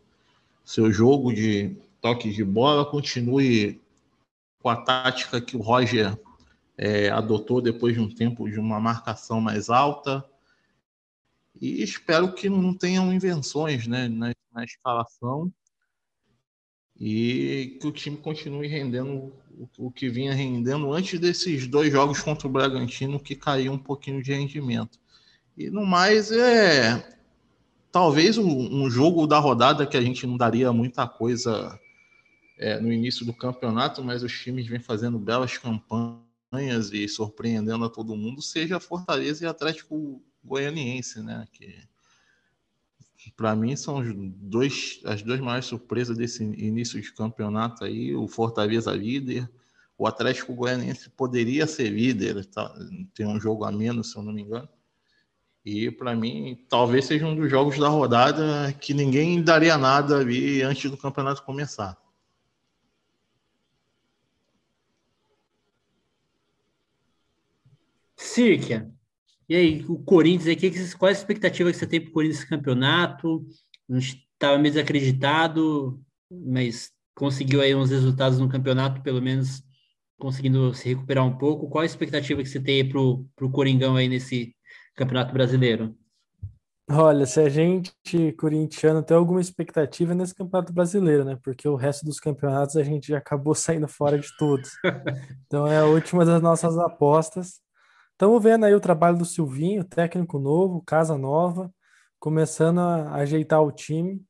seu 0.65 0.91
jogo 0.91 1.33
de 1.33 1.77
toque 2.01 2.33
de 2.33 2.43
bola, 2.43 2.85
continue 2.85 3.79
com 4.61 4.67
a 4.69 4.75
tática 4.75 5.39
que 5.39 5.55
o 5.55 5.61
Roger 5.61 6.17
é, 6.81 7.09
adotou 7.09 7.61
depois 7.61 7.93
de 7.93 7.99
um 7.99 8.07
tempo 8.07 8.49
de 8.49 8.57
uma 8.57 8.79
marcação 8.79 9.41
mais 9.41 9.69
alta. 9.69 10.23
E 11.59 11.83
espero 11.83 12.33
que 12.33 12.49
não 12.49 12.73
tenham 12.73 13.11
invenções 13.11 13.85
né, 13.85 14.07
na, 14.07 14.33
na 14.53 14.63
escalação 14.63 15.51
e 16.97 17.77
que 17.81 17.87
o 17.87 17.91
time 17.91 18.15
continue 18.15 18.67
rendendo 18.67 19.33
o, 19.77 19.91
que 19.91 20.07
vinha 20.07 20.33
rendendo 20.33 20.93
antes 20.93 21.19
desses 21.19 21.67
dois 21.67 21.91
jogos 21.91 22.21
contra 22.21 22.47
o 22.47 22.51
Bragantino, 22.51 23.19
que 23.19 23.35
caiu 23.35 23.73
um 23.73 23.77
pouquinho 23.77 24.23
de 24.23 24.33
rendimento. 24.33 24.97
E 25.57 25.69
no 25.69 25.85
mais, 25.85 26.31
é 26.31 27.17
talvez 27.91 28.37
um, 28.37 28.83
um 28.83 28.89
jogo 28.89 29.27
da 29.27 29.37
rodada 29.37 29.85
que 29.85 29.97
a 29.97 30.01
gente 30.01 30.25
não 30.25 30.37
daria 30.37 30.71
muita 30.71 31.05
coisa 31.05 31.77
é, 32.57 32.79
no 32.79 32.91
início 32.91 33.25
do 33.25 33.33
campeonato, 33.33 34.01
mas 34.01 34.23
os 34.23 34.31
times 34.31 34.65
vêm 34.65 34.79
fazendo 34.79 35.19
belas 35.19 35.57
campanhas 35.57 36.28
e 36.51 37.07
surpreendendo 37.07 37.85
a 37.85 37.89
todo 37.89 38.15
mundo, 38.15 38.41
seja 38.41 38.79
Fortaleza 38.79 39.43
e 39.43 39.47
Atlético 39.47 40.21
Goianiense, 40.43 41.21
né? 41.21 41.45
Que 41.51 41.87
para 43.35 43.55
mim 43.55 43.75
são 43.75 44.01
dois, 44.35 44.99
as 45.05 45.21
duas 45.21 45.39
maiores 45.39 45.65
surpresas 45.65 46.17
desse 46.17 46.43
início 46.43 46.99
de 47.01 47.13
campeonato 47.13 47.83
aí, 47.83 48.15
o 48.15 48.27
Fortaleza 48.27 48.91
líder, 48.91 49.49
o 49.97 50.07
Atlético 50.07 50.53
Goianiense 50.53 51.09
poderia 51.09 51.67
ser 51.67 51.89
líder, 51.89 52.45
tá? 52.45 52.73
tem 53.13 53.27
um 53.27 53.39
jogo 53.39 53.65
a 53.65 53.71
menos, 53.71 54.11
se 54.11 54.17
eu 54.17 54.23
não 54.23 54.31
me 54.31 54.41
engano. 54.41 54.67
E 55.63 55.91
para 55.91 56.15
mim, 56.15 56.65
talvez 56.69 57.05
seja 57.05 57.25
um 57.25 57.35
dos 57.35 57.49
jogos 57.49 57.77
da 57.77 57.89
rodada 57.89 58.73
que 58.79 58.93
ninguém 58.93 59.43
daria 59.43 59.77
nada 59.77 60.17
ali 60.17 60.61
antes 60.61 60.89
do 60.89 60.97
campeonato 60.97 61.43
começar. 61.43 61.97
Circa, 68.33 68.87
e 69.49 69.55
aí, 69.55 69.85
o 69.89 69.97
Corinthians, 69.97 70.47
aí, 70.47 70.55
que, 70.55 70.95
qual 70.95 71.09
é 71.09 71.11
a 71.11 71.17
expectativa 71.17 71.71
que 71.71 71.77
você 71.77 71.87
tem 71.87 71.99
para 71.99 72.11
o 72.11 72.13
Corinthians 72.13 72.41
nesse 72.41 72.49
campeonato? 72.49 73.43
A 73.89 73.99
gente 73.99 74.23
estava 74.33 74.59
meio 74.59 74.71
desacreditado, 74.71 75.99
mas 76.29 76.91
conseguiu 77.15 77.59
aí 77.59 77.73
uns 77.73 77.89
resultados 77.89 78.37
no 78.37 78.47
campeonato, 78.47 79.01
pelo 79.01 79.19
menos 79.19 79.63
conseguindo 80.19 80.71
se 80.75 80.89
recuperar 80.89 81.25
um 81.25 81.35
pouco. 81.35 81.67
Qual 81.67 81.81
a 81.81 81.85
expectativa 81.85 82.43
que 82.43 82.47
você 82.47 82.59
tem 82.59 82.87
para 82.87 83.01
o 83.01 83.51
Coringão 83.51 83.95
aí 83.95 84.07
nesse 84.07 84.55
campeonato 84.95 85.33
brasileiro? 85.33 85.97
Olha, 86.91 87.25
se 87.25 87.39
a 87.39 87.49
gente, 87.49 87.91
corintiano, 88.37 89.01
tem 89.01 89.17
alguma 89.17 89.41
expectativa 89.41 90.13
nesse 90.13 90.35
campeonato 90.35 90.71
brasileiro, 90.71 91.25
né? 91.25 91.39
Porque 91.43 91.67
o 91.67 91.75
resto 91.75 92.05
dos 92.05 92.19
campeonatos 92.19 92.75
a 92.75 92.83
gente 92.83 93.07
já 93.07 93.17
acabou 93.17 93.53
saindo 93.55 93.87
fora 93.87 94.19
de 94.19 94.29
todos. 94.37 94.69
Então 95.47 95.65
é 95.65 95.79
a 95.79 95.85
última 95.85 96.23
das 96.23 96.39
nossas 96.39 96.77
apostas. 96.77 97.67
Estamos 98.19 98.43
vendo 98.43 98.65
aí 98.65 98.75
o 98.75 98.81
trabalho 98.81 99.17
do 99.17 99.23
Silvinho, 99.23 99.81
técnico 99.81 100.39
novo, 100.39 100.83
casa 100.85 101.17
nova, 101.17 101.73
começando 102.19 102.79
a 102.81 103.13
ajeitar 103.13 103.63
o 103.63 103.71
time. 103.71 104.21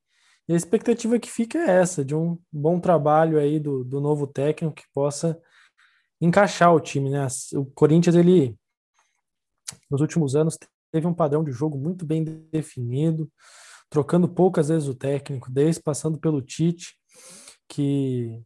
E 0.47 0.53
a 0.53 0.55
expectativa 0.55 1.17
que 1.17 1.27
fica 1.27 1.57
é 1.57 1.81
essa, 1.81 2.05
de 2.05 2.13
um 2.13 2.37
bom 2.51 2.79
trabalho 2.79 3.39
aí 3.39 3.59
do, 3.59 3.83
do 3.83 3.99
novo 3.99 4.27
técnico 4.27 4.75
que 4.75 4.83
possa 4.93 5.41
encaixar 6.21 6.71
o 6.71 6.79
time, 6.79 7.09
né? 7.09 7.25
O 7.55 7.65
Corinthians, 7.65 8.15
ele, 8.15 8.55
nos 9.89 10.01
últimos 10.01 10.35
anos, 10.35 10.55
teve 10.91 11.07
um 11.07 11.13
padrão 11.13 11.43
de 11.43 11.51
jogo 11.51 11.75
muito 11.75 12.05
bem 12.05 12.23
definido, 12.23 13.27
trocando 13.89 14.29
poucas 14.29 14.69
vezes 14.69 14.87
o 14.87 14.93
técnico, 14.93 15.51
desde 15.51 15.81
passando 15.81 16.19
pelo 16.19 16.43
Tite, 16.43 16.93
que 17.67 18.39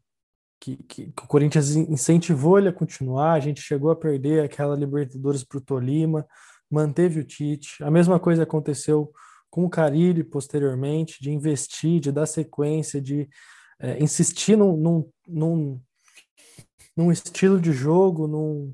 que, 0.64 0.78
que, 0.78 1.12
que, 1.12 1.24
o 1.24 1.28
Corinthians 1.28 1.76
incentivou 1.76 2.58
ele 2.58 2.70
a 2.70 2.74
continuar. 2.74 3.34
A 3.34 3.40
gente 3.42 3.60
chegou 3.62 3.92
a 3.92 3.96
perder 3.98 4.46
aquela 4.46 4.78
Libertadores 4.78 5.44
para 5.44 5.58
o 5.58 5.62
Tolima, 5.62 6.26
manteve 6.72 7.20
o 7.20 7.24
Tite. 7.26 7.84
A 7.84 7.92
mesma 7.92 8.18
coisa 8.18 8.44
aconteceu 8.44 9.12
com 9.50 9.66
o 9.66 9.70
Carilli 9.70 10.24
posteriormente, 10.24 11.22
de 11.22 11.32
investir, 11.32 12.00
de 12.00 12.14
dar 12.14 12.26
sequência, 12.26 13.02
de 13.02 13.30
é, 13.78 14.02
insistir 14.02 14.56
num, 14.56 14.78
num, 14.78 15.10
num, 15.28 15.82
num, 16.96 17.12
estilo 17.12 17.60
de 17.60 17.74
jogo, 17.74 18.26
num, 18.26 18.74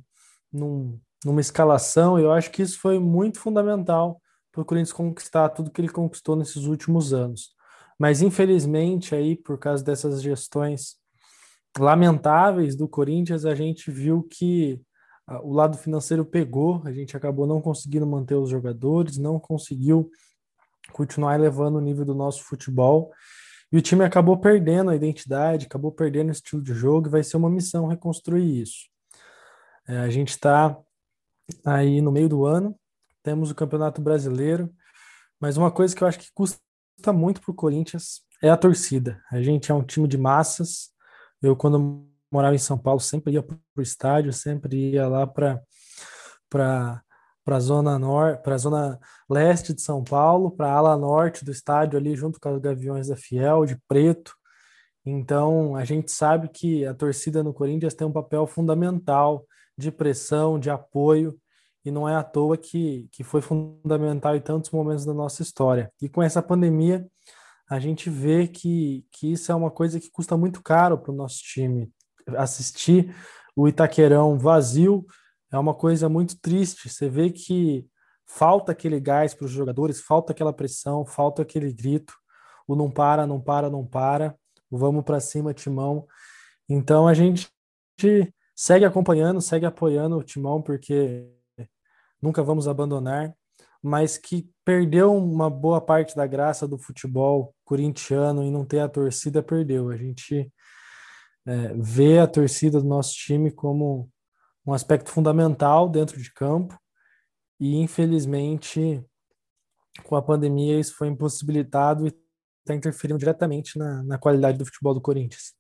num, 0.54 1.00
numa 1.26 1.42
escalação. 1.42 2.20
Eu 2.20 2.32
acho 2.32 2.52
que 2.52 2.62
isso 2.62 2.80
foi 2.80 3.00
muito 3.00 3.40
fundamental 3.40 4.22
para 4.52 4.62
o 4.62 4.66
Corinthians 4.66 4.94
conquistar 4.94 5.50
tudo 5.50 5.72
que 5.72 5.82
ele 5.82 5.90
conquistou 5.90 6.36
nesses 6.36 6.66
últimos 6.66 7.14
anos. 7.14 7.50
Mas 7.98 8.22
infelizmente 8.22 9.16
aí 9.16 9.36
por 9.36 9.58
causa 9.58 9.84
dessas 9.84 10.22
gestões 10.22 10.99
lamentáveis 11.78 12.76
do 12.76 12.88
Corinthians, 12.88 13.46
a 13.46 13.54
gente 13.54 13.92
viu 13.92 14.24
que 14.24 14.82
ah, 15.28 15.42
o 15.42 15.54
lado 15.54 15.78
financeiro 15.78 16.26
pegou, 16.26 16.82
a 16.86 16.92
gente 16.92 17.16
acabou 17.16 17.46
não 17.46 17.62
conseguindo 17.62 18.08
manter 18.08 18.36
os 18.36 18.50
jogadores, 18.50 19.18
não 19.18 19.40
conseguiu 19.40 20.10
continuar 20.92 21.36
elevando 21.36 21.78
o 21.78 21.82
nível 21.82 22.06
do 22.06 22.16
nosso 22.16 22.44
futebol. 22.44 23.12
E 23.72 23.78
o 23.78 23.82
time 23.82 24.04
acabou 24.04 24.38
perdendo 24.40 24.90
a 24.90 24.96
identidade, 24.96 25.68
acabou 25.68 25.92
perdendo 25.92 26.30
o 26.30 26.32
estilo 26.32 26.62
de 26.62 26.74
jogo, 26.74 27.08
e 27.08 27.12
vai 27.12 27.24
ser 27.24 27.38
uma 27.38 27.50
missão 27.50 27.88
reconstruir 27.88 28.62
isso. 28.62 28.90
É, 29.88 30.00
a 30.00 30.10
gente 30.10 30.30
está 30.30 30.76
aí 31.64 32.02
no 32.02 32.12
meio 32.12 32.28
do 32.28 32.46
ano, 32.46 32.76
temos 33.22 33.52
o 33.52 33.56
Campeonato 33.56 34.02
Brasileiro, 34.02 34.74
mas 35.40 35.58
uma 35.58 35.72
coisa 35.72 35.96
que 35.96 36.04
eu 36.04 36.08
acho 36.08 36.20
que 36.20 36.32
custa 36.34 36.60
muito 37.14 37.42
para 37.42 37.52
o 37.52 37.56
Corinthians 37.56 38.22
é 38.42 38.50
a 38.50 38.58
torcida. 38.58 39.22
A 39.32 39.42
gente 39.42 39.72
é 39.72 39.76
um 39.76 39.84
time 39.84 40.08
de 40.08 40.18
massas, 40.18 40.90
eu, 41.42 41.56
quando 41.56 42.06
morava 42.32 42.56
em 42.56 42.60
São 42.60 42.78
Paulo, 42.78 43.00
sempre 43.00 43.34
ia 43.34 43.44
para 43.44 43.58
o 43.76 43.82
estádio, 43.82 44.34
sempre 44.34 44.92
ia 44.92 45.08
lá 45.08 45.26
para 45.26 45.62
para 46.50 47.02
a 47.48 47.60
zona 47.60 47.98
norte, 47.98 48.44
para 48.44 48.58
zona 48.58 49.00
leste 49.28 49.74
de 49.74 49.82
São 49.82 50.04
Paulo, 50.04 50.52
para 50.52 50.68
a 50.68 50.74
ala 50.74 50.98
norte 50.98 51.44
do 51.44 51.52
estádio 51.52 51.98
ali 51.98 52.16
junto 52.16 52.40
com 52.40 52.54
os 52.54 52.62
Gaviões 52.62 53.08
da 53.08 53.16
Fiel 53.16 53.66
de 53.66 53.76
preto. 53.88 54.34
Então, 55.04 55.76
a 55.76 55.84
gente 55.84 56.12
sabe 56.12 56.50
que 56.50 56.86
a 56.86 56.94
torcida 56.94 57.42
no 57.42 57.54
Corinthians 57.54 57.96
tem 57.96 58.06
um 58.06 58.12
papel 58.12 58.46
fundamental 58.46 59.46
de 59.76 59.92
pressão, 59.92 60.60
de 60.60 60.70
apoio, 60.70 61.40
e 61.84 61.90
não 61.90 62.08
é 62.08 62.16
à 62.16 62.24
toa 62.24 62.58
que, 62.58 63.08
que 63.12 63.24
foi 63.24 63.42
fundamental 63.42 64.36
em 64.36 64.42
tantos 64.42 64.70
momentos 64.70 65.06
da 65.06 65.14
nossa 65.14 65.42
história. 65.42 65.92
E 66.02 66.10
com 66.10 66.22
essa 66.22 66.44
pandemia, 66.44 67.08
a 67.70 67.80
gente 67.80 68.10
vê 68.10 68.48
que, 68.48 69.06
que 69.12 69.32
isso 69.32 69.52
é 69.52 69.56
uma 69.56 69.70
coisa 69.70 70.00
que 70.00 70.10
custa 70.10 70.36
muito 70.36 70.62
caro 70.64 70.98
para 70.98 71.12
o 71.12 71.16
nosso 71.16 71.38
time. 71.44 71.94
Assistir 72.36 73.16
o 73.56 73.68
Itaquerão 73.68 74.40
vazio 74.40 75.06
é 75.52 75.58
uma 75.58 75.76
coisa 75.76 76.10
muito 76.10 76.40
triste. 76.42 76.90
Você 76.90 77.08
vê 77.08 77.30
que 77.30 77.88
falta 78.26 78.72
aquele 78.72 79.00
gás 79.00 79.36
para 79.36 79.46
os 79.46 79.52
jogadores, 79.52 80.02
falta 80.02 80.34
aquela 80.34 80.52
pressão, 80.52 81.06
falta 81.06 81.44
aquele 81.44 81.72
grito. 81.72 82.14
O 82.68 82.76
não 82.76 82.90
para, 82.90 83.28
não 83.28 83.40
para, 83.40 83.70
não 83.70 83.86
para. 83.86 84.36
O 84.70 84.78
vamos 84.78 85.04
para 85.04 85.20
cima, 85.20 85.54
Timão. 85.54 86.08
Então 86.68 87.08
a 87.08 87.14
gente 87.14 87.52
segue 88.56 88.86
acompanhando, 88.86 89.42
segue 89.42 89.66
apoiando 89.66 90.18
o 90.18 90.24
Timão, 90.24 90.60
porque 90.60 91.30
nunca 92.20 92.42
vamos 92.42 92.68
abandonar 92.68 93.36
mas 93.82 94.18
que 94.18 94.50
perdeu 94.66 95.16
uma 95.16 95.50
boa 95.50 95.80
parte 95.80 96.16
da 96.16 96.28
graça 96.28 96.68
do 96.68 96.78
futebol 96.78 97.56
corintiano 97.70 98.44
e 98.44 98.50
não 98.50 98.66
ter 98.66 98.80
a 98.80 98.90
torcida, 98.90 99.44
perdeu. 99.44 99.92
A 99.92 99.96
gente 99.96 100.52
é, 101.46 101.74
vê 101.76 102.18
a 102.18 102.26
torcida 102.26 102.82
do 102.82 102.88
nosso 102.88 103.14
time 103.14 103.52
como 103.52 104.10
um 104.66 104.74
aspecto 104.74 105.12
fundamental 105.12 105.88
dentro 105.88 106.20
de 106.20 106.34
campo 106.34 106.76
e, 107.60 107.76
infelizmente, 107.76 109.04
com 110.04 110.16
a 110.16 110.22
pandemia, 110.22 110.80
isso 110.80 110.96
foi 110.96 111.10
impossibilitado 111.10 112.08
e 112.08 112.14
está 112.62 112.74
interferindo 112.74 113.20
diretamente 113.20 113.78
na, 113.78 114.02
na 114.02 114.18
qualidade 114.18 114.58
do 114.58 114.66
futebol 114.66 114.96
do 114.96 115.02
Corinthians. 115.02 115.54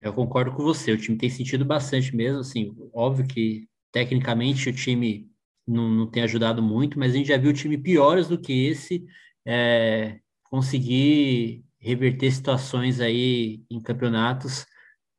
Eu 0.00 0.12
concordo 0.12 0.50
com 0.56 0.64
você, 0.64 0.90
o 0.90 0.98
time 0.98 1.16
tem 1.16 1.30
sentido 1.30 1.64
bastante 1.64 2.16
mesmo, 2.16 2.40
assim, 2.40 2.74
óbvio 2.92 3.28
que 3.28 3.68
tecnicamente 3.92 4.68
o 4.68 4.74
time 4.74 5.30
não, 5.64 5.88
não 5.88 6.10
tem 6.10 6.24
ajudado 6.24 6.60
muito, 6.60 6.98
mas 6.98 7.12
a 7.12 7.16
gente 7.16 7.28
já 7.28 7.36
viu 7.36 7.52
time 7.52 7.78
piores 7.78 8.26
do 8.26 8.40
que 8.40 8.66
esse 8.66 9.06
é, 9.46 10.18
conseguir 10.52 11.64
reverter 11.78 12.30
situações 12.30 13.00
aí 13.00 13.62
em 13.70 13.80
campeonatos 13.80 14.66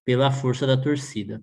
pela 0.06 0.30
força 0.30 0.68
da 0.68 0.78
torcida. 0.78 1.42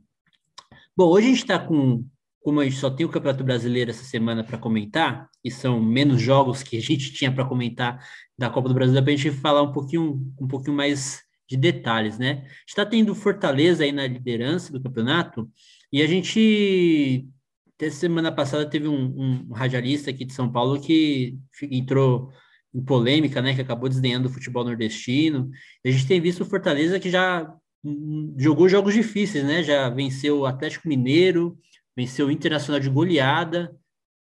Bom, 0.97 1.09
hoje 1.09 1.27
a 1.27 1.31
gente 1.31 1.41
está 1.41 1.59
com, 1.59 2.07
como 2.41 2.61
a 2.61 2.65
gente 2.65 2.77
só 2.77 2.89
tem 2.89 3.05
o 3.05 3.09
Campeonato 3.09 3.43
Brasileiro 3.43 3.91
essa 3.91 4.05
semana 4.05 4.45
para 4.45 4.59
comentar, 4.59 5.29
e 5.45 5.51
são 5.51 5.83
menos 5.83 6.23
jogos 6.23 6.63
que 6.63 6.77
a 6.77 6.81
gente 6.81 7.11
tinha 7.15 7.33
para 7.33 7.45
comentar 7.45 7.99
da 8.39 8.49
Copa 8.49 8.69
do 8.69 8.75
Brasil, 8.75 8.95
para 9.03 9.13
a 9.13 9.17
gente 9.17 9.33
falar 9.33 9.63
um 9.63 9.73
pouquinho, 9.73 10.25
um 10.41 10.47
pouquinho 10.47 10.77
mais 10.77 11.25
de 11.49 11.57
detalhes, 11.57 12.17
né? 12.17 12.47
Está 12.65 12.87
tendo 12.87 13.13
Fortaleza 13.13 13.83
aí 13.83 13.91
na 13.91 14.07
liderança 14.07 14.73
do 14.73 14.81
campeonato, 14.81 15.51
e 15.93 16.01
a 16.01 16.07
gente 16.07 17.29
até 17.75 17.91
semana 17.91 18.31
passada 18.31 18.65
teve 18.71 18.87
um, 18.87 19.49
um 19.49 19.53
radialista 19.53 20.11
aqui 20.11 20.25
de 20.25 20.33
São 20.33 20.49
Paulo 20.53 20.81
que 20.81 21.37
entrou 21.61 22.31
em 22.75 22.83
polêmica, 22.83 23.43
né, 23.43 23.55
que 23.55 23.61
acabou 23.61 23.89
desdenhando 23.89 24.29
o 24.29 24.33
futebol 24.33 24.65
nordestino. 24.65 25.51
A 25.85 25.91
gente 25.91 26.07
tem 26.07 26.21
visto 26.21 26.43
o 26.43 26.47
Fortaleza 26.47 27.01
que 27.01 27.11
já 27.11 27.53
hum, 27.85 28.35
jogou 28.39 28.69
jogos 28.69 28.95
difíceis, 28.95 29.45
né? 29.45 29.63
Já 29.63 29.89
venceu 29.89 30.41
o 30.41 30.47
Atlético 30.47 30.89
Mineiro, 30.89 31.59
venceu 31.97 32.29
o 32.29 32.31
Internacional 32.31 32.81
de 32.81 32.89
goleada, 32.89 33.75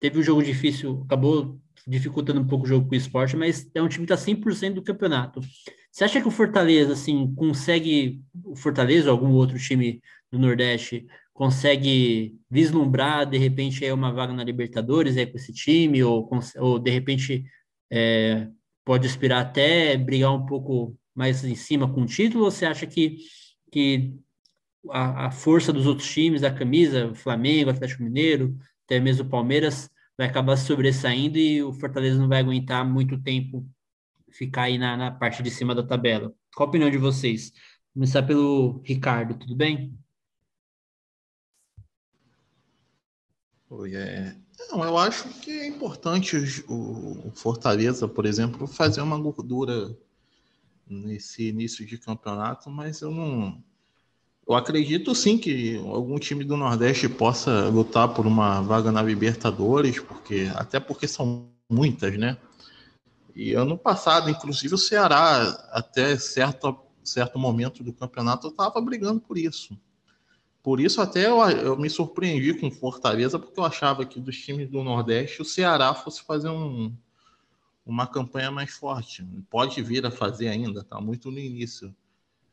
teve 0.01 0.19
um 0.19 0.23
jogo 0.23 0.43
difícil, 0.43 1.03
acabou 1.05 1.61
dificultando 1.87 2.41
um 2.41 2.47
pouco 2.47 2.65
o 2.65 2.69
jogo 2.69 2.89
com 2.89 2.95
o 2.95 2.99
esporte, 2.99 3.37
mas 3.37 3.71
é 3.75 3.83
um 3.83 3.89
time 3.89 4.07
que 4.07 4.13
está 4.13 4.25
100% 4.25 4.75
do 4.75 4.83
campeonato. 4.83 5.41
Você 5.91 6.05
acha 6.05 6.21
que 6.21 6.29
o 6.29 6.31
Fortaleza, 6.31 6.93
assim, 6.93 7.35
consegue, 7.35 8.23
o 8.45 8.55
Fortaleza 8.55 9.11
ou 9.11 9.19
algum 9.19 9.33
outro 9.33 9.59
time 9.59 10.01
do 10.31 10.39
Nordeste, 10.39 11.07
consegue 11.33 12.39
vislumbrar, 12.51 13.29
de 13.29 13.39
repente, 13.39 13.85
é 13.85 13.93
uma 13.93 14.13
vaga 14.13 14.33
na 14.33 14.45
Libertadores 14.45 15.17
é 15.17 15.27
com 15.27 15.37
esse 15.37 15.53
time, 15.53 16.03
ou, 16.03 16.29
ou 16.59 16.79
de 16.79 16.91
repente 16.91 17.45
é, 17.91 18.49
pode 18.85 19.07
aspirar 19.07 19.43
até 19.43 19.97
brigar 19.97 20.33
um 20.35 20.47
pouco 20.47 20.97
mais 21.15 21.45
em 21.45 21.55
cima 21.55 21.93
com 21.93 22.03
o 22.03 22.07
título, 22.07 22.45
ou 22.45 22.51
você 22.51 22.65
acha 22.67 22.87
que, 22.87 23.19
que 23.71 24.15
a, 24.91 25.27
a 25.27 25.31
força 25.31 25.73
dos 25.73 25.87
outros 25.87 26.11
times, 26.11 26.43
a 26.43 26.53
camisa, 26.53 27.15
Flamengo, 27.15 27.71
Atlético 27.71 28.03
Mineiro, 28.03 28.57
até 28.85 29.01
mesmo 29.01 29.29
Palmeiras, 29.29 29.91
vai 30.17 30.27
acabar 30.27 30.57
sobressaindo 30.57 31.39
e 31.39 31.63
o 31.63 31.73
Fortaleza 31.73 32.19
não 32.19 32.29
vai 32.29 32.41
aguentar 32.41 32.85
muito 32.85 33.21
tempo 33.21 33.67
ficar 34.31 34.65
aí 34.65 34.79
na, 34.79 34.97
na 34.97 35.11
parte 35.11 35.43
de 35.43 35.51
cima 35.51 35.75
da 35.75 35.83
tabela. 35.83 36.33
Qual 36.55 36.67
a 36.67 36.71
opinião 36.71 36.91
de 36.91 36.99
vocês? 36.99 37.51
Vou 37.51 37.95
começar 37.95 38.23
pelo 38.23 38.81
Ricardo, 38.85 39.35
tudo 39.39 39.55
bem? 39.57 39.99
Oi, 43.69 43.95
é... 43.95 44.37
Não, 44.69 44.85
eu 44.85 44.99
acho 44.99 45.29
que 45.41 45.51
é 45.51 45.67
importante 45.67 46.37
o 46.69 47.31
Fortaleza, 47.35 48.07
por 48.07 48.27
exemplo, 48.27 48.67
fazer 48.67 49.01
uma 49.01 49.19
gordura 49.19 49.97
nesse 50.89 51.49
início 51.49 51.87
de 51.87 51.97
campeonato, 51.97 52.71
mas 52.71 53.01
eu 53.01 53.11
não. 53.11 53.63
Eu 54.47 54.55
acredito 54.55 55.15
sim 55.15 55.39
que 55.39 55.77
algum 55.77 56.19
time 56.19 56.45
do 56.45 56.57
Nordeste 56.57 57.09
possa 57.09 57.69
lutar 57.69 58.13
por 58.13 58.27
uma 58.27 58.61
vaga 58.61 58.91
na 58.91 59.03
Libertadores, 59.03 60.01
porque 60.01 60.51
até 60.55 60.81
porque 60.81 61.07
são 61.07 61.49
muitas, 61.69 62.19
né? 62.19 62.37
E 63.35 63.55
ano 63.55 63.79
passado, 63.79 64.29
inclusive, 64.29 64.75
o 64.75 64.79
Ceará, 64.79 65.43
até 65.71 66.19
certo, 66.19 66.77
certo 67.05 67.39
momento 67.39 67.85
do 67.85 67.93
campeonato, 67.93 68.49
estava 68.49 68.81
brigando 68.81 69.21
por 69.21 69.39
isso. 69.39 69.79
Por 70.63 70.81
isso 70.81 71.01
até 71.01 71.27
eu, 71.27 71.41
eu 71.41 71.79
me 71.79 71.89
surpreendi 71.89 72.55
com 72.55 72.71
Fortaleza, 72.71 73.39
porque 73.39 73.59
eu 73.59 73.65
achava 73.65 74.05
que 74.05 74.21
dos 74.21 74.37
times 74.37 74.69
do 74.69 74.83
Nordeste 74.83 75.41
o 75.41 75.45
Ceará 75.45 75.95
fosse 75.95 76.23
fazer 76.23 76.51
um, 76.51 76.95
uma 77.85 78.07
campanha 78.07 78.51
mais 78.51 78.71
forte. 78.73 79.25
Pode 79.49 79.83
vir 79.83 80.05
a 80.05 80.11
fazer 80.11 80.49
ainda, 80.49 80.81
está 80.81 81.01
muito 81.01 81.31
no 81.31 81.39
início. 81.39 81.95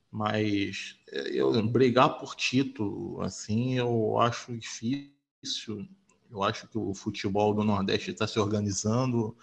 Mas 0.10 0.98
eu 1.06 1.62
brigar 1.68 2.18
por 2.18 2.34
título, 2.34 3.22
assim, 3.22 3.74
eu 3.74 4.18
acho 4.20 4.58
difícil. 4.58 5.86
Eu 6.32 6.44
acho 6.44 6.68
que 6.68 6.78
o 6.78 6.94
futebol 6.94 7.54
do 7.54 7.64
Nordeste 7.64 8.12
está 8.12 8.26
se 8.26 8.40
organizando, 8.40 9.36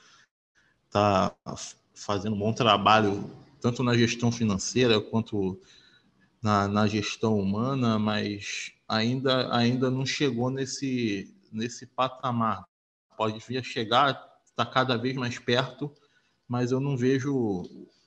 está 0.86 1.34
fazendo 1.94 2.34
um 2.34 2.38
bom 2.38 2.52
trabalho, 2.52 3.30
tanto 3.60 3.82
na 3.82 3.96
gestão 3.96 4.32
financeira 4.32 5.00
quanto 5.00 5.60
na, 6.44 6.68
na 6.68 6.86
gestão 6.86 7.38
humana, 7.40 7.98
mas 7.98 8.70
ainda, 8.86 9.56
ainda 9.56 9.90
não 9.90 10.04
chegou 10.04 10.50
nesse, 10.50 11.34
nesse 11.50 11.86
patamar. 11.86 12.68
Pode 13.16 13.38
vir 13.48 13.56
a 13.56 13.62
chegar, 13.62 14.22
está 14.44 14.66
cada 14.66 14.98
vez 14.98 15.16
mais 15.16 15.38
perto, 15.38 15.90
mas 16.46 16.70
eu 16.70 16.80
não 16.80 16.98
vejo 16.98 17.62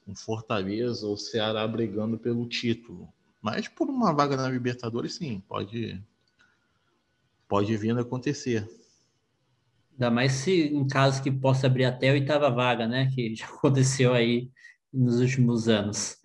um 0.07 0.15
Fortaleza 0.15 1.07
ou 1.07 1.17
Ceará 1.17 1.67
brigando 1.67 2.19
pelo 2.19 2.47
título. 2.47 3.11
Mas 3.41 3.67
por 3.67 3.89
uma 3.89 4.13
vaga 4.13 4.37
na 4.37 4.47
Libertadores, 4.47 5.15
sim, 5.15 5.41
pode, 5.47 5.99
pode 7.47 7.75
vir 7.75 7.97
a 7.97 8.01
acontecer. 8.01 8.69
Ainda 9.93 10.11
mais 10.11 10.33
se 10.33 10.67
em 10.67 10.85
caso 10.85 11.23
que 11.23 11.31
possa 11.31 11.65
abrir 11.65 11.85
até 11.85 12.11
a 12.11 12.13
oitava 12.13 12.51
vaga, 12.51 12.87
né? 12.87 13.09
Que 13.15 13.33
já 13.33 13.47
aconteceu 13.49 14.13
aí 14.13 14.51
nos 14.93 15.19
últimos 15.19 15.67
anos. 15.67 16.17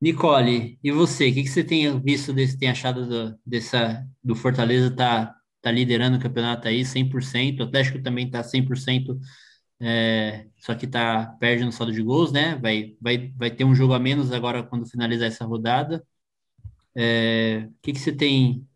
Nicole, 0.00 0.78
e 0.82 0.92
você? 0.92 1.28
O 1.30 1.34
que, 1.34 1.42
que 1.42 1.48
você 1.48 1.64
tem 1.64 2.00
visto, 2.00 2.32
desse, 2.32 2.56
tem 2.58 2.68
achado 2.70 3.06
do, 3.08 3.38
dessa, 3.44 4.06
do 4.22 4.34
Fortaleza 4.36 4.94
tá, 4.94 5.34
tá 5.60 5.70
liderando 5.72 6.16
o 6.18 6.20
campeonato 6.20 6.68
aí 6.68 6.84
100%, 6.84 7.60
o 7.60 7.64
Atlético 7.64 8.00
também 8.02 8.26
está 8.26 8.42
100%, 8.44 9.18
é, 9.80 10.46
só 10.58 10.74
que 10.74 10.86
tá, 10.86 11.26
perde 11.40 11.64
no 11.64 11.72
saldo 11.72 11.92
de 11.92 12.02
gols, 12.02 12.32
né? 12.32 12.56
Vai, 12.56 12.96
vai, 13.00 13.32
vai 13.36 13.50
ter 13.50 13.64
um 13.64 13.74
jogo 13.74 13.94
a 13.94 13.98
menos 13.98 14.32
agora 14.32 14.62
quando 14.62 14.86
finalizar 14.88 15.28
essa 15.28 15.44
rodada. 15.44 16.04
É, 16.96 17.68
o 17.68 17.74
que, 17.82 17.92
que 17.92 17.98
você 18.00 18.12
tem 18.12 18.66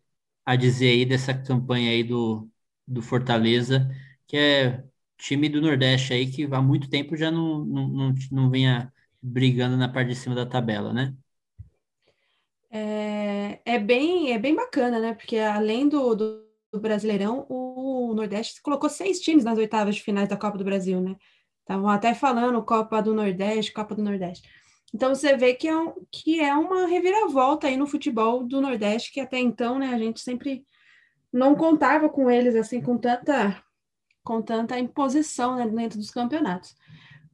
a 0.45 0.55
dizer 0.55 0.89
aí 0.89 1.05
dessa 1.05 1.33
campanha 1.33 1.91
aí 1.91 2.03
do, 2.03 2.49
do 2.87 3.01
Fortaleza, 3.01 3.89
que 4.27 4.37
é 4.37 4.83
time 5.17 5.49
do 5.49 5.61
Nordeste 5.61 6.13
aí 6.13 6.31
que 6.31 6.45
há 6.45 6.61
muito 6.61 6.89
tempo 6.89 7.17
já 7.17 7.31
não, 7.31 7.65
não, 7.65 7.87
não, 7.89 8.15
não 8.31 8.51
vinha 8.51 8.92
brigando 9.23 9.77
na 9.77 9.87
parte 9.87 10.09
de 10.09 10.15
cima 10.15 10.35
da 10.35 10.45
tabela, 10.45 10.91
né? 10.91 11.15
É, 12.69 13.61
é 13.63 13.79
bem, 13.79 14.33
é 14.33 14.39
bem 14.39 14.53
bacana, 14.53 14.99
né? 14.99 15.13
Porque 15.13 15.37
além 15.37 15.87
do, 15.87 16.13
do, 16.13 16.45
do 16.71 16.79
Brasileirão, 16.79 17.45
o 17.49 18.13
Nordeste 18.13 18.61
colocou 18.61 18.89
seis 18.89 19.21
times 19.21 19.45
nas 19.45 19.57
oitavas 19.57 19.95
de 19.95 20.01
finais 20.01 20.27
da 20.27 20.35
Copa 20.35 20.57
do 20.57 20.63
Brasil, 20.65 20.99
né? 20.99 21.15
Estavam 21.61 21.87
até 21.87 22.13
falando 22.13 22.61
Copa 22.63 23.01
do 23.01 23.13
Nordeste, 23.13 23.71
Copa 23.71 23.95
do 23.95 24.03
Nordeste. 24.03 24.49
Então 24.93 25.15
você 25.15 25.37
vê 25.37 25.53
que 25.53 25.67
é, 25.67 25.75
um, 25.75 25.93
que 26.11 26.39
é 26.39 26.53
uma 26.53 26.85
reviravolta 26.85 27.67
aí 27.67 27.77
no 27.77 27.87
futebol 27.87 28.43
do 28.43 28.59
Nordeste, 28.59 29.11
que 29.11 29.21
até 29.21 29.39
então, 29.39 29.79
né, 29.79 29.87
a 29.87 29.97
gente 29.97 30.19
sempre 30.19 30.65
não 31.31 31.55
contava 31.55 32.09
com 32.09 32.29
eles 32.29 32.55
assim 32.55 32.81
com 32.81 32.97
tanta 32.97 33.63
com 34.23 34.41
tanta 34.41 34.79
imposição 34.79 35.55
né, 35.55 35.67
dentro 35.67 35.97
dos 35.97 36.11
campeonatos. 36.11 36.75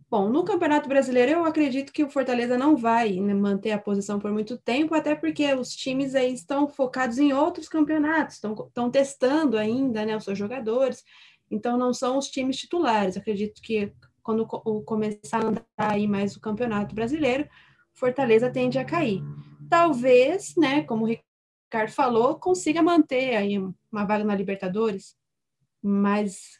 Bom, 0.10 0.28
no 0.28 0.44
Campeonato 0.44 0.90
Brasileiro 0.90 1.34
eu 1.34 1.46
acredito 1.46 1.94
que 1.94 2.04
o 2.04 2.10
Fortaleza 2.10 2.58
não 2.58 2.76
vai 2.76 3.20
manter 3.20 3.72
a 3.72 3.78
posição 3.78 4.20
por 4.20 4.32
muito 4.32 4.58
tempo, 4.58 4.96
até 4.96 5.14
porque 5.14 5.54
os 5.54 5.76
times 5.76 6.16
aí 6.16 6.34
estão 6.34 6.68
focados 6.68 7.20
em 7.20 7.32
outros 7.32 7.70
campeonatos, 7.70 8.36
estão, 8.36 8.54
estão 8.54 8.90
testando 8.90 9.56
ainda 9.56 10.04
né, 10.04 10.18
os 10.18 10.24
seus 10.24 10.36
jogadores, 10.36 11.04
então 11.52 11.78
não 11.78 11.94
são 11.94 12.18
os 12.18 12.28
times 12.28 12.58
titulares. 12.58 13.18
Acredito 13.18 13.62
que 13.62 13.94
quando 14.24 14.48
começar 14.48 15.44
a 15.44 15.48
andar 15.48 15.66
aí 15.78 16.08
mais 16.08 16.36
o 16.36 16.42
Campeonato 16.42 16.96
Brasileiro, 16.96 17.48
Fortaleza 17.94 18.50
tende 18.50 18.80
a 18.80 18.86
cair. 18.86 19.22
Talvez, 19.70 20.56
né, 20.58 20.82
como 20.86 21.06
o 21.06 21.08
Ricardo 21.08 21.92
falou, 21.92 22.40
consiga 22.40 22.82
manter 22.82 23.36
aí 23.36 23.60
uma 23.60 24.06
vaga 24.06 24.24
na 24.24 24.36
Libertadores, 24.36 25.16
mas 25.84 26.60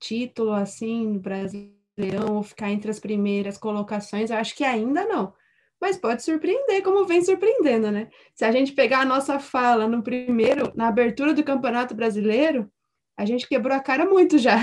título 0.00 0.52
assim 0.52 1.06
no 1.06 1.20
Brasil 1.20 1.73
Leão 1.96 2.36
ou 2.36 2.42
ficar 2.42 2.70
entre 2.70 2.90
as 2.90 2.98
primeiras 2.98 3.56
colocações, 3.56 4.30
eu 4.30 4.36
acho 4.36 4.54
que 4.54 4.64
ainda 4.64 5.04
não. 5.06 5.32
Mas 5.80 5.96
pode 5.96 6.22
surpreender, 6.22 6.82
como 6.82 7.06
vem 7.06 7.22
surpreendendo, 7.22 7.90
né? 7.90 8.08
Se 8.34 8.44
a 8.44 8.50
gente 8.50 8.72
pegar 8.72 9.00
a 9.00 9.04
nossa 9.04 9.38
fala 9.38 9.86
no 9.86 10.02
primeiro, 10.02 10.72
na 10.74 10.88
abertura 10.88 11.34
do 11.34 11.44
Campeonato 11.44 11.94
Brasileiro, 11.94 12.70
a 13.16 13.24
gente 13.24 13.48
quebrou 13.48 13.76
a 13.76 13.80
cara 13.80 14.04
muito 14.04 14.38
já. 14.38 14.58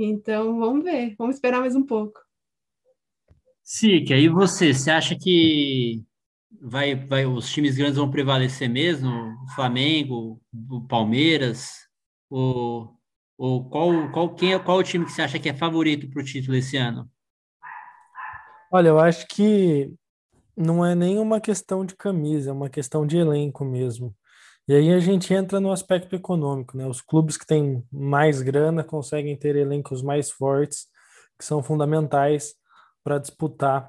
Então, 0.00 0.60
vamos 0.60 0.84
ver, 0.84 1.16
vamos 1.18 1.34
esperar 1.34 1.60
mais 1.60 1.74
um 1.74 1.84
pouco. 1.84 2.20
Sique, 3.64 4.14
aí 4.14 4.28
você, 4.28 4.72
você 4.72 4.92
acha 4.92 5.18
que 5.18 6.04
vai, 6.60 6.94
vai, 6.94 7.26
os 7.26 7.50
times 7.50 7.76
grandes 7.76 7.96
vão 7.96 8.10
prevalecer 8.10 8.68
mesmo? 8.68 9.10
O 9.10 9.54
Flamengo, 9.54 10.40
o 10.70 10.80
Palmeiras, 10.86 11.88
o 12.30 12.88
ou 13.38 13.70
qual, 13.70 14.10
qual, 14.10 14.34
quem 14.34 14.52
é, 14.52 14.58
qual 14.58 14.78
o 14.78 14.82
time 14.82 15.04
que 15.04 15.12
você 15.12 15.22
acha 15.22 15.38
que 15.38 15.48
é 15.48 15.54
favorito 15.54 16.10
para 16.10 16.20
o 16.20 16.24
título 16.24 16.56
esse 16.56 16.76
ano? 16.76 17.08
Olha, 18.70 18.88
eu 18.88 18.98
acho 18.98 19.26
que 19.28 19.94
não 20.56 20.84
é 20.84 20.94
nenhuma 20.94 21.40
questão 21.40 21.86
de 21.86 21.94
camisa, 21.94 22.50
é 22.50 22.52
uma 22.52 22.68
questão 22.68 23.06
de 23.06 23.16
elenco 23.16 23.64
mesmo. 23.64 24.14
E 24.66 24.74
aí 24.74 24.92
a 24.92 24.98
gente 24.98 25.32
entra 25.32 25.60
no 25.60 25.70
aspecto 25.70 26.14
econômico, 26.14 26.76
né? 26.76 26.84
Os 26.86 27.00
clubes 27.00 27.38
que 27.38 27.46
têm 27.46 27.82
mais 27.90 28.42
grana 28.42 28.82
conseguem 28.82 29.36
ter 29.36 29.56
elencos 29.56 30.02
mais 30.02 30.30
fortes, 30.30 30.88
que 31.38 31.44
são 31.44 31.62
fundamentais 31.62 32.54
para 33.04 33.18
disputar 33.18 33.88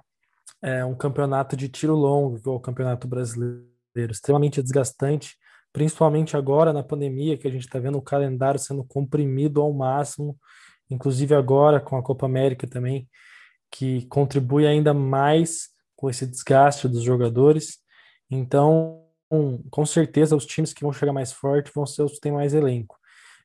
é, 0.61 0.85
um 0.85 0.95
campeonato 0.95 1.57
de 1.57 1.67
tiro 1.67 1.95
longo, 1.95 2.37
igual 2.37 2.57
o 2.57 2.61
Campeonato 2.61 3.07
Brasileiro, 3.07 3.65
extremamente 3.95 4.61
desgastante 4.61 5.35
principalmente 5.71 6.35
agora 6.35 6.73
na 6.73 6.83
pandemia, 6.83 7.37
que 7.37 7.47
a 7.47 7.51
gente 7.51 7.65
está 7.65 7.79
vendo 7.79 7.97
o 7.97 8.01
calendário 8.01 8.59
sendo 8.59 8.83
comprimido 8.83 9.61
ao 9.61 9.71
máximo, 9.73 10.37
inclusive 10.89 11.35
agora 11.35 11.79
com 11.79 11.97
a 11.97 12.03
Copa 12.03 12.25
América 12.25 12.67
também, 12.67 13.07
que 13.71 14.05
contribui 14.07 14.65
ainda 14.65 14.93
mais 14.93 15.69
com 15.95 16.09
esse 16.09 16.25
desgaste 16.25 16.87
dos 16.87 17.03
jogadores. 17.03 17.77
Então, 18.29 19.05
com 19.69 19.85
certeza, 19.85 20.35
os 20.35 20.45
times 20.45 20.73
que 20.73 20.81
vão 20.81 20.91
chegar 20.91 21.13
mais 21.13 21.31
forte 21.31 21.71
vão 21.73 21.85
ser 21.85 22.03
os 22.03 22.13
que 22.13 22.19
têm 22.19 22.31
mais 22.31 22.53
elenco. 22.53 22.97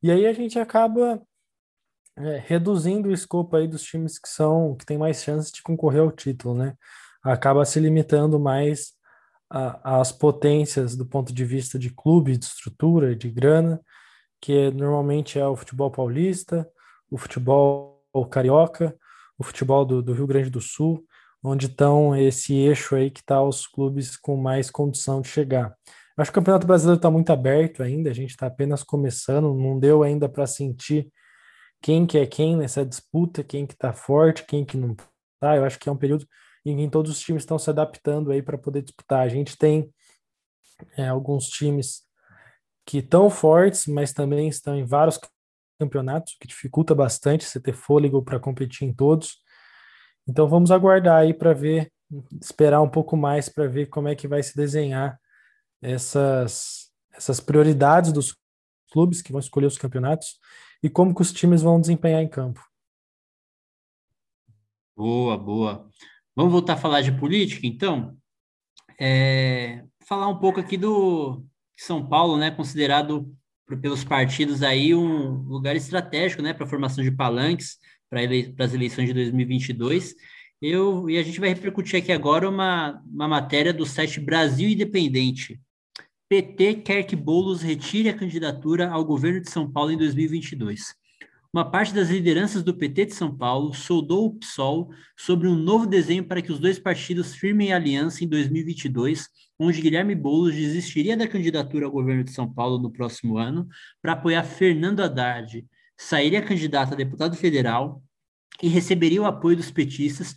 E 0.03 0.11
aí 0.11 0.27
a 0.27 0.33
gente 0.33 0.59
acaba 0.59 1.21
é, 2.17 2.39
reduzindo 2.47 3.09
o 3.09 3.13
escopo 3.13 3.57
aí 3.57 3.67
dos 3.69 3.83
times 3.83 4.19
que 4.19 4.29
são 4.29 4.77
que 4.77 4.87
têm 4.87 4.97
mais 4.97 5.23
chances 5.23 5.51
de 5.51 5.63
concorrer 5.63 6.01
ao 6.01 6.13
título, 6.13 6.55
né? 6.55 6.77
Acaba 7.23 7.65
se 7.65 7.81
limitando 7.81 8.39
mais 8.39 8.94
às 9.83 10.11
potências 10.11 10.97
do 10.97 11.07
ponto 11.07 11.33
de 11.33 11.45
vista 11.45 11.79
de 11.79 11.91
clube, 11.91 12.37
de 12.37 12.45
estrutura, 12.45 13.15
de 13.15 13.31
grana, 13.31 13.81
que 14.41 14.71
normalmente 14.73 15.39
é 15.39 15.47
o 15.47 15.55
futebol 15.55 15.91
paulista, 15.91 16.69
o 17.09 17.17
futebol 17.17 18.03
carioca, 18.31 18.97
o 19.39 19.45
futebol 19.45 19.85
do, 19.85 20.03
do 20.03 20.13
Rio 20.13 20.27
Grande 20.27 20.51
do 20.51 20.61
Sul, 20.61 21.05
onde 21.43 21.67
estão 21.67 22.17
esse 22.17 22.55
eixo 22.55 22.97
aí 22.97 23.11
que 23.11 23.21
está 23.21 23.43
os 23.43 23.67
clubes 23.67 24.17
com 24.17 24.37
mais 24.37 24.71
condição 24.71 25.21
de 25.21 25.29
chegar. 25.29 25.73
Acho 26.17 26.31
que 26.31 26.39
o 26.39 26.41
Campeonato 26.41 26.67
Brasileiro 26.67 26.99
está 26.99 27.11
muito 27.11 27.31
aberto 27.31 27.83
ainda, 27.83 28.11
a 28.11 28.15
gente 28.15 28.31
está 28.31 28.47
apenas 28.47 28.83
começando, 28.83 29.55
não 29.55 29.79
deu 29.79 30.03
ainda 30.03 30.29
para 30.29 30.47
sentir 30.47 31.13
quem 31.81 32.07
que 32.07 32.19
é 32.19 32.27
quem 32.27 32.57
nessa 32.57 32.85
disputa, 32.85 33.45
quem 33.45 33.67
que 33.67 33.75
está 33.75 33.93
forte, 33.93 34.47
quem 34.47 34.65
que 34.65 34.77
não 34.77 34.93
está. 34.93 35.57
Eu 35.57 35.65
acho 35.65 35.79
que 35.79 35.89
é 35.89 35.93
um 35.93 35.97
período 35.97 36.27
em 36.65 36.77
que 36.77 36.91
todos 36.91 37.11
os 37.11 37.21
times 37.21 37.43
estão 37.43 37.59
se 37.59 37.69
adaptando 37.69 38.31
aí 38.31 38.43
para 38.43 38.57
poder 38.57 38.83
disputar. 38.83 39.21
A 39.21 39.29
gente 39.29 39.57
tem 39.57 39.93
é, 40.97 41.09
alguns 41.09 41.49
times 41.49 42.03
que 42.87 42.99
estão 42.99 43.31
fortes, 43.31 43.87
mas 43.87 44.13
também 44.13 44.49
estão 44.49 44.77
em 44.77 44.85
vários 44.85 45.19
campeonatos, 45.79 46.35
o 46.35 46.39
que 46.39 46.47
dificulta 46.47 46.95
bastante 46.95 47.45
você 47.45 47.61
ter 47.61 47.73
fôlego 47.73 48.23
para 48.23 48.39
competir 48.39 48.87
em 48.87 48.95
todos. 48.95 49.43
Então 50.27 50.49
vamos 50.49 50.71
aguardar 50.71 51.21
aí 51.21 51.35
para 51.35 51.53
ver, 51.53 51.93
esperar 52.41 52.81
um 52.81 52.89
pouco 52.89 53.17
mais 53.17 53.49
para 53.49 53.67
ver 53.67 53.87
como 53.87 54.09
é 54.09 54.15
que 54.15 54.29
vai 54.29 54.43
se 54.43 54.57
desenhar 54.57 55.19
essas, 55.83 56.91
essas 57.13 57.41
prioridades 57.41 58.13
dos 58.13 58.35
clubes 58.91 59.21
que 59.21 59.33
vão 59.33 59.41
escolher 59.41 59.67
os 59.67 59.77
campeonatos 59.77 60.39
e 60.83 60.89
como 60.89 61.15
que 61.15 61.23
os 61.23 61.33
times 61.33 61.63
vão 61.63 61.81
desempenhar 61.81 62.23
em 62.23 62.29
campo. 62.29 62.61
Boa, 64.97 65.37
boa. 65.37 65.91
Vamos 66.37 66.53
voltar 66.53 66.73
a 66.73 66.77
falar 66.77 67.01
de 67.01 67.13
política, 67.13 67.67
então? 67.67 68.17
É, 69.01 69.85
falar 70.07 70.29
um 70.29 70.39
pouco 70.39 70.59
aqui 70.59 70.77
do 70.77 71.45
São 71.77 72.05
Paulo, 72.05 72.37
né, 72.37 72.51
considerado 72.51 73.33
pelos 73.81 74.05
partidos 74.05 74.63
aí 74.63 74.95
um 74.95 75.43
lugar 75.43 75.77
estratégico, 75.77 76.43
né, 76.43 76.53
para 76.53 76.65
a 76.65 76.69
formação 76.69 77.03
de 77.05 77.11
palanques 77.11 77.79
para 78.11 78.23
ele, 78.23 78.55
as 78.59 78.75
eleições 78.75 79.07
de 79.07 79.15
2022. 79.15 80.15
Eu, 80.61 81.09
e 81.09 81.19
a 81.19 81.23
gente 81.23 81.39
vai 81.39 81.51
repercutir 81.51 82.01
aqui 82.01 82.11
agora 82.11 82.49
uma, 82.49 83.01
uma 83.07 83.29
matéria 83.29 83.73
do 83.73 83.87
site 83.87 84.19
Brasil 84.21 84.69
Independente. 84.69 85.61
PT 86.29 86.77
quer 86.77 87.05
que 87.05 87.15
Bolos 87.15 87.63
retire 87.63 88.09
a 88.09 88.17
candidatura 88.17 88.91
ao 88.91 89.05
governo 89.05 89.41
de 89.41 89.51
São 89.51 89.71
Paulo 89.71 89.93
em 89.93 89.97
2022 89.97 90.95
uma 91.55 91.71
parte 91.71 91.95
das 91.95 92.11
lideranças 92.11 92.65
do 92.65 92.75
PT 92.75 93.07
de 93.07 93.15
São 93.15 93.33
Paulo 93.33 93.73
soldou 93.73 94.27
o 94.27 94.35
PSOL 94.35 94.91
sobre 95.17 95.47
um 95.47 95.55
novo 95.55 95.87
desenho 95.87 96.25
para 96.25 96.43
que 96.43 96.51
os 96.51 96.59
dois 96.59 96.81
partidos 96.81 97.37
firmem 97.37 97.73
aliança 97.73 98.25
em 98.25 98.29
2022, 98.29 99.29
onde 99.57 99.81
Guilherme 99.81 100.17
Boulos 100.17 100.53
desistiria 100.53 101.17
da 101.17 101.29
candidatura 101.29 101.87
ao 101.87 101.93
governo 101.93 102.25
de 102.25 102.33
São 102.33 102.53
Paulo 102.53 102.83
no 102.83 102.91
próximo 102.91 103.39
ano 103.39 103.69
para 104.03 104.15
apoiar 104.15 104.43
Fernando 104.43 104.99
Haddad, 104.99 105.65
sairia 105.97 106.43
candidato 106.43 106.93
a 106.93 106.97
deputado 106.97 107.37
federal 107.37 108.03
e 108.61 108.67
receberia 108.67 109.23
o 109.23 109.25
apoio 109.25 109.57
dos 109.57 109.71
petistas 109.71 110.35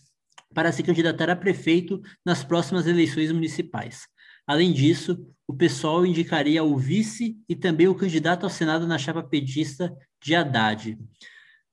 para 0.53 0.71
se 0.71 0.83
candidatar 0.83 1.31
a 1.31 1.35
prefeito 1.35 1.99
nas 2.23 2.43
próximas 2.43 2.85
eleições 2.85 3.31
municipais. 3.31 4.03
Além 4.47 4.71
disso, 4.71 5.27
o 5.45 5.53
PSOL 5.53 6.05
indicaria 6.05 6.63
o 6.63 6.77
vice 6.77 7.37
e 7.47 7.55
também 7.55 7.87
o 7.87 7.95
candidato 7.95 8.45
ao 8.45 8.49
Senado 8.49 8.87
na 8.87 8.97
chapa 8.97 9.21
petista 9.21 9.93
de 10.23 10.33
Haddad. 10.33 10.97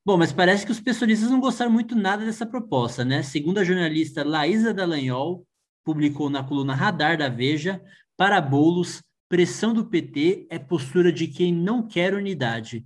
Bom, 0.05 0.19
mas 0.19 0.33
parece 0.33 0.67
que 0.67 0.73
os 0.73 0.81
pessoalistas 0.81 1.31
não 1.31 1.41
gostaram 1.41 1.71
muito 1.71 1.95
nada 1.95 2.25
dessa 2.25 2.45
proposta, 2.45 3.05
né? 3.05 3.23
Segundo 3.23 3.59
a 3.59 3.65
jornalista 3.65 4.23
Laísa 4.23 4.75
Dallagnol, 4.75 5.47
publicou 5.85 6.29
na 6.29 6.43
coluna 6.43 6.75
Radar 6.75 7.17
da 7.17 7.29
Veja, 7.29 7.81
para 8.17 8.41
bolos, 8.41 9.03
pressão 9.29 9.73
do 9.73 9.87
PT 9.87 10.47
é 10.51 10.59
postura 10.59 11.13
de 11.13 11.27
quem 11.27 11.53
não 11.53 11.87
quer 11.87 12.15
unidade. 12.15 12.85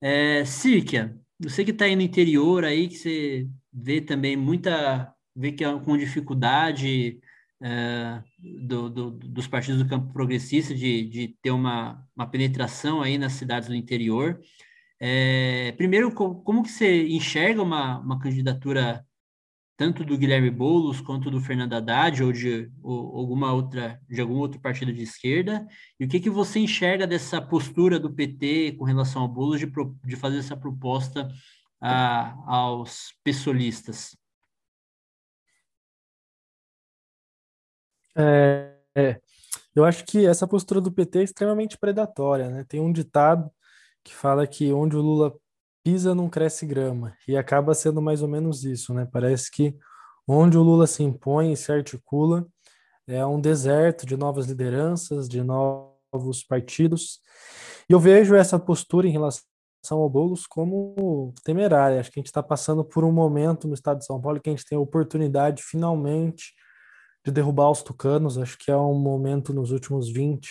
É, 0.00 0.44
Círquia, 0.44 1.16
você 1.38 1.64
que 1.64 1.70
está 1.70 1.84
aí 1.84 1.94
no 1.94 2.02
interior 2.02 2.64
aí, 2.64 2.88
que 2.88 2.96
você 2.96 3.48
vê 3.72 4.00
também 4.00 4.36
muita, 4.36 5.12
vê 5.34 5.52
que 5.52 5.64
é 5.64 5.80
com 5.80 5.96
dificuldade 5.96 7.20
é, 7.62 8.22
do, 8.38 8.90
do, 8.90 9.10
dos 9.10 9.46
partidos 9.46 9.82
do 9.82 9.88
campo 9.88 10.12
progressista 10.12 10.74
de, 10.74 11.08
de 11.08 11.36
ter 11.40 11.50
uma, 11.50 12.04
uma 12.14 12.26
penetração 12.26 13.00
aí 13.00 13.16
nas 13.16 13.32
cidades 13.32 13.68
do 13.68 13.74
interior. 13.74 14.40
É, 15.00 15.72
primeiro, 15.72 16.12
como 16.12 16.62
que 16.62 16.70
você 16.70 17.06
enxerga 17.08 17.62
uma, 17.62 17.98
uma 17.98 18.18
candidatura 18.18 19.04
tanto 19.76 20.04
do 20.04 20.16
Guilherme 20.16 20.50
Boulos 20.50 21.00
quanto 21.00 21.30
do 21.30 21.40
Fernando 21.40 21.72
Haddad 21.72 22.22
ou 22.22 22.32
de 22.32 22.70
ou, 22.82 23.18
alguma 23.18 23.52
outra 23.52 24.00
de 24.08 24.20
algum 24.20 24.36
outro 24.36 24.60
partido 24.60 24.92
de 24.92 25.02
esquerda 25.02 25.66
e 25.98 26.04
o 26.04 26.08
que 26.08 26.20
que 26.20 26.30
você 26.30 26.60
enxerga 26.60 27.06
dessa 27.06 27.40
postura 27.40 27.98
do 27.98 28.12
PT 28.12 28.76
com 28.78 28.84
relação 28.84 29.22
ao 29.22 29.28
Boulos 29.28 29.58
de, 29.58 29.66
de 30.04 30.14
fazer 30.14 30.38
essa 30.38 30.56
proposta 30.56 31.28
a, 31.80 32.34
aos 32.46 33.12
pessoalistas? 33.24 34.16
É, 38.16 38.74
é, 38.96 39.20
eu 39.74 39.84
acho 39.84 40.04
que 40.04 40.26
essa 40.26 40.46
postura 40.46 40.80
do 40.80 40.92
PT 40.92 41.20
é 41.20 41.22
extremamente 41.22 41.78
predatória, 41.78 42.50
né? 42.50 42.64
Tem 42.68 42.80
um 42.80 42.92
ditado 42.92 43.50
que 44.04 44.14
fala 44.14 44.46
que 44.46 44.72
onde 44.72 44.96
o 44.96 45.00
Lula 45.00 45.34
pisa 45.82 46.14
não 46.14 46.28
cresce 46.28 46.66
grama, 46.66 47.16
e 47.26 47.36
acaba 47.36 47.74
sendo 47.74 48.00
mais 48.00 48.22
ou 48.22 48.28
menos 48.28 48.64
isso, 48.64 48.94
né? 48.94 49.08
Parece 49.10 49.50
que 49.50 49.76
onde 50.28 50.56
o 50.56 50.62
Lula 50.62 50.86
se 50.86 51.02
impõe 51.02 51.52
e 51.52 51.56
se 51.56 51.72
articula 51.72 52.46
é 53.06 53.24
um 53.26 53.40
deserto 53.40 54.06
de 54.06 54.16
novas 54.16 54.46
lideranças, 54.46 55.28
de 55.28 55.42
novos 55.42 56.44
partidos. 56.48 57.20
E 57.88 57.92
eu 57.92 57.98
vejo 57.98 58.34
essa 58.34 58.58
postura 58.58 59.08
em 59.08 59.10
relação 59.10 59.42
ao 59.90 60.08
Boulos 60.08 60.46
como 60.46 61.34
temerária. 61.44 61.98
Acho 61.98 62.12
que 62.12 62.20
a 62.20 62.22
gente 62.22 62.28
está 62.28 62.42
passando 62.42 62.84
por 62.84 63.04
um 63.04 63.12
momento 63.12 63.66
no 63.66 63.74
estado 63.74 63.98
de 63.98 64.06
São 64.06 64.20
Paulo 64.20 64.40
que 64.40 64.48
a 64.48 64.52
gente 64.52 64.64
tem 64.64 64.78
a 64.78 64.80
oportunidade, 64.80 65.62
finalmente, 65.62 66.54
de 67.24 67.30
derrubar 67.30 67.70
os 67.70 67.82
tucanos. 67.82 68.38
Acho 68.38 68.58
que 68.58 68.70
é 68.70 68.76
um 68.76 68.94
momento 68.94 69.52
nos 69.52 69.70
últimos 69.70 70.10
20, 70.10 70.48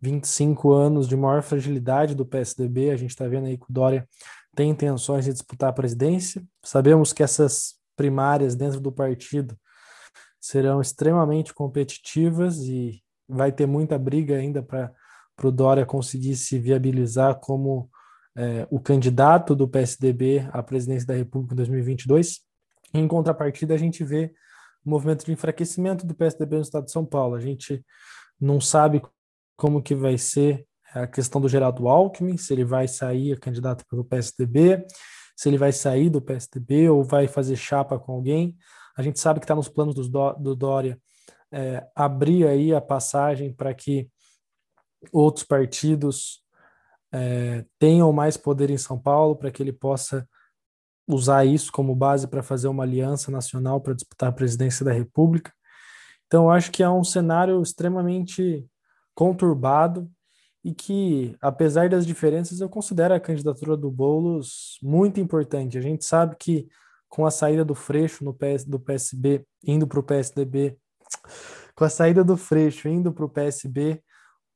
25 0.00 0.72
anos 0.72 1.08
de 1.08 1.16
maior 1.16 1.42
fragilidade 1.42 2.14
do 2.14 2.26
PSDB. 2.26 2.90
A 2.90 2.96
gente 2.96 3.10
está 3.10 3.26
vendo 3.26 3.46
aí 3.46 3.56
que 3.56 3.68
o 3.68 3.72
Dória 3.72 4.08
tem 4.54 4.70
intenções 4.70 5.24
de 5.24 5.32
disputar 5.32 5.70
a 5.70 5.72
presidência. 5.72 6.42
Sabemos 6.64 7.12
que 7.12 7.22
essas 7.22 7.74
primárias 7.94 8.54
dentro 8.54 8.80
do 8.80 8.92
partido 8.92 9.56
serão 10.40 10.80
extremamente 10.80 11.52
competitivas 11.52 12.58
e 12.58 13.02
vai 13.28 13.50
ter 13.50 13.66
muita 13.66 13.98
briga 13.98 14.36
ainda 14.36 14.62
para 14.62 14.92
o 15.42 15.50
Dória 15.50 15.84
conseguir 15.84 16.36
se 16.36 16.58
viabilizar 16.58 17.40
como 17.40 17.90
é, 18.36 18.66
o 18.70 18.78
candidato 18.78 19.54
do 19.54 19.66
PSDB 19.66 20.48
à 20.52 20.62
presidência 20.62 21.06
da 21.06 21.14
República 21.14 21.54
em 21.54 21.56
2022. 21.56 22.40
Em 22.94 23.08
contrapartida, 23.08 23.74
a 23.74 23.78
gente 23.78 24.04
vê 24.04 24.32
movimento 24.88 25.24
de 25.24 25.32
enfraquecimento 25.32 26.06
do 26.06 26.14
PSDB 26.14 26.56
no 26.56 26.62
estado 26.62 26.84
de 26.84 26.92
São 26.92 27.04
Paulo. 27.04 27.34
A 27.34 27.40
gente 27.40 27.84
não 28.40 28.60
sabe 28.60 29.02
como 29.56 29.82
que 29.82 29.94
vai 29.94 30.16
ser 30.18 30.66
a 30.92 31.06
questão 31.06 31.40
do 31.40 31.48
Geraldo 31.48 31.88
Alckmin, 31.88 32.36
se 32.36 32.52
ele 32.52 32.64
vai 32.64 32.86
sair 32.86 33.38
candidato 33.38 33.84
pelo 33.88 34.04
PSDB, 34.04 34.86
se 35.36 35.48
ele 35.48 35.58
vai 35.58 35.72
sair 35.72 36.08
do 36.08 36.22
PSDB 36.22 36.88
ou 36.88 37.04
vai 37.04 37.26
fazer 37.26 37.56
chapa 37.56 37.98
com 37.98 38.12
alguém. 38.12 38.56
A 38.96 39.02
gente 39.02 39.20
sabe 39.20 39.40
que 39.40 39.44
está 39.44 39.54
nos 39.54 39.68
planos 39.68 39.94
do, 39.94 40.32
do 40.34 40.54
Dória 40.54 40.98
é, 41.52 41.86
abrir 41.94 42.46
aí 42.46 42.74
a 42.74 42.80
passagem 42.80 43.52
para 43.52 43.74
que 43.74 44.08
outros 45.12 45.44
partidos 45.44 46.42
é, 47.12 47.64
tenham 47.78 48.12
mais 48.12 48.36
poder 48.36 48.70
em 48.70 48.78
São 48.78 48.98
Paulo, 48.98 49.36
para 49.36 49.50
que 49.50 49.62
ele 49.62 49.72
possa 49.72 50.26
usar 51.06 51.44
isso 51.44 51.70
como 51.70 51.94
base 51.94 52.26
para 52.26 52.42
fazer 52.42 52.68
uma 52.68 52.82
aliança 52.82 53.30
nacional 53.30 53.80
para 53.80 53.94
disputar 53.94 54.28
a 54.28 54.32
presidência 54.32 54.84
da 54.84 54.92
República. 54.92 55.52
Então, 56.26 56.50
acho 56.50 56.72
que 56.72 56.82
é 56.82 56.90
um 56.90 57.04
cenário 57.04 57.62
extremamente 57.62 58.66
conturbado 59.14 60.10
e 60.64 60.74
que, 60.74 61.36
apesar 61.40 61.88
das 61.88 62.04
diferenças, 62.04 62.60
eu 62.60 62.68
considero 62.68 63.14
a 63.14 63.20
candidatura 63.20 63.76
do 63.76 63.90
Boulos 63.90 64.78
muito 64.82 65.20
importante. 65.20 65.78
A 65.78 65.80
gente 65.80 66.04
sabe 66.04 66.34
que 66.36 66.66
com 67.08 67.24
a 67.24 67.30
saída 67.30 67.64
do 67.64 67.74
Freixo 67.74 68.24
no 68.24 68.34
PS, 68.34 68.64
do 68.64 68.80
PSB 68.80 69.46
indo 69.64 69.86
para 69.86 70.00
o 70.00 70.02
PSDB, 70.02 70.76
com 71.76 71.84
a 71.84 71.88
saída 71.88 72.24
do 72.24 72.36
Freixo 72.36 72.88
indo 72.88 73.12
para 73.12 73.24
o 73.24 73.28
PSB, 73.28 74.02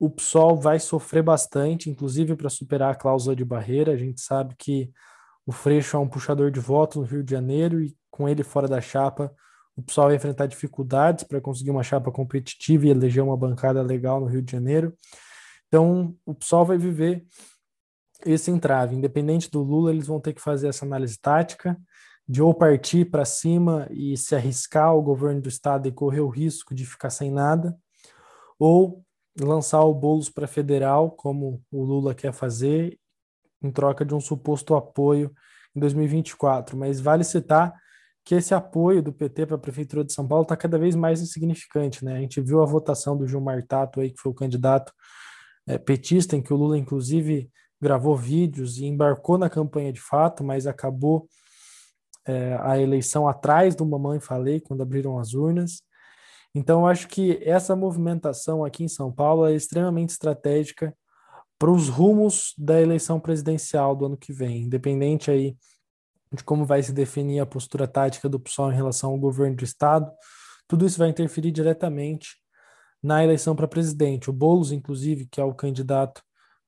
o 0.01 0.11
PSOL 0.11 0.57
vai 0.57 0.80
sofrer 0.80 1.22
bastante, 1.22 1.90
inclusive 1.90 2.34
para 2.34 2.48
superar 2.48 2.92
a 2.92 2.96
cláusula 2.96 3.36
de 3.36 3.44
barreira. 3.44 3.92
A 3.92 3.96
gente 3.96 4.20
sabe 4.20 4.57
que 4.59 4.90
o 5.51 5.53
Freixo 5.53 5.96
é 5.96 6.01
um 6.01 6.09
puxador 6.09 6.48
de 6.48 6.61
votos 6.61 6.96
no 6.96 7.03
Rio 7.03 7.24
de 7.24 7.32
Janeiro 7.32 7.82
e 7.82 7.96
com 8.09 8.28
ele 8.28 8.44
fora 8.44 8.68
da 8.68 8.80
chapa, 8.80 9.34
o 9.74 9.82
pessoal 9.82 10.07
vai 10.07 10.14
enfrentar 10.14 10.46
dificuldades 10.46 11.24
para 11.24 11.40
conseguir 11.40 11.72
uma 11.72 11.82
chapa 11.82 12.12
competitiva 12.12 12.86
e 12.86 12.90
eleger 12.90 13.20
uma 13.20 13.36
bancada 13.36 13.82
legal 13.82 14.20
no 14.20 14.26
Rio 14.26 14.42
de 14.42 14.53
Janeiro. 14.53 14.96
Então, 15.66 16.14
o 16.24 16.36
pessoal 16.36 16.64
vai 16.64 16.78
viver 16.78 17.26
esse 18.24 18.48
entrave. 18.48 18.94
Independente 18.94 19.51
do 19.51 19.61
Lula, 19.61 19.90
eles 19.90 20.07
vão 20.07 20.20
ter 20.20 20.34
que 20.34 20.40
fazer 20.40 20.68
essa 20.68 20.84
análise 20.84 21.18
tática 21.20 21.76
de 22.28 22.40
ou 22.40 22.55
partir 22.55 23.11
para 23.11 23.24
cima 23.24 23.88
e 23.90 24.16
se 24.16 24.36
arriscar 24.36 24.94
o 24.94 25.03
governo 25.03 25.40
do 25.40 25.48
estado 25.48 25.88
e 25.88 25.92
correr 25.92 26.20
o 26.20 26.28
risco 26.28 26.72
de 26.72 26.86
ficar 26.86 27.11
sem 27.11 27.28
nada, 27.28 27.76
ou 28.57 29.05
lançar 29.36 29.80
o 29.80 29.92
bolos 29.92 30.30
para 30.30 30.46
federal, 30.46 31.11
como 31.11 31.61
o 31.72 31.82
Lula 31.82 32.14
quer 32.14 32.32
fazer, 32.32 32.99
em 33.62 33.70
troca 33.70 34.04
de 34.04 34.14
um 34.14 34.20
suposto 34.20 34.74
apoio 34.74 35.32
em 35.74 35.80
2024. 35.80 36.76
Mas 36.76 37.00
vale 37.00 37.24
citar 37.24 37.74
que 38.24 38.34
esse 38.34 38.54
apoio 38.54 39.02
do 39.02 39.12
PT 39.12 39.46
para 39.46 39.56
a 39.56 39.58
Prefeitura 39.58 40.04
de 40.04 40.12
São 40.12 40.26
Paulo 40.26 40.42
está 40.42 40.56
cada 40.56 40.78
vez 40.78 40.94
mais 40.94 41.20
insignificante. 41.20 42.04
Né? 42.04 42.16
A 42.16 42.20
gente 42.20 42.40
viu 42.40 42.62
a 42.62 42.66
votação 42.66 43.16
do 43.16 43.26
Gilmar 43.26 43.64
Tato, 43.66 44.00
aí, 44.00 44.11
que 44.11 44.20
foi 44.20 44.30
o 44.30 44.34
candidato 44.34 44.92
é, 45.66 45.78
petista, 45.78 46.36
em 46.36 46.42
que 46.42 46.52
o 46.52 46.56
Lula, 46.56 46.76
inclusive, 46.76 47.50
gravou 47.80 48.16
vídeos 48.16 48.78
e 48.78 48.84
embarcou 48.84 49.38
na 49.38 49.48
campanha 49.48 49.92
de 49.92 50.00
fato, 50.00 50.44
mas 50.44 50.66
acabou 50.66 51.28
é, 52.26 52.56
a 52.61 52.78
eleição 52.78 53.26
atrás 53.26 53.74
do 53.74 53.86
Mamãe 53.86 54.20
Falei, 54.20 54.61
quando 54.61 54.82
abriram 54.82 55.18
as 55.18 55.32
urnas. 55.34 55.82
Então, 56.54 56.86
acho 56.86 57.08
que 57.08 57.40
essa 57.42 57.74
movimentação 57.76 58.64
aqui 58.64 58.84
em 58.84 58.88
São 58.88 59.11
Paulo 59.11 59.46
é 59.46 59.54
extremamente 59.54 60.11
estratégica 60.11 60.94
para 61.61 61.70
os 61.70 61.90
rumos 61.90 62.54
da 62.56 62.80
eleição 62.80 63.20
presidencial 63.20 63.94
do 63.94 64.06
ano 64.06 64.16
que 64.16 64.32
vem, 64.32 64.62
independente 64.62 65.30
aí 65.30 65.54
de 66.32 66.42
como 66.42 66.64
vai 66.64 66.82
se 66.82 66.90
definir 66.90 67.38
a 67.38 67.44
postura 67.44 67.86
tática 67.86 68.30
do 68.30 68.40
PSOL 68.40 68.72
em 68.72 68.76
relação 68.76 69.11
ao 69.11 69.18
governo 69.18 69.56
do 69.56 69.64
Estado, 69.64 70.11
tudo 70.66 70.86
isso 70.86 70.98
vai 70.98 71.11
interferir 71.11 71.50
diretamente 71.50 72.38
na 73.02 73.22
eleição 73.22 73.54
para 73.54 73.68
presidente. 73.68 74.30
O 74.30 74.32
Boulos, 74.32 74.72
inclusive, 74.72 75.26
que 75.26 75.38
é 75.38 75.44
o 75.44 75.52
candidato, 75.52 76.22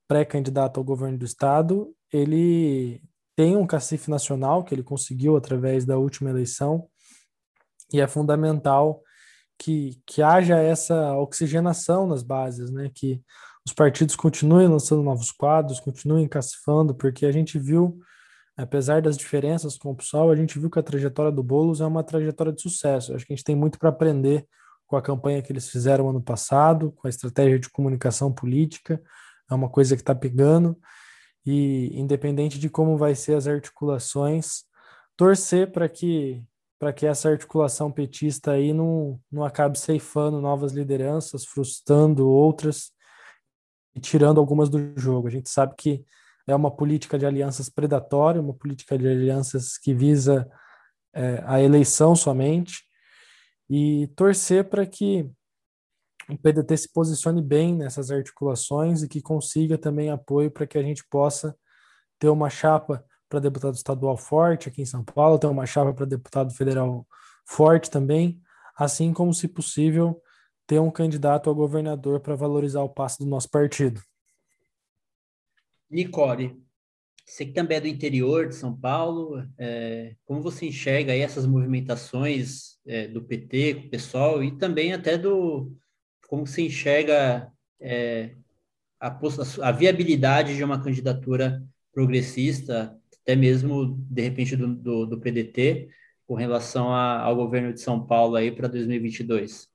pré-candidato 0.07 0.79
ao 0.79 0.83
governo 0.83 1.17
do 1.17 1.25
Estado, 1.25 1.91
ele 2.11 3.01
tem 3.35 3.57
um 3.57 3.65
cacife 3.65 4.11
nacional 4.11 4.63
que 4.63 4.75
ele 4.75 4.83
conseguiu 4.83 5.35
através 5.35 5.85
da 5.85 5.97
última 5.97 6.29
eleição, 6.29 6.87
e 7.91 7.99
é 7.99 8.07
fundamental 8.07 9.01
que, 9.57 9.99
que 10.05 10.21
haja 10.21 10.59
essa 10.59 11.17
oxigenação 11.17 12.05
nas 12.05 12.21
bases, 12.21 12.69
né? 12.69 12.91
que 12.93 13.23
os 13.65 13.73
partidos 13.73 14.15
continuem 14.15 14.67
lançando 14.67 15.01
novos 15.01 15.31
quadros, 15.31 15.79
continuem 15.79 16.27
cacifando, 16.27 16.93
porque 16.93 17.25
a 17.25 17.31
gente 17.31 17.57
viu 17.57 17.99
apesar 18.55 19.01
das 19.01 19.17
diferenças 19.17 19.77
com 19.77 19.91
o 19.91 19.95
PSOL, 19.95 20.31
a 20.31 20.35
gente 20.35 20.59
viu 20.59 20.69
que 20.69 20.79
a 20.79 20.83
trajetória 20.83 21.31
do 21.31 21.43
Boulos 21.43 21.81
é 21.81 21.85
uma 21.85 22.03
trajetória 22.03 22.53
de 22.53 22.61
sucesso. 22.61 23.13
Acho 23.13 23.25
que 23.25 23.33
a 23.33 23.35
gente 23.35 23.45
tem 23.45 23.55
muito 23.55 23.79
para 23.79 23.89
aprender 23.89 24.47
com 24.85 24.95
a 24.95 25.01
campanha 25.01 25.41
que 25.41 25.51
eles 25.51 25.69
fizeram 25.69 26.09
ano 26.09 26.21
passado, 26.21 26.91
com 26.91 27.07
a 27.07 27.09
estratégia 27.09 27.59
de 27.59 27.69
comunicação 27.69 28.31
política. 28.31 29.01
É 29.49 29.53
uma 29.53 29.69
coisa 29.69 29.95
que 29.95 30.01
está 30.01 30.13
pegando. 30.13 30.77
E 31.45 31.89
independente 31.99 32.59
de 32.59 32.69
como 32.69 32.97
vai 32.97 33.15
ser 33.15 33.35
as 33.35 33.47
articulações, 33.47 34.63
torcer 35.17 35.71
para 35.71 35.89
que 35.89 36.43
para 36.79 36.91
que 36.91 37.05
essa 37.05 37.29
articulação 37.29 37.89
petista 37.89 38.51
aí 38.51 38.73
não, 38.73 39.17
não 39.31 39.45
acabe 39.45 39.79
ceifando 39.79 40.41
novas 40.41 40.73
lideranças, 40.73 41.45
frustrando 41.45 42.27
outras 42.27 42.91
e 43.95 43.99
tirando 43.99 44.39
algumas 44.39 44.69
do 44.69 44.93
jogo. 44.97 45.27
A 45.27 45.31
gente 45.31 45.49
sabe 45.49 45.75
que 45.77 46.03
é 46.47 46.55
uma 46.55 46.71
política 46.71 47.17
de 47.17 47.25
alianças 47.25 47.69
predatória, 47.69 48.41
uma 48.41 48.53
política 48.53 48.97
de 48.97 49.07
alianças 49.07 49.77
que 49.77 49.93
visa 49.93 50.49
é, 51.13 51.43
a 51.45 51.61
eleição 51.61 52.15
somente, 52.15 52.83
e 53.69 54.07
torcer 54.15 54.69
para 54.69 54.85
que 54.85 55.29
o 56.29 56.37
PDT 56.37 56.77
se 56.77 56.93
posicione 56.93 57.41
bem 57.41 57.75
nessas 57.75 58.09
articulações 58.11 59.03
e 59.03 59.07
que 59.07 59.21
consiga 59.21 59.77
também 59.77 60.09
apoio 60.09 60.49
para 60.49 60.65
que 60.65 60.77
a 60.77 60.83
gente 60.83 61.03
possa 61.09 61.55
ter 62.19 62.29
uma 62.29 62.49
chapa 62.49 63.03
para 63.27 63.39
deputado 63.39 63.75
estadual 63.75 64.15
forte 64.15 64.69
aqui 64.69 64.81
em 64.81 64.85
São 64.85 65.03
Paulo, 65.03 65.39
ter 65.39 65.47
uma 65.47 65.65
chapa 65.65 65.93
para 65.93 66.05
deputado 66.05 66.53
federal 66.53 67.05
forte 67.45 67.89
também, 67.89 68.39
assim 68.77 69.11
como, 69.11 69.33
se 69.33 69.47
possível, 69.47 70.21
ter 70.73 70.79
um 70.79 70.89
candidato 70.89 71.51
a 71.51 71.53
governador 71.53 72.19
para 72.19 72.35
valorizar 72.35 72.81
o 72.81 72.89
passo 72.89 73.19
do 73.19 73.29
nosso 73.29 73.47
partido. 73.47 74.01
Nicole, 75.87 76.59
você 77.23 77.45
que 77.45 77.51
também 77.51 77.77
é 77.77 77.81
do 77.81 77.87
interior 77.87 78.47
de 78.47 78.55
São 78.55 78.75
Paulo, 78.75 79.47
é, 79.55 80.15
como 80.25 80.41
você 80.41 80.65
enxerga 80.65 81.15
essas 81.15 81.45
movimentações 81.45 82.79
é, 82.87 83.07
do 83.07 83.21
PT 83.21 83.89
pessoal 83.91 84.43
e 84.43 84.57
também 84.57 84.93
até 84.93 85.15
do 85.15 85.71
como 86.27 86.47
você 86.47 86.63
enxerga 86.63 87.51
é, 87.79 88.35
a, 88.99 89.15
a, 89.61 89.71
viabilidade 89.71 90.55
de 90.55 90.63
uma 90.63 90.81
candidatura 90.81 91.63
progressista, 91.93 92.99
até 93.21 93.35
mesmo 93.35 93.95
de 94.09 94.23
repente 94.23 94.55
do, 94.55 94.73
do, 94.73 95.05
do 95.05 95.19
PDT, 95.19 95.89
com 96.25 96.33
relação 96.33 96.91
a, 96.91 97.19
ao 97.19 97.35
governo 97.35 97.71
de 97.71 97.79
São 97.79 98.03
Paulo 98.03 98.35
aí 98.35 98.51
para 98.51 98.67
2022? 98.67 99.71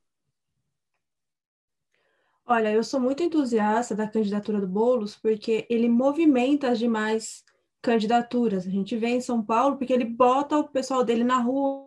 Olha, 2.50 2.72
eu 2.72 2.82
sou 2.82 2.98
muito 2.98 3.22
entusiasta 3.22 3.94
da 3.94 4.08
candidatura 4.08 4.58
do 4.58 4.66
Boulos 4.66 5.14
porque 5.14 5.66
ele 5.68 5.86
movimenta 5.86 6.70
as 6.70 6.78
demais 6.78 7.44
candidaturas. 7.82 8.66
A 8.66 8.70
gente 8.70 8.96
vê 8.96 9.08
em 9.08 9.20
São 9.20 9.44
Paulo 9.44 9.76
porque 9.76 9.92
ele 9.92 10.06
bota 10.06 10.56
o 10.56 10.66
pessoal 10.66 11.04
dele 11.04 11.22
na 11.22 11.36
rua, 11.40 11.86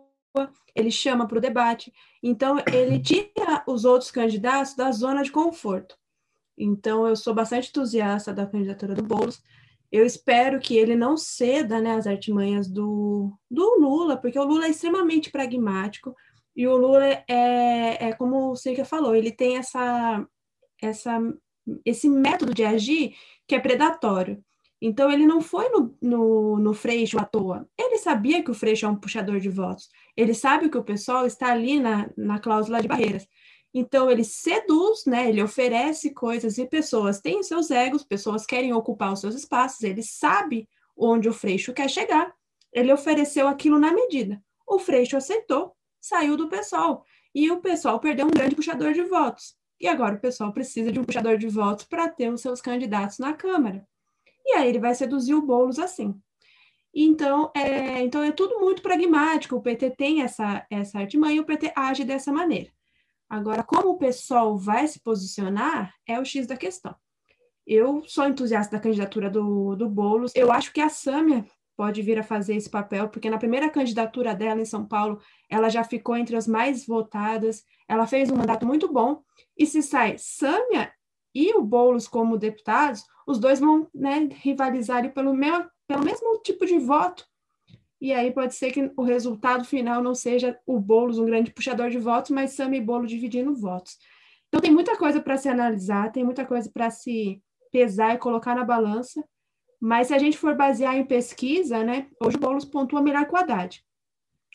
ele 0.72 0.92
chama 0.92 1.26
para 1.26 1.38
o 1.38 1.40
debate. 1.40 1.92
Então, 2.22 2.58
ele 2.72 3.00
tira 3.02 3.64
os 3.66 3.84
outros 3.84 4.12
candidatos 4.12 4.76
da 4.76 4.92
zona 4.92 5.24
de 5.24 5.32
conforto. 5.32 5.96
Então, 6.56 7.08
eu 7.08 7.16
sou 7.16 7.34
bastante 7.34 7.70
entusiasta 7.70 8.32
da 8.32 8.46
candidatura 8.46 8.94
do 8.94 9.02
Boulos. 9.02 9.42
Eu 9.90 10.06
espero 10.06 10.60
que 10.60 10.76
ele 10.76 10.94
não 10.94 11.16
ceda 11.16 11.80
né, 11.80 11.96
às 11.96 12.06
artimanhas 12.06 12.68
do, 12.68 13.36
do 13.50 13.80
Lula, 13.80 14.16
porque 14.16 14.38
o 14.38 14.44
Lula 14.44 14.66
é 14.66 14.70
extremamente 14.70 15.28
pragmático. 15.28 16.14
E 16.54 16.68
o 16.68 16.76
Lula 16.76 17.04
é, 17.04 18.06
é 18.06 18.12
como 18.12 18.52
o 18.52 18.56
Circa 18.56 18.84
falou, 18.84 19.16
ele 19.16 19.32
tem 19.32 19.56
essa 19.56 20.24
essa, 20.82 21.18
esse 21.84 22.08
método 22.08 22.52
de 22.52 22.64
agir 22.64 23.14
que 23.46 23.54
é 23.54 23.60
predatório. 23.60 24.42
Então, 24.84 25.12
ele 25.12 25.24
não 25.24 25.40
foi 25.40 25.68
no, 25.68 25.96
no, 26.02 26.58
no 26.58 26.74
Freixo 26.74 27.16
à 27.16 27.24
toa. 27.24 27.68
Ele 27.78 27.98
sabia 27.98 28.42
que 28.42 28.50
o 28.50 28.54
Freixo 28.54 28.84
é 28.84 28.88
um 28.88 28.96
puxador 28.96 29.38
de 29.38 29.48
votos. 29.48 29.88
Ele 30.16 30.34
sabe 30.34 30.68
que 30.68 30.76
o 30.76 30.82
pessoal 30.82 31.24
está 31.24 31.52
ali 31.52 31.78
na, 31.78 32.10
na 32.16 32.40
cláusula 32.40 32.82
de 32.82 32.88
barreiras. 32.88 33.26
Então, 33.72 34.10
ele 34.10 34.24
seduz, 34.24 35.06
né? 35.06 35.28
ele 35.28 35.40
oferece 35.40 36.12
coisas 36.12 36.58
e 36.58 36.66
pessoas 36.66 37.20
têm 37.20 37.42
seus 37.44 37.70
egos, 37.70 38.02
pessoas 38.02 38.44
querem 38.44 38.72
ocupar 38.72 39.12
os 39.12 39.20
seus 39.20 39.34
espaços, 39.34 39.82
ele 39.82 40.02
sabe 40.02 40.68
onde 40.96 41.28
o 41.28 41.32
Freixo 41.32 41.72
quer 41.72 41.88
chegar. 41.88 42.34
Ele 42.72 42.92
ofereceu 42.92 43.46
aquilo 43.46 43.78
na 43.78 43.92
medida. 43.92 44.42
O 44.66 44.78
Freixo 44.78 45.16
aceitou, 45.16 45.74
saiu 46.00 46.36
do 46.36 46.48
pessoal. 46.48 47.04
E 47.34 47.50
o 47.50 47.60
pessoal 47.60 48.00
perdeu 48.00 48.26
um 48.26 48.30
grande 48.30 48.56
puxador 48.56 48.92
de 48.92 49.02
votos. 49.04 49.54
E 49.82 49.88
agora 49.88 50.14
o 50.14 50.20
pessoal 50.20 50.52
precisa 50.52 50.92
de 50.92 51.00
um 51.00 51.04
puxador 51.04 51.36
de 51.36 51.48
votos 51.48 51.84
para 51.84 52.08
ter 52.08 52.32
os 52.32 52.40
seus 52.40 52.60
candidatos 52.60 53.18
na 53.18 53.32
Câmara. 53.32 53.84
E 54.46 54.52
aí 54.52 54.68
ele 54.68 54.78
vai 54.78 54.94
seduzir 54.94 55.34
o 55.34 55.42
Boulos 55.42 55.80
assim. 55.80 56.14
Então 56.94 57.50
é, 57.52 58.00
então 58.00 58.22
é 58.22 58.30
tudo 58.30 58.60
muito 58.60 58.80
pragmático. 58.80 59.56
O 59.56 59.60
PT 59.60 59.90
tem 59.96 60.22
essa, 60.22 60.64
essa 60.70 61.00
artimanha 61.00 61.34
e 61.34 61.40
o 61.40 61.44
PT 61.44 61.72
age 61.74 62.04
dessa 62.04 62.32
maneira. 62.32 62.70
Agora, 63.28 63.64
como 63.64 63.90
o 63.90 63.98
pessoal 63.98 64.56
vai 64.56 64.86
se 64.86 65.00
posicionar 65.00 65.92
é 66.06 66.20
o 66.20 66.24
X 66.24 66.46
da 66.46 66.56
questão. 66.56 66.94
Eu 67.66 68.04
sou 68.06 68.28
entusiasta 68.28 68.76
da 68.76 68.82
candidatura 68.82 69.28
do, 69.28 69.74
do 69.74 69.88
Boulos. 69.88 70.32
Eu 70.36 70.52
acho 70.52 70.72
que 70.72 70.80
a 70.80 70.88
Sâmia 70.88 71.44
pode 71.82 72.00
vir 72.00 72.16
a 72.16 72.22
fazer 72.22 72.54
esse 72.54 72.70
papel, 72.70 73.08
porque 73.08 73.28
na 73.28 73.38
primeira 73.38 73.68
candidatura 73.68 74.36
dela 74.36 74.60
em 74.60 74.64
São 74.64 74.86
Paulo, 74.86 75.20
ela 75.50 75.68
já 75.68 75.82
ficou 75.82 76.16
entre 76.16 76.36
as 76.36 76.46
mais 76.46 76.86
votadas, 76.86 77.64
ela 77.88 78.06
fez 78.06 78.30
um 78.30 78.36
mandato 78.36 78.64
muito 78.64 78.86
bom, 78.92 79.20
e 79.58 79.66
se 79.66 79.82
sai 79.82 80.14
Sâmia 80.16 80.92
e 81.34 81.52
o 81.56 81.60
Boulos 81.60 82.06
como 82.06 82.38
deputados, 82.38 83.02
os 83.26 83.40
dois 83.40 83.58
vão 83.58 83.88
né, 83.92 84.28
rivalizar 84.30 85.12
pelo, 85.12 85.34
meu, 85.34 85.66
pelo 85.88 86.04
mesmo 86.04 86.40
tipo 86.44 86.64
de 86.64 86.78
voto, 86.78 87.26
e 88.00 88.12
aí 88.12 88.30
pode 88.30 88.54
ser 88.54 88.70
que 88.70 88.92
o 88.96 89.02
resultado 89.02 89.64
final 89.64 90.00
não 90.00 90.14
seja 90.14 90.56
o 90.64 90.78
Boulos 90.78 91.18
um 91.18 91.26
grande 91.26 91.50
puxador 91.50 91.90
de 91.90 91.98
votos, 91.98 92.30
mas 92.30 92.52
Sâmia 92.52 92.78
e 92.78 92.84
Boulos 92.84 93.10
dividindo 93.10 93.56
votos. 93.56 93.98
Então 94.46 94.60
tem 94.60 94.70
muita 94.70 94.96
coisa 94.96 95.20
para 95.20 95.36
se 95.36 95.48
analisar, 95.48 96.12
tem 96.12 96.22
muita 96.22 96.46
coisa 96.46 96.70
para 96.72 96.90
se 96.90 97.42
pesar 97.72 98.14
e 98.14 98.18
colocar 98.18 98.54
na 98.54 98.62
balança, 98.62 99.20
mas 99.82 100.06
se 100.06 100.14
a 100.14 100.18
gente 100.18 100.38
for 100.38 100.54
basear 100.56 100.96
em 100.96 101.04
pesquisa, 101.04 101.82
né, 101.82 102.06
hoje 102.20 102.36
o 102.36 102.40
Boulos 102.40 102.64
pontua 102.64 103.02
melhor 103.02 103.26
com 103.26 103.36
Haddad. 103.36 103.84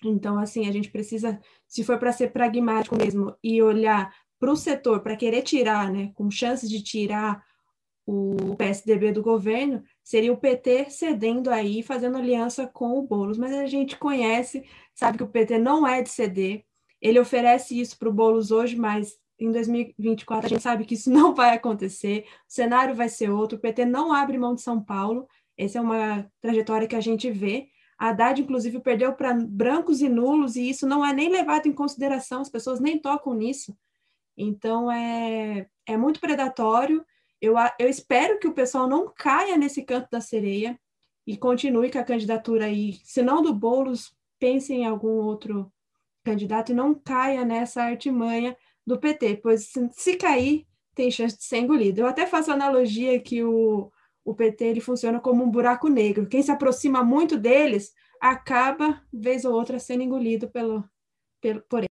Então, 0.02 0.40
assim, 0.40 0.70
a 0.70 0.72
gente 0.72 0.90
precisa, 0.90 1.38
se 1.68 1.84
for 1.84 2.00
para 2.00 2.14
ser 2.14 2.32
pragmático 2.32 2.96
mesmo 2.96 3.36
e 3.44 3.62
olhar 3.62 4.16
para 4.40 4.50
o 4.50 4.56
setor, 4.56 5.02
para 5.02 5.18
querer 5.18 5.42
tirar, 5.42 5.92
né, 5.92 6.14
com 6.14 6.32
chances 6.32 6.70
de 6.70 6.82
tirar 6.82 7.44
o 8.06 8.56
PSDB 8.56 9.12
do 9.12 9.22
governo, 9.22 9.84
seria 10.02 10.32
o 10.32 10.38
PT 10.38 10.92
cedendo 10.92 11.50
aí, 11.50 11.84
fazendo 11.84 12.18
aliança 12.18 12.66
com 12.66 12.98
o 12.98 13.02
Boulos. 13.02 13.38
Mas 13.38 13.52
a 13.52 13.66
gente 13.66 13.98
conhece, 13.98 14.64
sabe 14.96 15.18
que 15.18 15.26
o 15.26 15.28
PT 15.28 15.60
não 15.60 15.86
é 15.86 16.02
de 16.02 16.10
ceder. 16.10 16.64
Ele 17.02 17.20
oferece 17.20 17.78
isso 17.78 18.00
para 18.00 18.08
o 18.08 18.14
Boulos 18.14 18.50
hoje, 18.50 18.78
mas 18.78 19.18
em 19.40 19.52
2024 19.52 20.46
a 20.46 20.50
gente 20.50 20.64
sabe 20.64 20.86
que 20.86 20.96
isso 20.96 21.10
não 21.12 21.34
vai 21.34 21.56
acontecer, 21.56 22.26
o 22.28 22.54
cenário 22.54 22.96
vai 22.96 23.10
ser 23.10 23.30
outro, 23.30 23.58
o 23.58 23.62
PT 23.62 23.86
não 23.86 24.14
abre 24.14 24.38
mão 24.38 24.56
de 24.56 24.62
São 24.62 24.82
Paulo, 24.82 25.28
essa 25.58 25.80
é 25.80 25.82
uma 25.82 26.30
trajetória 26.42 26.88
que 26.88 26.96
a 26.96 27.02
gente 27.02 27.32
vê. 27.32 27.68
A 27.98 28.10
Haddad, 28.10 28.40
inclusive, 28.40 28.80
perdeu 28.80 29.14
para 29.14 29.34
brancos 29.34 30.02
e 30.02 30.08
nulos, 30.08 30.56
e 30.56 30.70
isso 30.70 30.88
não 30.88 31.04
é 31.04 31.12
nem 31.12 31.30
levado 31.30 31.68
em 31.68 31.74
consideração, 31.74 32.42
as 32.42 32.50
pessoas 32.50 32.80
nem 32.80 33.00
tocam 33.00 33.34
nisso. 33.34 33.76
Então, 34.38 34.92
é, 34.92 35.68
é 35.84 35.98
muito 35.98 36.20
predatório. 36.20 37.04
Eu, 37.42 37.56
eu 37.80 37.90
espero 37.90 38.40
que 38.40 38.48
o 38.48 38.54
pessoal 38.54 38.88
não 38.88 39.12
caia 39.12 39.58
nesse 39.58 39.82
canto 39.82 40.08
da 40.12 40.22
sereia 40.22 40.80
e 41.26 41.36
continue 41.36 41.92
com 41.92 41.98
a 41.98 42.04
candidatura 42.04 42.66
aí, 42.66 42.94
se 43.04 43.24
não 43.24 43.42
do 43.42 43.54
Boulos, 43.54 44.16
pense 44.40 44.72
em 44.72 44.86
algum 44.86 45.18
outro 45.24 45.72
candidato 46.24 46.72
e 46.72 46.76
não 46.76 46.94
caia 46.94 47.44
nessa 47.44 47.82
artimanha 47.82 48.56
do 48.88 48.98
PT, 48.98 49.42
pois 49.44 49.66
se, 49.66 49.90
se 49.92 50.16
cair, 50.16 50.66
tem 50.96 51.12
chance 51.12 51.38
de 51.38 51.44
ser 51.44 51.58
engolido. 51.58 52.00
Eu 52.00 52.08
até 52.08 52.26
faço 52.26 52.50
analogia 52.50 53.20
que 53.20 53.44
o, 53.44 53.92
o 54.24 54.34
PT 54.34 54.64
ele 54.64 54.80
funciona 54.80 55.20
como 55.20 55.44
um 55.44 55.52
buraco 55.52 55.90
negro. 55.90 56.26
Quem 56.26 56.42
se 56.42 56.50
aproxima 56.50 57.04
muito 57.04 57.38
deles 57.38 57.94
acaba, 58.20 59.04
vez 59.12 59.44
ou 59.44 59.54
outra, 59.54 59.78
sendo 59.78 60.04
engolido 60.04 60.50
pelo, 60.50 60.84
pelo, 61.42 61.62
por 61.64 61.80
ele. 61.80 61.88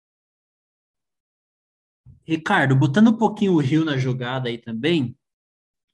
Ricardo, 2.26 2.76
botando 2.76 3.10
um 3.10 3.18
pouquinho 3.18 3.54
o 3.54 3.60
Rio 3.60 3.84
na 3.84 3.98
jogada 3.98 4.48
aí 4.48 4.58
também, 4.58 5.18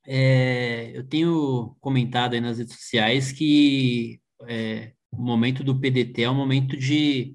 é, 0.05 0.91
eu 0.95 1.07
tenho 1.07 1.75
comentado 1.79 2.33
aí 2.33 2.41
nas 2.41 2.57
redes 2.57 2.75
sociais 2.75 3.31
que 3.31 4.21
é, 4.47 4.93
o 5.11 5.21
momento 5.21 5.63
do 5.63 5.79
PDT 5.79 6.23
é 6.23 6.29
um 6.29 6.35
momento 6.35 6.77
de, 6.77 7.33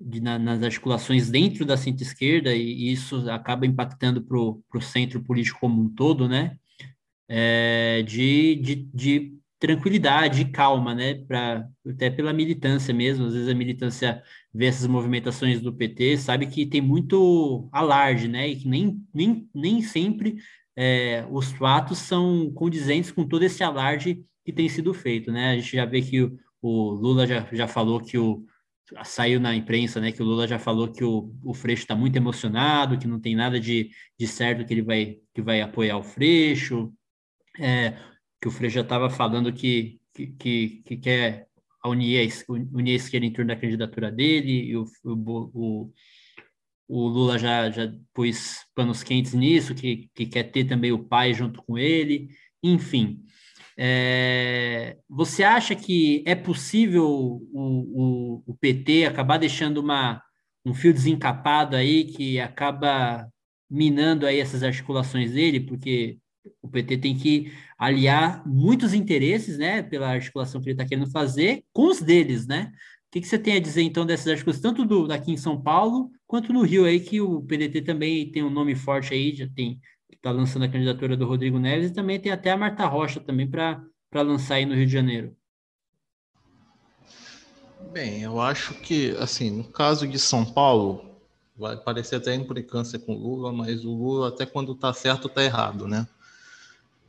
de 0.00 0.20
na, 0.20 0.38
nas 0.38 0.62
articulações 0.62 1.30
dentro 1.30 1.64
da 1.64 1.76
centro-esquerda, 1.76 2.54
e, 2.54 2.92
isso 2.92 3.30
acaba 3.30 3.66
impactando 3.66 4.22
para 4.22 4.38
o 4.38 4.80
centro 4.80 5.22
político 5.22 5.60
como 5.60 5.82
um 5.82 5.88
todo, 5.88 6.28
né? 6.28 6.56
é, 7.28 8.02
de, 8.02 8.56
de, 8.56 8.74
de 8.94 9.32
tranquilidade 9.58 10.42
e 10.42 10.50
calma, 10.50 10.94
né? 10.94 11.14
Pra, 11.14 11.66
até 11.88 12.10
pela 12.10 12.32
militância 12.32 12.92
mesmo. 12.94 13.26
Às 13.26 13.34
vezes 13.34 13.48
a 13.48 13.54
militância 13.54 14.22
vê 14.52 14.66
essas 14.66 14.86
movimentações 14.86 15.60
do 15.60 15.72
PT, 15.72 16.18
sabe 16.18 16.46
que 16.46 16.66
tem 16.66 16.80
muito 16.80 17.68
alarde, 17.72 18.28
né? 18.28 18.48
E 18.48 18.56
que 18.56 18.68
nem, 18.68 19.02
nem, 19.12 19.48
nem 19.54 19.82
sempre 19.82 20.36
é, 20.76 21.26
os 21.30 21.52
fatos 21.52 21.98
são 21.98 22.50
condizentes 22.52 23.10
com 23.10 23.26
todo 23.26 23.42
esse 23.42 23.62
alarde 23.62 24.24
que 24.44 24.52
tem 24.52 24.68
sido 24.68 24.94
feito, 24.94 25.32
né? 25.32 25.50
A 25.50 25.56
gente 25.56 25.76
já 25.76 25.84
vê 25.84 26.00
que 26.02 26.22
o, 26.22 26.38
o 26.62 26.90
Lula 26.90 27.26
já, 27.26 27.48
já 27.52 27.66
falou 27.66 28.00
que 28.00 28.16
o 28.18 28.44
saiu 29.04 29.40
na 29.40 29.54
imprensa, 29.54 30.00
né, 30.00 30.12
que 30.12 30.22
o 30.22 30.24
Lula 30.24 30.46
já 30.46 30.58
falou 30.58 30.92
que 30.92 31.02
o, 31.02 31.34
o 31.42 31.54
Freixo 31.54 31.82
está 31.82 31.94
muito 31.94 32.16
emocionado, 32.16 32.98
que 32.98 33.06
não 33.06 33.20
tem 33.20 33.34
nada 33.34 33.58
de, 33.58 33.90
de 34.18 34.26
certo 34.26 34.64
que 34.64 34.72
ele 34.72 34.82
vai, 34.82 35.18
que 35.34 35.42
vai 35.42 35.60
apoiar 35.60 35.98
o 35.98 36.02
Freixo, 36.02 36.92
é, 37.58 37.96
que 38.40 38.48
o 38.48 38.50
Freixo 38.50 38.76
já 38.76 38.80
estava 38.82 39.10
falando 39.10 39.52
que, 39.52 40.00
que, 40.14 40.28
que, 40.28 40.82
que 40.84 40.96
quer 40.96 41.48
a, 41.82 41.88
unir 41.88 42.18
a 42.20 42.94
esquerda 42.94 43.26
em 43.26 43.32
torno 43.32 43.48
da 43.48 43.60
candidatura 43.60 44.10
dele, 44.10 44.70
e 44.70 44.76
o, 44.76 44.86
o, 45.04 45.92
o 46.88 47.08
Lula 47.08 47.38
já, 47.38 47.70
já 47.70 47.92
pôs 48.14 48.64
panos 48.74 49.02
quentes 49.02 49.34
nisso, 49.34 49.74
que, 49.74 50.08
que 50.14 50.26
quer 50.26 50.44
ter 50.44 50.64
também 50.64 50.92
o 50.92 51.04
pai 51.04 51.34
junto 51.34 51.62
com 51.62 51.76
ele, 51.76 52.28
enfim. 52.62 53.20
É, 53.78 54.96
você 55.08 55.42
acha 55.42 55.74
que 55.74 56.24
é 56.26 56.34
possível 56.34 57.06
o, 57.06 57.42
o, 57.52 58.42
o 58.46 58.54
PT 58.56 59.04
acabar 59.04 59.38
deixando 59.38 59.78
uma, 59.78 60.22
um 60.64 60.72
fio 60.72 60.92
desencapado 60.92 61.76
aí 61.76 62.04
que 62.04 62.40
acaba 62.40 63.28
minando 63.70 64.26
aí 64.26 64.40
essas 64.40 64.62
articulações 64.62 65.32
dele? 65.32 65.60
Porque 65.60 66.18
o 66.62 66.68
PT 66.68 66.98
tem 66.98 67.16
que 67.16 67.52
aliar 67.78 68.46
muitos 68.46 68.94
interesses, 68.94 69.58
né, 69.58 69.82
pela 69.82 70.08
articulação 70.08 70.60
que 70.60 70.68
ele 70.68 70.74
está 70.74 70.86
querendo 70.86 71.10
fazer, 71.10 71.64
com 71.72 71.88
os 71.88 72.00
deles, 72.00 72.46
né? 72.46 72.72
O 73.08 73.10
que, 73.12 73.20
que, 73.20 73.28
você 73.28 73.38
tem 73.38 73.56
a 73.56 73.60
dizer, 73.60 73.82
então, 73.82 74.04
dessas 74.04 74.26
articulações, 74.28 74.62
tanto 74.62 74.84
do, 74.84 75.06
daqui 75.06 75.32
em 75.32 75.36
São 75.36 75.60
Paulo, 75.60 76.10
quanto 76.26 76.52
no 76.52 76.62
Rio, 76.62 76.84
aí, 76.84 77.00
que 77.00 77.20
o 77.20 77.40
PDT 77.42 77.82
também 77.82 78.30
tem 78.30 78.42
um 78.42 78.50
nome 78.50 78.74
forte 78.74 79.14
aí, 79.14 79.34
já 79.34 79.48
tem, 79.48 79.80
está 80.10 80.30
lançando 80.30 80.64
a 80.64 80.68
candidatura 80.68 81.16
do 81.16 81.26
Rodrigo 81.26 81.58
Neves, 81.58 81.90
e 81.90 81.94
também 81.94 82.20
tem 82.20 82.32
até 82.32 82.50
a 82.50 82.56
Marta 82.56 82.86
Rocha 82.86 83.20
também 83.20 83.48
para 83.48 83.82
lançar 84.14 84.56
aí 84.56 84.66
no 84.66 84.74
Rio 84.74 84.86
de 84.86 84.92
Janeiro. 84.92 85.36
Bem, 87.92 88.22
eu 88.22 88.40
acho 88.40 88.74
que, 88.74 89.10
assim, 89.18 89.50
no 89.50 89.64
caso 89.64 90.06
de 90.06 90.18
São 90.18 90.44
Paulo, 90.44 91.16
vai 91.56 91.76
parecer 91.76 92.16
até 92.16 92.34
implicância 92.34 92.98
com 92.98 93.14
o 93.14 93.18
Lula, 93.18 93.52
mas 93.52 93.84
o 93.84 93.90
Lula, 93.90 94.28
até 94.28 94.44
quando 94.44 94.72
está 94.72 94.92
certo, 94.92 95.28
está 95.28 95.42
errado, 95.42 95.86
né? 95.88 96.06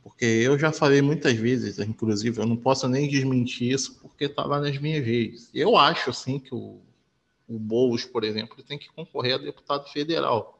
Porque 0.02 0.24
eu 0.24 0.58
já 0.58 0.72
falei 0.72 1.02
muitas 1.02 1.34
vezes, 1.34 1.78
inclusive, 1.78 2.40
eu 2.40 2.46
não 2.46 2.56
posso 2.56 2.88
nem 2.88 3.08
desmentir 3.08 3.72
isso 3.72 3.98
porque 4.00 4.24
estava 4.24 4.54
tá 4.54 4.60
nas 4.62 4.78
minhas 4.78 5.04
redes. 5.04 5.50
Eu 5.52 5.76
acho, 5.76 6.10
assim, 6.10 6.38
que 6.38 6.54
o, 6.54 6.80
o 7.46 7.58
Boulos, 7.58 8.04
por 8.04 8.24
exemplo, 8.24 8.62
tem 8.62 8.78
que 8.78 8.88
concorrer 8.90 9.34
a 9.34 9.38
deputado 9.38 9.86
federal. 9.90 10.57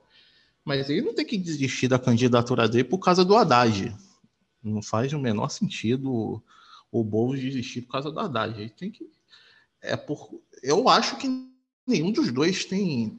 Mas 0.68 0.90
ele 0.90 1.00
não 1.00 1.14
tem 1.14 1.24
que 1.24 1.38
desistir 1.38 1.88
da 1.88 1.98
candidatura 1.98 2.68
dele 2.68 2.84
por 2.84 2.98
causa 2.98 3.24
do 3.24 3.34
Haddad. 3.34 3.96
Não 4.62 4.82
faz 4.82 5.10
o 5.14 5.18
menor 5.18 5.48
sentido 5.48 6.42
o 6.92 7.02
Boulos 7.02 7.40
desistir 7.40 7.80
por 7.80 7.92
causa 7.92 8.10
do 8.10 8.20
Haddad. 8.20 8.60
Ele 8.60 8.68
tem 8.68 8.90
que. 8.90 9.10
É 9.80 9.96
por, 9.96 10.28
eu 10.62 10.86
acho 10.90 11.16
que 11.16 11.26
nenhum 11.86 12.12
dos 12.12 12.30
dois 12.30 12.66
tem, 12.66 13.18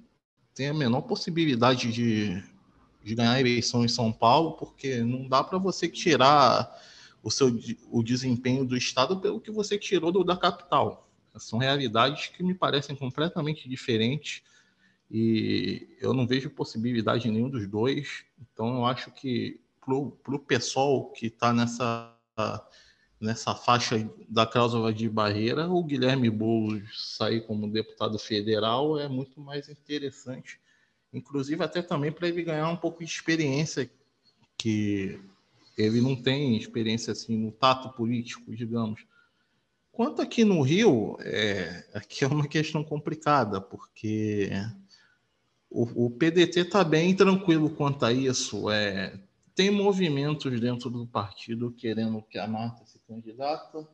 tem 0.53 0.67
a 0.67 0.75
menor 0.75 1.01
possibilidade 1.01 1.91
de, 1.91 2.39
de 3.03 3.15
ganhar 3.15 3.31
a 3.31 3.39
eleição 3.39 3.83
em 3.83 3.87
São 3.87 4.11
Paulo, 4.11 4.51
porque 4.51 4.97
não 4.97 5.27
dá 5.27 5.43
para 5.43 5.57
você 5.57 5.89
tirar 5.89 6.71
o 7.23 7.31
seu 7.31 7.59
o 7.89 8.03
desempenho 8.03 8.63
do 8.63 8.77
estado 8.77 9.19
pelo 9.19 9.41
que 9.41 9.49
você 9.49 9.75
tirou 9.75 10.11
do, 10.11 10.23
da 10.23 10.37
capital. 10.37 11.09
São 11.39 11.57
realidades 11.57 12.27
que 12.27 12.43
me 12.43 12.53
parecem 12.53 12.95
completamente 12.95 13.67
diferentes 13.67 14.43
e 15.09 15.87
eu 15.99 16.13
não 16.13 16.27
vejo 16.27 16.49
possibilidade 16.49 17.27
em 17.27 17.31
nenhum 17.31 17.49
dos 17.49 17.67
dois. 17.67 18.23
Então 18.39 18.75
eu 18.75 18.85
acho 18.85 19.11
que 19.11 19.59
para 19.81 19.95
o 19.95 20.39
pessoal 20.39 21.11
que 21.11 21.27
está 21.27 21.53
nessa 21.53 22.15
nessa 23.19 23.53
faixa 23.53 24.09
da 24.29 24.45
cláusula 24.45 24.93
de 24.93 25.09
barreira, 25.09 25.69
o 25.69 25.83
Guilherme 25.83 26.29
Boulos 26.29 27.17
sair 27.17 27.45
como 27.45 27.69
deputado 27.69 28.17
federal 28.17 28.97
é 28.97 29.09
muito 29.09 29.41
mais 29.41 29.67
interessante 29.67 30.57
inclusive 31.13 31.63
até 31.63 31.81
também 31.81 32.11
para 32.11 32.27
ele 32.27 32.43
ganhar 32.43 32.69
um 32.69 32.77
pouco 32.77 33.03
de 33.03 33.11
experiência 33.11 33.89
que 34.57 35.19
ele 35.77 36.01
não 36.01 36.15
tem 36.15 36.57
experiência 36.57 37.13
assim 37.13 37.37
no 37.37 37.51
tato 37.51 37.89
político, 37.89 38.53
digamos. 38.55 39.05
Quanto 39.91 40.21
aqui 40.21 40.43
no 40.43 40.61
Rio, 40.61 41.17
é, 41.21 41.85
aqui 41.93 42.23
é 42.23 42.27
uma 42.27 42.47
questão 42.47 42.83
complicada, 42.83 43.59
porque 43.59 44.49
o, 45.69 46.05
o 46.05 46.11
PDT 46.11 46.61
está 46.61 46.83
bem 46.83 47.15
tranquilo 47.15 47.69
quanto 47.69 48.05
a 48.05 48.11
isso. 48.11 48.69
É, 48.69 49.19
tem 49.53 49.69
movimentos 49.69 50.59
dentro 50.59 50.89
do 50.89 51.05
partido 51.05 51.71
querendo 51.71 52.21
que 52.21 52.37
a 52.39 52.47
Marta 52.47 52.85
se 52.85 52.99
candidata, 52.99 53.87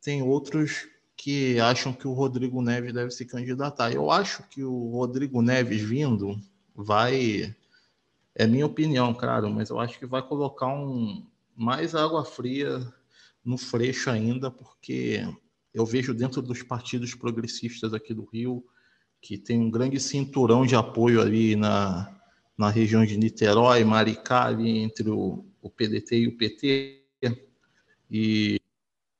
tem 0.00 0.22
outros 0.22 0.86
que 1.16 1.58
acham 1.58 1.92
que 1.92 2.06
o 2.06 2.12
Rodrigo 2.12 2.62
Neves 2.62 2.92
deve 2.92 3.10
se 3.10 3.24
candidatar. 3.24 3.92
Eu 3.92 4.10
acho 4.10 4.44
que 4.44 4.62
o 4.62 4.90
Rodrigo 4.90 5.42
Neves 5.42 5.82
vindo 5.82 6.40
vai. 6.74 7.54
É 8.34 8.46
minha 8.46 8.66
opinião, 8.66 9.12
claro, 9.12 9.50
mas 9.50 9.68
eu 9.68 9.80
acho 9.80 9.98
que 9.98 10.06
vai 10.06 10.22
colocar 10.22 10.68
um, 10.68 11.26
mais 11.56 11.96
água 11.96 12.24
fria 12.24 12.86
no 13.44 13.58
freixo 13.58 14.10
ainda, 14.10 14.48
porque 14.48 15.26
eu 15.74 15.84
vejo 15.84 16.14
dentro 16.14 16.40
dos 16.40 16.62
partidos 16.62 17.14
progressistas 17.16 17.92
aqui 17.92 18.14
do 18.14 18.24
Rio 18.24 18.64
que 19.20 19.36
tem 19.36 19.60
um 19.60 19.70
grande 19.70 19.98
cinturão 20.00 20.64
de 20.64 20.74
apoio 20.74 21.20
ali 21.20 21.56
na, 21.56 22.14
na 22.56 22.70
região 22.70 23.04
de 23.04 23.16
Niterói, 23.16 23.84
Maricá, 23.84 24.46
ali 24.46 24.78
entre 24.78 25.10
o, 25.10 25.44
o 25.60 25.70
PDT 25.70 26.16
e 26.16 26.28
o 26.28 26.36
PT. 26.36 27.04
E 28.10 28.60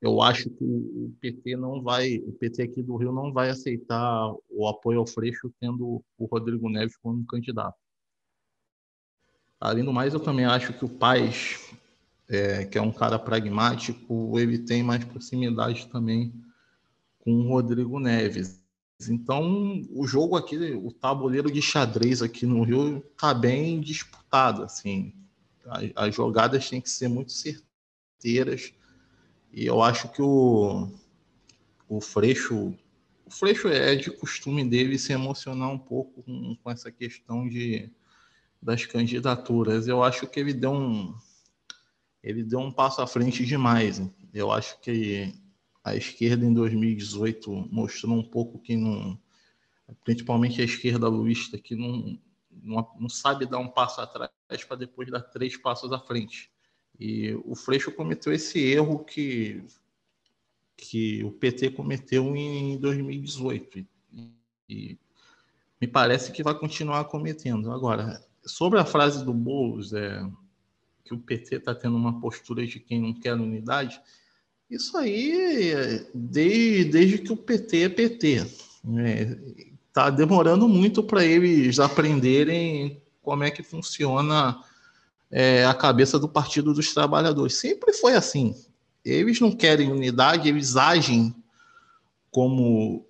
eu 0.01 0.21
acho 0.21 0.49
que 0.49 0.63
o 0.63 1.13
PT 1.19 1.55
não 1.55 1.81
vai, 1.81 2.17
o 2.17 2.31
PT 2.31 2.63
aqui 2.63 2.81
do 2.81 2.95
Rio 2.95 3.11
não 3.11 3.31
vai 3.31 3.49
aceitar 3.49 4.33
o 4.49 4.67
apoio 4.67 4.99
ao 4.99 5.07
Freixo 5.07 5.53
tendo 5.59 6.03
o 6.17 6.25
Rodrigo 6.25 6.69
Neves 6.69 6.97
como 6.97 7.25
candidato. 7.25 7.77
Além 9.59 9.83
do 9.83 9.91
mais, 9.91 10.13
eu 10.13 10.21
também 10.21 10.45
acho 10.45 10.73
que 10.73 10.85
o 10.85 10.89
Paz, 10.89 11.69
é, 12.29 12.63
que 12.65 12.77
é 12.77 12.81
um 12.81 12.93
cara 12.93 13.19
pragmático, 13.19 14.39
ele 14.39 14.57
tem 14.57 14.81
mais 14.81 15.03
proximidade 15.03 15.87
também 15.87 16.33
com 17.19 17.33
o 17.33 17.49
Rodrigo 17.49 17.99
Neves. 17.99 18.61
Então, 19.07 19.81
o 19.91 20.05
jogo 20.05 20.35
aqui, 20.35 20.57
o 20.73 20.91
tabuleiro 20.91 21.51
de 21.51 21.61
xadrez 21.61 22.21
aqui 22.21 22.45
no 22.45 22.63
Rio 22.63 22.97
está 22.97 23.33
bem 23.33 23.79
disputado, 23.79 24.63
assim. 24.63 25.13
As, 25.65 25.91
as 25.95 26.15
jogadas 26.15 26.69
têm 26.69 26.81
que 26.81 26.89
ser 26.89 27.07
muito 27.07 27.31
certeiras 27.31 28.73
e 29.51 29.65
eu 29.65 29.81
acho 29.81 30.09
que 30.09 30.21
o, 30.21 30.89
o 31.87 32.01
Freixo, 32.01 32.73
o 33.25 33.31
Freixo 33.31 33.67
é 33.67 33.95
de 33.95 34.11
costume 34.11 34.67
dele 34.67 34.97
se 34.97 35.11
emocionar 35.11 35.69
um 35.69 35.77
pouco 35.77 36.21
com, 36.23 36.55
com 36.55 36.71
essa 36.71 36.91
questão 36.91 37.47
de, 37.47 37.89
das 38.61 38.85
candidaturas. 38.85 39.87
Eu 39.87 40.03
acho 40.03 40.27
que 40.27 40.39
ele 40.39 40.53
deu 40.53 40.71
um 40.71 41.15
ele 42.21 42.43
deu 42.43 42.59
um 42.59 42.71
passo 42.71 43.01
à 43.01 43.07
frente 43.07 43.45
demais. 43.45 44.01
Eu 44.33 44.51
acho 44.51 44.77
que 44.81 45.33
a 45.89 45.95
esquerda 45.95 46.45
em 46.45 46.53
2018 46.53 47.67
mostrou 47.71 48.15
um 48.15 48.23
pouco 48.23 48.59
que 48.59 48.75
não, 48.75 49.19
principalmente 50.03 50.61
a 50.61 50.65
esquerda 50.65 51.07
luísta, 51.07 51.57
que 51.57 51.75
não, 51.75 52.19
não, 52.63 52.87
não 52.99 53.09
sabe 53.09 53.45
dar 53.45 53.59
um 53.59 53.67
passo 53.67 54.01
atrás 54.01 54.31
para 54.67 54.77
depois 54.77 55.09
dar 55.09 55.21
três 55.21 55.57
passos 55.57 55.91
à 55.91 55.99
frente. 55.99 56.51
E 56.99 57.33
o 57.45 57.55
Freixo 57.55 57.91
cometeu 57.91 58.33
esse 58.33 58.59
erro 58.59 58.99
que, 59.05 59.63
que 60.75 61.23
o 61.23 61.31
PT 61.31 61.71
cometeu 61.71 62.35
em 62.35 62.77
2018. 62.77 63.79
E, 63.79 63.87
e 64.67 64.99
me 65.79 65.87
parece 65.87 66.31
que 66.31 66.43
vai 66.43 66.57
continuar 66.57 67.05
cometendo. 67.05 67.71
Agora, 67.71 68.21
sobre 68.45 68.79
a 68.79 68.85
frase 68.85 69.23
do 69.23 69.33
Boulos, 69.33 69.93
é, 69.93 70.21
que 71.05 71.13
o 71.13 71.19
PT 71.19 71.55
está 71.55 71.73
tendo 71.73 71.95
uma 71.95 72.19
postura 72.19 72.65
de 72.67 72.79
quem 72.79 73.01
não 73.01 73.13
quer 73.13 73.33
unidade, 73.33 74.01
isso 74.69 74.97
aí 74.97 76.05
desde, 76.13 76.85
desde 76.85 77.17
que 77.19 77.31
o 77.31 77.37
PT 77.37 77.83
é 77.83 77.89
PT. 77.89 78.45
Está 79.87 80.11
né? 80.11 80.17
demorando 80.17 80.67
muito 80.67 81.01
para 81.03 81.25
eles 81.25 81.79
aprenderem 81.79 83.01
como 83.21 83.43
é 83.43 83.51
que 83.51 83.63
funciona 83.63 84.63
é, 85.31 85.65
a 85.65 85.73
cabeça 85.73 86.19
do 86.19 86.29
Partido 86.29 86.73
dos 86.73 86.93
Trabalhadores. 86.93 87.55
Sempre 87.55 87.93
foi 87.93 88.13
assim. 88.13 88.55
Eles 89.03 89.39
não 89.39 89.51
querem 89.51 89.91
unidade, 89.91 90.49
eles 90.49 90.75
agem 90.75 91.33
como 92.31 93.05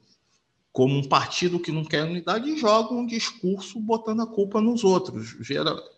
como 0.72 0.96
um 0.96 1.04
partido 1.04 1.60
que 1.60 1.72
não 1.72 1.84
quer 1.84 2.04
unidade 2.04 2.50
e 2.50 2.58
jogam 2.58 3.00
um 3.00 3.06
discurso 3.06 3.80
botando 3.80 4.22
a 4.22 4.28
culpa 4.28 4.62
nos 4.62 4.84
outros. 4.84 5.36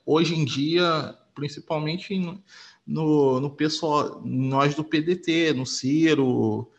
Hoje 0.05 0.33
em 0.33 0.43
dia, 0.45 1.15
principalmente 1.35 2.15
no, 2.85 3.39
no 3.39 3.49
pessoal, 3.49 4.21
nós 4.23 4.75
do 4.75 4.83
PDT, 4.83 5.53
no 5.53 5.65
Ciro, 5.65 6.71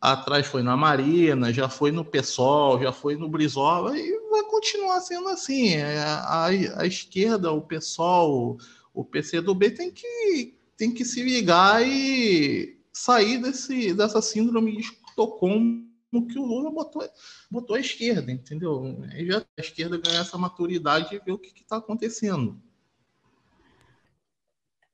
atrás 0.00 0.46
foi 0.46 0.62
na 0.62 0.76
Marina, 0.76 1.52
já 1.52 1.68
foi 1.68 1.90
no 1.90 2.04
PSOL, 2.04 2.80
já 2.80 2.92
foi 2.92 3.16
no 3.16 3.28
Brizola, 3.28 3.98
e 3.98 4.20
vai 4.30 4.42
continuar 4.44 5.00
sendo 5.00 5.28
assim. 5.28 5.74
É, 5.74 5.98
a, 5.98 6.46
a 6.46 6.86
esquerda, 6.86 7.50
o 7.50 7.62
PSOL, 7.62 8.58
o 8.92 9.04
PCdoB 9.04 9.70
tem 9.70 9.90
que, 9.90 10.54
tem 10.76 10.92
que 10.92 11.04
se 11.04 11.22
ligar 11.22 11.86
e 11.86 12.78
sair 12.92 13.38
desse, 13.38 13.94
dessa 13.94 14.20
síndrome 14.20 14.76
de 14.76 14.82
Estocolmo 14.82 15.84
que 16.28 16.38
o 16.38 16.44
Lula 16.44 16.70
botou, 16.70 17.02
botou 17.50 17.74
à 17.74 17.80
esquerda, 17.80 18.30
entendeu? 18.30 19.02
Aí 19.10 19.26
já 19.26 19.38
a 19.38 19.60
esquerda 19.60 19.98
ganhar 19.98 20.20
essa 20.20 20.38
maturidade 20.38 21.14
e 21.14 21.18
ver 21.18 21.32
o 21.32 21.38
que 21.38 21.52
está 21.60 21.78
acontecendo. 21.78 22.60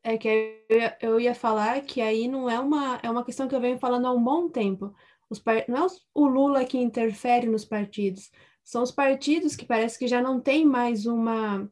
É 0.02 0.16
que 0.16 0.28
eu 0.68 0.78
ia, 0.78 0.98
eu 1.00 1.20
ia 1.20 1.34
falar 1.34 1.80
que 1.82 2.00
aí 2.00 2.26
não 2.26 2.48
é 2.48 2.58
uma, 2.58 2.98
é 3.02 3.10
uma 3.10 3.24
questão 3.24 3.46
que 3.46 3.54
eu 3.54 3.60
venho 3.60 3.78
falando 3.78 4.06
há 4.06 4.12
um 4.12 4.22
bom 4.22 4.48
tempo. 4.48 4.94
Os, 5.28 5.42
não 5.68 5.86
é 5.86 5.90
o 6.14 6.26
Lula 6.26 6.64
que 6.64 6.78
interfere 6.78 7.46
nos 7.46 7.64
partidos, 7.64 8.30
são 8.64 8.82
os 8.82 8.90
partidos 8.90 9.56
que 9.56 9.64
parece 9.64 9.98
que 9.98 10.06
já 10.06 10.22
não 10.22 10.40
tem 10.40 10.64
mais 10.64 11.06
uma, 11.06 11.68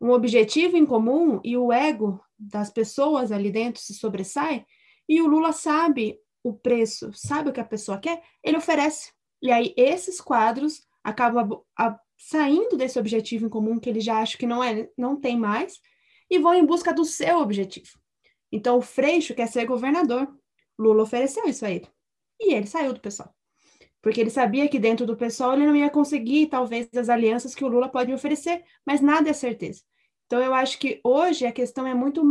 um 0.00 0.10
objetivo 0.10 0.76
em 0.76 0.84
comum 0.84 1.40
e 1.44 1.56
o 1.56 1.72
ego 1.72 2.20
das 2.38 2.70
pessoas 2.70 3.32
ali 3.32 3.50
dentro 3.50 3.80
se 3.80 3.94
sobressai, 3.94 4.66
e 5.08 5.22
o 5.22 5.26
Lula 5.26 5.52
sabe 5.52 6.18
o 6.42 6.52
preço, 6.52 7.10
sabe 7.14 7.50
o 7.50 7.52
que 7.52 7.60
a 7.60 7.64
pessoa 7.64 7.98
quer, 7.98 8.22
ele 8.42 8.56
oferece. 8.56 9.12
E 9.40 9.50
aí 9.50 9.72
esses 9.76 10.20
quadros 10.20 10.82
acabam 11.02 11.62
a, 11.76 11.88
a, 11.88 12.00
saindo 12.18 12.76
desse 12.76 12.98
objetivo 12.98 13.46
em 13.46 13.48
comum 13.48 13.78
que 13.78 13.88
ele 13.88 14.00
já 14.00 14.18
acha 14.18 14.36
que 14.36 14.46
não 14.46 14.62
é, 14.62 14.88
não 14.98 15.20
tem 15.20 15.38
mais, 15.38 15.78
e 16.30 16.38
vão 16.38 16.54
em 16.54 16.64
busca 16.64 16.92
do 16.92 17.04
seu 17.04 17.38
objetivo. 17.38 17.98
Então, 18.50 18.78
o 18.78 18.82
Freixo 18.82 19.34
quer 19.34 19.48
ser 19.48 19.66
governador. 19.66 20.28
Lula 20.78 21.02
ofereceu 21.02 21.46
isso 21.46 21.64
a 21.64 21.70
ele. 21.70 21.88
E 22.40 22.54
ele 22.54 22.66
saiu 22.66 22.92
do 22.92 23.00
pessoal. 23.00 23.34
Porque 24.02 24.20
ele 24.20 24.30
sabia 24.30 24.68
que 24.68 24.78
dentro 24.78 25.06
do 25.06 25.16
pessoal 25.16 25.54
ele 25.54 25.66
não 25.66 25.74
ia 25.74 25.90
conseguir, 25.90 26.46
talvez, 26.46 26.88
as 26.94 27.08
alianças 27.08 27.54
que 27.54 27.64
o 27.64 27.68
Lula 27.68 27.88
pode 27.88 28.12
oferecer, 28.12 28.62
mas 28.86 29.00
nada 29.00 29.30
é 29.30 29.32
certeza. 29.32 29.82
Então, 30.26 30.40
eu 30.40 30.54
acho 30.54 30.78
que 30.78 31.00
hoje 31.02 31.46
a 31.46 31.52
questão 31.52 31.86
é 31.86 31.94
muito 31.94 32.24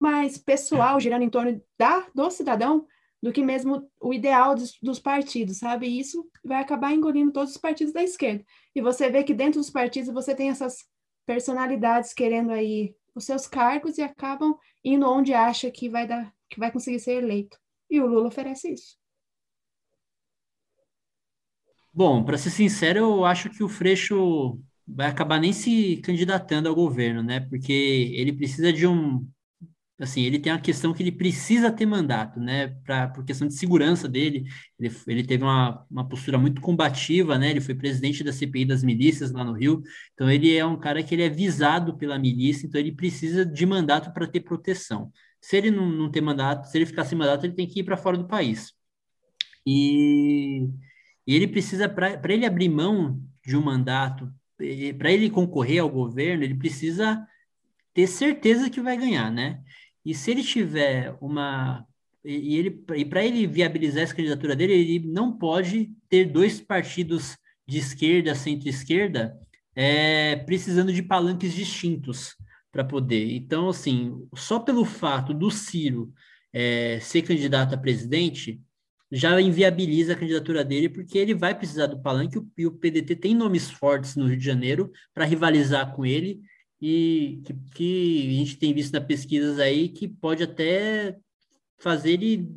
mais 0.00 0.38
pessoal, 0.38 0.98
girando 0.98 1.22
em 1.22 1.30
torno 1.30 1.62
da, 1.78 2.06
do 2.14 2.30
cidadão, 2.30 2.86
do 3.22 3.32
que 3.32 3.42
mesmo 3.42 3.88
o 4.00 4.14
ideal 4.14 4.54
dos, 4.54 4.78
dos, 4.82 4.98
partidos, 4.98 5.58
sabe? 5.58 5.86
E 5.86 6.00
isso 6.00 6.26
vai 6.42 6.60
acabar 6.60 6.92
engolindo 6.94 7.32
todos 7.32 7.50
os 7.50 7.58
partidos 7.58 7.92
da 7.92 8.02
esquerda. 8.02 8.44
E 8.74 8.80
você 8.80 9.10
vê 9.10 9.22
que 9.22 9.34
dentro 9.34 9.60
dos 9.60 9.70
partidos 9.70 10.12
você 10.12 10.34
tem 10.34 10.48
essas 10.48 10.86
personalidades 11.26 12.14
querendo 12.14 12.50
aí 12.50 12.94
os 13.14 13.24
seus 13.24 13.46
cargos 13.46 13.98
e 13.98 14.02
acabam 14.02 14.56
indo 14.84 15.08
onde 15.08 15.34
acha 15.34 15.70
que 15.70 15.88
vai 15.88 16.06
dar, 16.06 16.32
que 16.48 16.58
vai 16.58 16.70
conseguir 16.70 17.00
ser 17.00 17.22
eleito. 17.22 17.58
E 17.88 18.00
o 18.00 18.06
Lula 18.06 18.28
oferece 18.28 18.72
isso. 18.72 18.96
Bom, 21.92 22.24
para 22.24 22.38
ser 22.38 22.50
sincero, 22.50 23.00
eu 23.00 23.24
acho 23.24 23.50
que 23.50 23.64
o 23.64 23.68
Freixo 23.68 24.60
vai 24.86 25.08
acabar 25.08 25.40
nem 25.40 25.52
se 25.52 25.96
candidatando 25.98 26.68
ao 26.68 26.74
governo, 26.74 27.22
né? 27.22 27.40
Porque 27.40 27.72
ele 27.72 28.32
precisa 28.32 28.72
de 28.72 28.86
um 28.86 29.26
assim, 30.00 30.22
ele 30.22 30.38
tem 30.38 30.50
a 30.50 30.58
questão 30.58 30.94
que 30.94 31.02
ele 31.02 31.12
precisa 31.12 31.70
ter 31.70 31.84
mandato, 31.84 32.40
né, 32.40 32.68
pra, 32.84 33.08
por 33.08 33.24
questão 33.24 33.46
de 33.46 33.54
segurança 33.54 34.08
dele, 34.08 34.44
ele, 34.78 34.94
ele 35.06 35.22
teve 35.24 35.44
uma, 35.44 35.86
uma 35.90 36.08
postura 36.08 36.38
muito 36.38 36.60
combativa, 36.60 37.38
né, 37.38 37.50
ele 37.50 37.60
foi 37.60 37.74
presidente 37.74 38.24
da 38.24 38.32
CPI 38.32 38.64
das 38.64 38.82
milícias 38.82 39.30
lá 39.30 39.44
no 39.44 39.52
Rio, 39.52 39.82
então 40.14 40.30
ele 40.30 40.56
é 40.56 40.64
um 40.64 40.78
cara 40.78 41.02
que 41.02 41.14
ele 41.14 41.22
é 41.22 41.28
visado 41.28 41.96
pela 41.98 42.18
milícia, 42.18 42.66
então 42.66 42.80
ele 42.80 42.92
precisa 42.92 43.44
de 43.44 43.66
mandato 43.66 44.12
para 44.12 44.26
ter 44.26 44.40
proteção. 44.40 45.12
Se 45.40 45.56
ele 45.56 45.70
não, 45.70 45.88
não 45.88 46.10
ter 46.10 46.20
mandato, 46.20 46.66
se 46.66 46.78
ele 46.78 46.86
ficar 46.86 47.04
sem 47.04 47.16
mandato, 47.16 47.44
ele 47.44 47.54
tem 47.54 47.66
que 47.66 47.80
ir 47.80 47.84
para 47.84 47.96
fora 47.96 48.16
do 48.16 48.26
país. 48.26 48.72
E, 49.66 50.66
e 51.26 51.34
ele 51.34 51.46
precisa, 51.46 51.88
para 51.88 52.32
ele 52.32 52.46
abrir 52.46 52.68
mão 52.68 53.20
de 53.44 53.56
um 53.56 53.62
mandato, 53.62 54.30
para 54.98 55.12
ele 55.12 55.30
concorrer 55.30 55.80
ao 55.80 55.88
governo, 55.88 56.44
ele 56.44 56.54
precisa 56.54 57.26
ter 57.94 58.06
certeza 58.06 58.70
que 58.70 58.80
vai 58.80 58.96
ganhar, 58.96 59.30
né? 59.30 59.62
E 60.04 60.14
se 60.14 60.30
ele 60.30 60.42
tiver 60.42 61.16
uma 61.20 61.86
e 62.24 62.56
ele 62.56 62.84
e 62.96 63.04
para 63.04 63.24
ele 63.24 63.46
viabilizar 63.46 64.02
essa 64.02 64.14
candidatura 64.14 64.54
dele, 64.54 64.74
ele 64.74 65.06
não 65.06 65.36
pode 65.36 65.90
ter 66.08 66.26
dois 66.26 66.60
partidos 66.60 67.36
de 67.66 67.78
esquerda, 67.78 68.34
centro-esquerda, 68.34 69.38
é, 69.74 70.36
precisando 70.36 70.92
de 70.92 71.02
palanques 71.02 71.54
distintos 71.54 72.36
para 72.70 72.84
poder. 72.84 73.32
Então, 73.34 73.68
assim, 73.68 74.26
só 74.34 74.58
pelo 74.58 74.84
fato 74.84 75.32
do 75.32 75.50
Ciro 75.50 76.12
é, 76.52 76.98
ser 77.00 77.22
candidato 77.22 77.74
a 77.74 77.78
presidente, 77.78 78.60
já 79.10 79.40
inviabiliza 79.40 80.12
a 80.12 80.16
candidatura 80.16 80.64
dele, 80.64 80.88
porque 80.88 81.18
ele 81.18 81.34
vai 81.34 81.56
precisar 81.56 81.86
do 81.86 82.00
palanque 82.00 82.40
e 82.56 82.66
o 82.66 82.72
PDT 82.72 83.16
tem 83.16 83.34
nomes 83.34 83.70
fortes 83.70 84.14
no 84.14 84.26
Rio 84.26 84.36
de 84.36 84.44
Janeiro 84.44 84.92
para 85.12 85.24
rivalizar 85.24 85.94
com 85.94 86.06
ele 86.06 86.40
e 86.80 87.42
que, 87.44 87.54
que 87.74 88.28
a 88.28 88.32
gente 88.32 88.56
tem 88.56 88.72
visto 88.72 88.92
nas 88.92 89.04
pesquisas 89.04 89.58
aí 89.58 89.88
que 89.88 90.08
pode 90.08 90.42
até 90.42 91.16
fazer 91.78 92.12
ele 92.12 92.48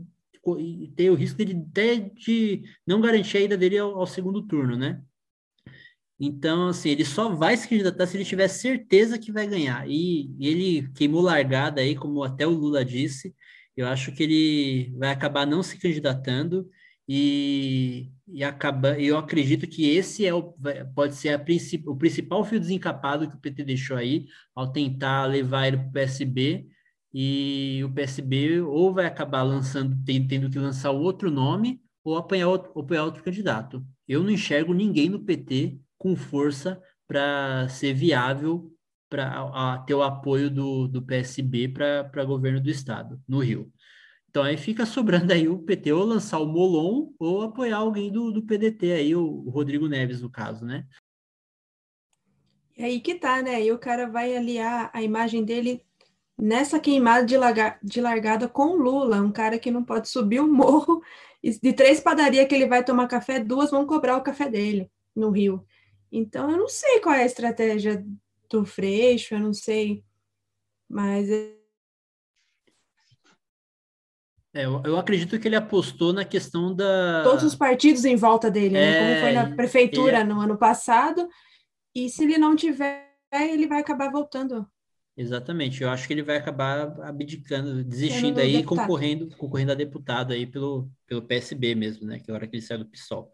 ter 0.96 1.10
o 1.10 1.16
risco 1.16 1.44
de 1.44 1.54
até 1.54 1.98
de 1.98 2.64
não 2.86 3.02
garantir 3.02 3.38
a 3.38 3.42
ida 3.42 3.58
dele 3.58 3.78
ao, 3.78 4.00
ao, 4.00 4.08
segundo 4.08 4.42
turno, 4.46 4.76
né? 4.78 5.02
Então, 6.20 6.68
assim, 6.70 6.90
ele 6.90 7.06
só 7.06 7.30
vai 7.34 7.58
se 7.58 7.68
candidatar 7.68 8.06
se 8.08 8.16
ele 8.18 8.26
tiver 8.26 8.48
certeza 8.48 9.18
que 9.18 9.32
vai 9.32 9.48
ganhar. 9.48 9.90
E, 9.90 10.34
e 10.38 10.48
ele 10.48 10.90
queimou 10.94 11.22
largada 11.22 11.82
aí, 11.82 11.96
como 11.96 12.24
até 12.24 12.46
o 12.46 12.52
Lula 12.52 12.86
disse. 12.86 13.36
Eu 13.76 13.88
acho 13.88 14.12
que 14.14 14.24
ele 14.24 14.94
vai 14.98 15.10
acabar 15.10 15.46
não 15.48 15.64
se 15.64 15.78
candidatando 15.78 16.70
e, 17.08 18.12
e 18.28 18.44
acaba, 18.44 19.00
eu 19.00 19.18
acredito 19.18 19.68
que 19.68 19.90
esse 19.90 20.26
é 20.26 20.34
o, 20.34 20.54
pode 20.96 21.16
ser 21.16 21.38
princip, 21.44 21.88
o 21.88 21.96
principal 21.96 22.44
fio 22.46 22.60
desencapado 22.60 23.30
que 23.30 23.36
o 23.36 23.40
PT 23.40 23.64
deixou 23.64 23.98
aí 23.98 24.26
ao 24.56 24.72
tentar 24.72 25.26
levar 25.26 25.68
ele 25.68 25.78
para 25.78 25.88
o 25.88 25.92
PSB 25.92 26.68
e 27.14 27.82
o 27.84 27.94
PSB 27.94 28.62
ou 28.62 28.94
vai 28.94 29.06
acabar 29.06 29.44
lançando, 29.44 29.96
tendo 30.06 30.50
que 30.50 30.60
lançar 30.60 30.92
outro 30.92 31.30
nome 31.30 31.82
ou 32.04 32.18
apanhar 32.18 32.48
outro, 32.48 32.72
ou 32.74 32.84
apoiar 32.84 33.04
outro 33.04 33.24
candidato. 33.24 33.86
Eu 34.08 34.24
não 34.24 34.30
enxergo 34.30 34.74
ninguém 34.74 35.10
no 35.10 35.24
PT 35.24 35.80
com 35.98 36.16
força 36.16 36.82
para 37.08 37.68
ser 37.70 37.94
viável 37.94 38.74
para 39.10 39.78
ter 39.86 39.94
o 39.94 40.02
apoio 40.02 40.50
do, 40.50 40.88
do 40.88 41.02
PSB 41.02 41.68
para 41.70 42.26
governo 42.26 42.60
do 42.60 42.70
estado, 42.70 43.22
no 43.28 43.40
Rio. 43.40 43.72
Então 44.34 44.42
aí 44.42 44.58
fica 44.58 44.84
sobrando 44.84 45.32
aí 45.32 45.48
o 45.48 45.60
PT 45.60 45.94
ou 45.94 46.04
lançar 46.04 46.40
o 46.40 46.48
Molon 46.48 47.12
ou 47.20 47.44
apoiar 47.44 47.78
alguém 47.78 48.12
do, 48.12 48.32
do 48.32 48.42
PDT 48.42 48.92
aí, 48.92 49.16
o, 49.16 49.24
o 49.24 49.52
Rodrigo 49.52 49.88
Neves, 49.88 50.24
no 50.24 50.30
caso, 50.32 50.66
né? 50.66 50.88
E 52.76 52.84
aí 52.84 53.00
que 53.00 53.14
tá, 53.14 53.44
né? 53.44 53.64
E 53.64 53.72
o 53.72 53.78
cara 53.78 54.10
vai 54.10 54.36
aliar 54.36 54.90
a 54.92 55.04
imagem 55.04 55.46
dele 55.46 55.86
nessa 56.36 56.80
queimada 56.80 57.24
de, 57.24 57.38
larga, 57.38 57.78
de 57.84 58.02
largada 58.02 58.48
com 58.48 58.70
o 58.70 58.76
Lula, 58.76 59.22
um 59.22 59.32
cara 59.32 59.60
que 59.60 59.70
não 59.70 59.84
pode 59.84 60.10
subir 60.10 60.40
o 60.40 60.52
morro. 60.52 61.04
De 61.62 61.72
três 61.72 62.00
padarias 62.00 62.48
que 62.48 62.56
ele 62.56 62.66
vai 62.66 62.84
tomar 62.84 63.08
café, 63.08 63.40
duas 63.40 63.70
vão 63.70 63.86
cobrar 63.86 64.18
o 64.18 64.24
café 64.24 64.50
dele 64.50 64.90
no 65.16 65.30
Rio. 65.30 65.64
Então 66.12 66.50
eu 66.50 66.58
não 66.58 66.68
sei 66.68 67.00
qual 67.02 67.14
é 67.14 67.22
a 67.22 67.28
estratégia 67.28 68.04
do 68.50 68.66
Freixo, 68.66 69.36
eu 69.36 69.40
não 69.40 69.54
sei. 69.54 70.04
Mas 70.90 71.30
é, 74.54 74.66
eu, 74.66 74.82
eu, 74.86 74.98
acredito 74.98 75.40
que 75.40 75.48
ele 75.48 75.56
apostou 75.56 76.14
na 76.14 76.24
questão 76.24 76.76
da. 76.76 77.24
Todos 77.24 77.44
os 77.44 77.56
partidos 77.56 78.06
em 78.06 78.16
volta 78.16 78.52
dele, 78.52 78.78
é, 78.78 78.80
né? 78.80 79.00
Como 79.00 79.22
foi 79.22 79.32
na 79.32 79.56
prefeitura 79.56 80.20
ele... 80.20 80.26
no 80.26 80.40
ano 80.40 80.58
passado. 80.58 81.28
E 81.96 82.10
se 82.10 82.24
ele 82.24 82.38
não 82.38 82.56
tiver, 82.56 83.10
ele 83.32 83.68
vai 83.68 83.80
acabar 83.82 84.12
voltando. 84.12 84.68
Exatamente, 85.16 85.84
eu 85.84 85.90
acho 85.90 86.08
que 86.08 86.14
ele 86.14 86.24
vai 86.24 86.38
acabar 86.38 87.00
abdicando, 87.02 87.84
desistindo 87.84 88.40
aí 88.40 88.58
e 88.58 88.64
concorrendo, 88.64 89.28
concorrendo 89.38 89.72
a 89.72 89.76
deputado 89.76 90.34
aí 90.34 90.48
pelo, 90.48 90.90
pelo 91.06 91.22
PSB 91.22 91.76
mesmo, 91.76 92.08
né? 92.08 92.20
Que 92.20 92.32
é 92.32 92.34
a 92.34 92.36
hora 92.36 92.48
que 92.48 92.56
ele 92.56 92.64
saiu 92.64 92.80
do 92.80 92.90
PSOL. 92.90 93.32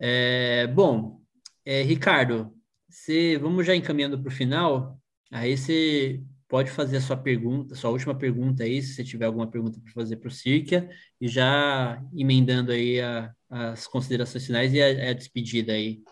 É, 0.00 0.66
bom, 0.66 1.20
é, 1.64 1.82
Ricardo, 1.82 2.52
você, 2.88 3.38
vamos 3.38 3.64
já 3.64 3.74
encaminhando 3.74 4.18
para 4.18 4.28
o 4.28 4.34
final. 4.34 5.00
Aí 5.30 5.56
você 5.56 6.20
pode 6.50 6.68
fazer 6.68 6.96
a 6.96 7.00
sua 7.00 7.16
pergunta, 7.16 7.76
sua 7.76 7.90
última 7.90 8.12
pergunta 8.12 8.64
aí, 8.64 8.82
se 8.82 8.94
você 8.94 9.04
tiver 9.04 9.24
alguma 9.24 9.46
pergunta 9.46 9.78
para 9.80 9.92
fazer 9.92 10.16
para 10.16 10.26
o 10.26 10.32
Circa, 10.32 10.90
e 11.20 11.28
já 11.28 12.02
emendando 12.12 12.72
aí 12.72 13.00
a, 13.00 13.32
as 13.48 13.86
considerações 13.86 14.44
finais 14.44 14.74
e 14.74 14.82
a, 14.82 15.10
a 15.10 15.12
despedida 15.12 15.72
aí 15.72 16.02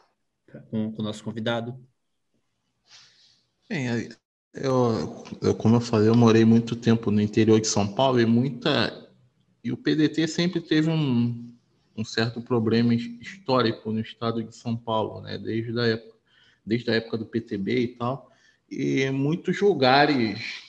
com, 0.71 0.93
com, 0.93 1.03
o 1.03 1.05
nosso 1.05 1.25
convidado. 1.25 1.77
Bem, 3.69 4.09
eu, 4.55 5.25
eu, 5.43 5.55
como 5.57 5.75
eu 5.75 5.81
falei, 5.81 6.09
eu 6.09 6.15
morei 6.15 6.45
muito 6.45 6.77
tempo 6.77 7.11
no 7.11 7.21
interior 7.21 7.61
de 7.61 7.67
São 7.67 7.93
Paulo 7.93 8.21
e 8.21 8.25
muita 8.25 9.07
e 9.63 9.73
o 9.73 9.77
PDT 9.77 10.29
sempre 10.29 10.61
teve 10.61 10.89
um, 10.89 11.53
um 11.97 12.05
certo 12.05 12.41
problema 12.41 12.95
histórico 12.95 13.91
no 13.91 14.01
estado 14.01 14.43
de 14.43 14.55
São 14.55 14.77
Paulo, 14.77 15.21
né? 15.21 15.37
Desde 15.37 15.79
a 15.79 15.85
época, 15.85 16.17
desde 16.65 16.91
a 16.93 16.95
época 16.95 17.19
do 17.19 17.27
PTB 17.27 17.81
e 17.81 17.89
tal 17.89 18.31
e 18.71 19.11
muitos 19.11 19.61
lugares 19.61 20.69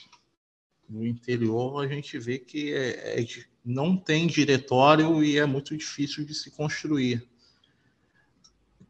no 0.88 1.06
interior 1.06 1.84
a 1.84 1.86
gente 1.86 2.18
vê 2.18 2.38
que 2.38 2.72
é, 2.72 3.20
é, 3.20 3.26
não 3.64 3.96
tem 3.96 4.26
diretório 4.26 5.22
e 5.22 5.38
é 5.38 5.46
muito 5.46 5.76
difícil 5.76 6.24
de 6.24 6.34
se 6.34 6.50
construir. 6.50 7.28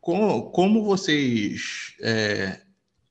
Como, 0.01 0.51
como 0.51 0.85
vocês 0.85 1.95
é, 2.01 2.63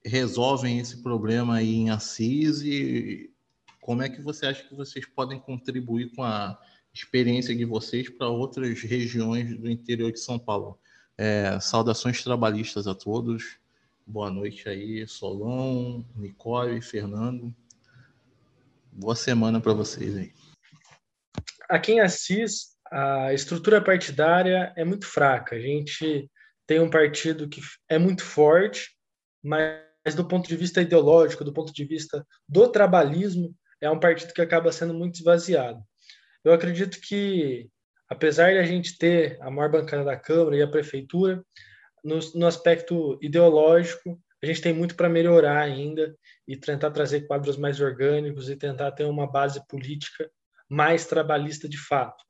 resolvem 0.04 0.80
esse 0.80 1.04
problema 1.04 1.58
aí 1.58 1.76
em 1.76 1.90
Assis 1.92 2.62
e 2.62 3.32
como 3.80 4.02
é 4.02 4.10
que 4.10 4.22
você 4.22 4.48
acha 4.48 4.64
que 4.64 4.76
vocês 4.76 5.06
podem 5.06 5.40
contribuir 5.40 6.12
com 6.16 6.24
a 6.24 6.60
experiência 6.94 7.56
de 7.56 7.66
vocês 7.66 8.10
para 8.10 8.28
outras 8.28 8.82
regiões 8.82 9.56
do 9.58 9.70
interior 9.70 10.12
de 10.12 10.20
São 10.20 10.40
Paulo? 10.40 10.80
É, 11.18 11.60
saudações 11.60 12.24
trabalhistas 12.24 12.88
a 12.88 12.96
todos. 12.96 13.60
Boa 14.12 14.32
noite 14.32 14.68
aí, 14.68 15.08
Solon, 15.08 16.04
Nicole, 16.16 16.82
Fernando. 16.82 17.54
Boa 18.92 19.16
semana 19.16 19.62
para 19.62 19.72
vocês 19.72 20.18
aí. 20.18 20.32
Aqui 21.70 21.92
em 21.92 22.00
Assis, 22.00 22.76
a 22.92 23.32
estrutura 23.36 23.80
partidária 23.80 24.74
é 24.76 24.84
muito 24.84 25.06
fraca. 25.06 25.56
A 25.56 25.60
gente 25.60 26.28
tem 26.66 26.80
um 26.80 26.90
partido 26.90 27.48
que 27.48 27.62
é 27.88 28.00
muito 28.00 28.24
forte, 28.24 28.98
mas 29.44 30.16
do 30.16 30.28
ponto 30.28 30.50
de 30.50 30.56
vista 30.56 30.82
ideológico, 30.82 31.44
do 31.44 31.54
ponto 31.54 31.72
de 31.72 31.86
vista 31.86 32.26
do 32.48 32.68
trabalhismo, 32.68 33.56
é 33.80 33.92
um 33.92 34.00
partido 34.00 34.34
que 34.34 34.42
acaba 34.42 34.72
sendo 34.72 34.96
muito 34.96 35.18
esvaziado. 35.18 35.84
Eu 36.44 36.52
acredito 36.52 37.00
que, 37.00 37.70
apesar 38.10 38.54
de 38.54 38.58
a 38.58 38.64
gente 38.64 38.98
ter 38.98 39.38
a 39.40 39.52
maior 39.52 39.70
bancada 39.70 40.04
da 40.04 40.18
Câmara 40.18 40.58
e 40.58 40.64
a 40.64 40.68
Prefeitura, 40.68 41.46
no, 42.04 42.20
no 42.36 42.48
aspecto 42.48 43.18
ideológico, 43.22 44.20
a 44.42 44.46
gente 44.46 44.62
tem 44.62 44.74
muito 44.74 44.96
para 44.96 45.10
melhorar 45.10 45.62
ainda 45.62 46.16
e 46.48 46.56
tentar 46.56 46.92
trazer 46.92 47.28
quadros 47.28 47.58
mais 47.58 47.82
orgânicos 47.82 48.50
e 48.50 48.56
tentar 48.56 48.92
ter 48.92 49.04
uma 49.04 49.30
base 49.30 49.66
política 49.68 50.30
mais 50.70 51.06
trabalhista 51.06 51.68
de 51.68 51.78
fato. 51.78 52.24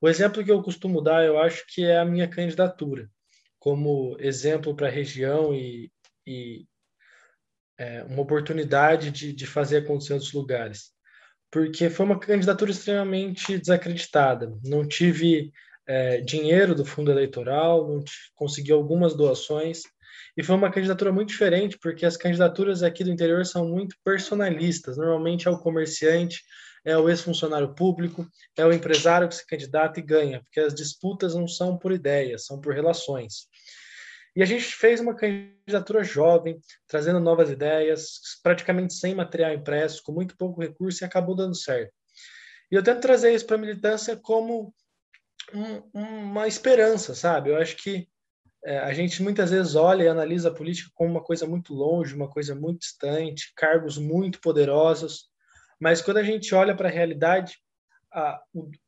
O 0.00 0.08
exemplo 0.08 0.44
que 0.44 0.50
eu 0.50 0.62
costumo 0.62 1.00
dar, 1.00 1.24
eu 1.24 1.38
acho 1.38 1.64
que 1.66 1.84
é 1.84 1.98
a 1.98 2.04
minha 2.04 2.28
candidatura, 2.28 3.10
como 3.58 4.16
exemplo 4.20 4.74
para 4.76 4.86
a 4.86 4.90
região 4.90 5.52
e, 5.52 5.90
e 6.24 6.64
é, 7.76 8.04
uma 8.04 8.22
oportunidade 8.22 9.10
de, 9.10 9.32
de 9.32 9.46
fazer 9.46 9.78
acontecer 9.78 10.12
em 10.12 10.16
outros 10.16 10.32
lugares. 10.32 10.92
Porque 11.50 11.90
foi 11.90 12.06
uma 12.06 12.20
candidatura 12.20 12.70
extremamente 12.70 13.58
desacreditada. 13.58 14.56
Não 14.62 14.86
tive 14.86 15.50
é, 15.88 16.20
dinheiro 16.20 16.74
do 16.74 16.84
fundo 16.84 17.10
eleitoral, 17.10 18.04
conseguiu 18.34 18.76
algumas 18.76 19.14
doações, 19.14 19.82
e 20.36 20.42
foi 20.42 20.54
uma 20.54 20.70
candidatura 20.70 21.10
muito 21.10 21.30
diferente, 21.30 21.78
porque 21.82 22.06
as 22.06 22.16
candidaturas 22.16 22.82
aqui 22.82 23.02
do 23.02 23.10
interior 23.10 23.44
são 23.44 23.66
muito 23.66 23.96
personalistas. 24.04 24.96
Normalmente 24.96 25.48
é 25.48 25.50
o 25.50 25.58
comerciante, 25.58 26.42
é 26.84 26.96
o 26.96 27.08
ex-funcionário 27.08 27.74
público, 27.74 28.24
é 28.56 28.64
o 28.64 28.72
empresário 28.72 29.28
que 29.28 29.34
se 29.34 29.46
candidata 29.46 29.98
e 29.98 30.02
ganha, 30.02 30.40
porque 30.42 30.60
as 30.60 30.72
disputas 30.72 31.34
não 31.34 31.48
são 31.48 31.76
por 31.76 31.90
ideias, 31.90 32.46
são 32.46 32.60
por 32.60 32.72
relações. 32.72 33.48
E 34.36 34.42
a 34.42 34.46
gente 34.46 34.64
fez 34.64 35.00
uma 35.00 35.16
candidatura 35.16 36.04
jovem, 36.04 36.60
trazendo 36.86 37.18
novas 37.18 37.50
ideias, 37.50 38.20
praticamente 38.40 38.94
sem 38.94 39.14
material 39.14 39.52
impresso, 39.52 40.02
com 40.04 40.12
muito 40.12 40.36
pouco 40.36 40.60
recurso, 40.60 41.02
e 41.02 41.04
acabou 41.04 41.34
dando 41.34 41.56
certo. 41.56 41.92
E 42.70 42.76
eu 42.76 42.82
tento 42.82 43.00
trazer 43.00 43.34
isso 43.34 43.46
para 43.46 43.56
a 43.56 43.60
militância 43.60 44.16
como 44.16 44.72
um, 45.54 45.82
uma 45.94 46.46
esperança, 46.46 47.14
sabe? 47.14 47.50
Eu 47.50 47.56
acho 47.56 47.76
que 47.76 48.08
é, 48.64 48.78
a 48.78 48.92
gente 48.92 49.22
muitas 49.22 49.50
vezes 49.50 49.74
olha 49.74 50.04
e 50.04 50.08
analisa 50.08 50.48
a 50.48 50.54
política 50.54 50.90
como 50.94 51.10
uma 51.10 51.22
coisa 51.22 51.46
muito 51.46 51.72
longe, 51.72 52.14
uma 52.14 52.28
coisa 52.28 52.54
muito 52.54 52.80
distante, 52.80 53.52
cargos 53.56 53.98
muito 53.98 54.40
poderosos, 54.40 55.28
mas 55.80 56.02
quando 56.02 56.18
a 56.18 56.22
gente 56.22 56.54
olha 56.54 56.74
para 56.74 56.88
a 56.88 56.92
realidade, 56.92 57.56
a, 58.12 58.40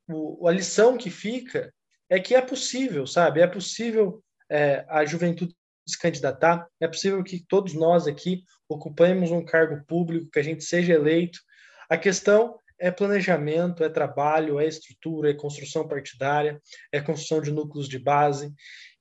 o, 0.09 0.49
a 0.49 0.53
lição 0.53 0.97
que 0.97 1.11
fica 1.11 1.73
é 2.09 2.19
que 2.19 2.35
é 2.35 2.43
possível, 2.43 3.07
sabe? 3.07 3.41
É 3.41 3.47
possível 3.47 4.23
é, 4.51 4.85
a 4.89 5.05
juventude 5.05 5.55
se 5.87 5.99
candidatar, 5.99 6.69
é 6.81 6.87
possível 6.87 7.23
que 7.23 7.45
todos 7.49 7.75
nós 7.75 8.07
aqui 8.07 8.45
ocupemos 8.69 9.31
um 9.31 9.45
cargo 9.45 9.85
público, 9.87 10.31
que 10.31 10.39
a 10.39 10.43
gente 10.43 10.63
seja 10.63 10.93
eleito. 10.93 11.41
A 11.89 11.97
questão 11.97 12.59
é 12.81 12.91
planejamento, 12.91 13.85
é 13.85 13.89
trabalho, 13.89 14.59
é 14.59 14.67
estrutura, 14.67 15.31
é 15.31 15.35
construção 15.35 15.87
partidária, 15.87 16.61
é 16.91 17.01
construção 17.01 17.41
de 17.43 17.53
núcleos 17.53 17.89
de 17.89 17.99
base. 17.99 18.53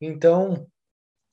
Então, 0.02 0.68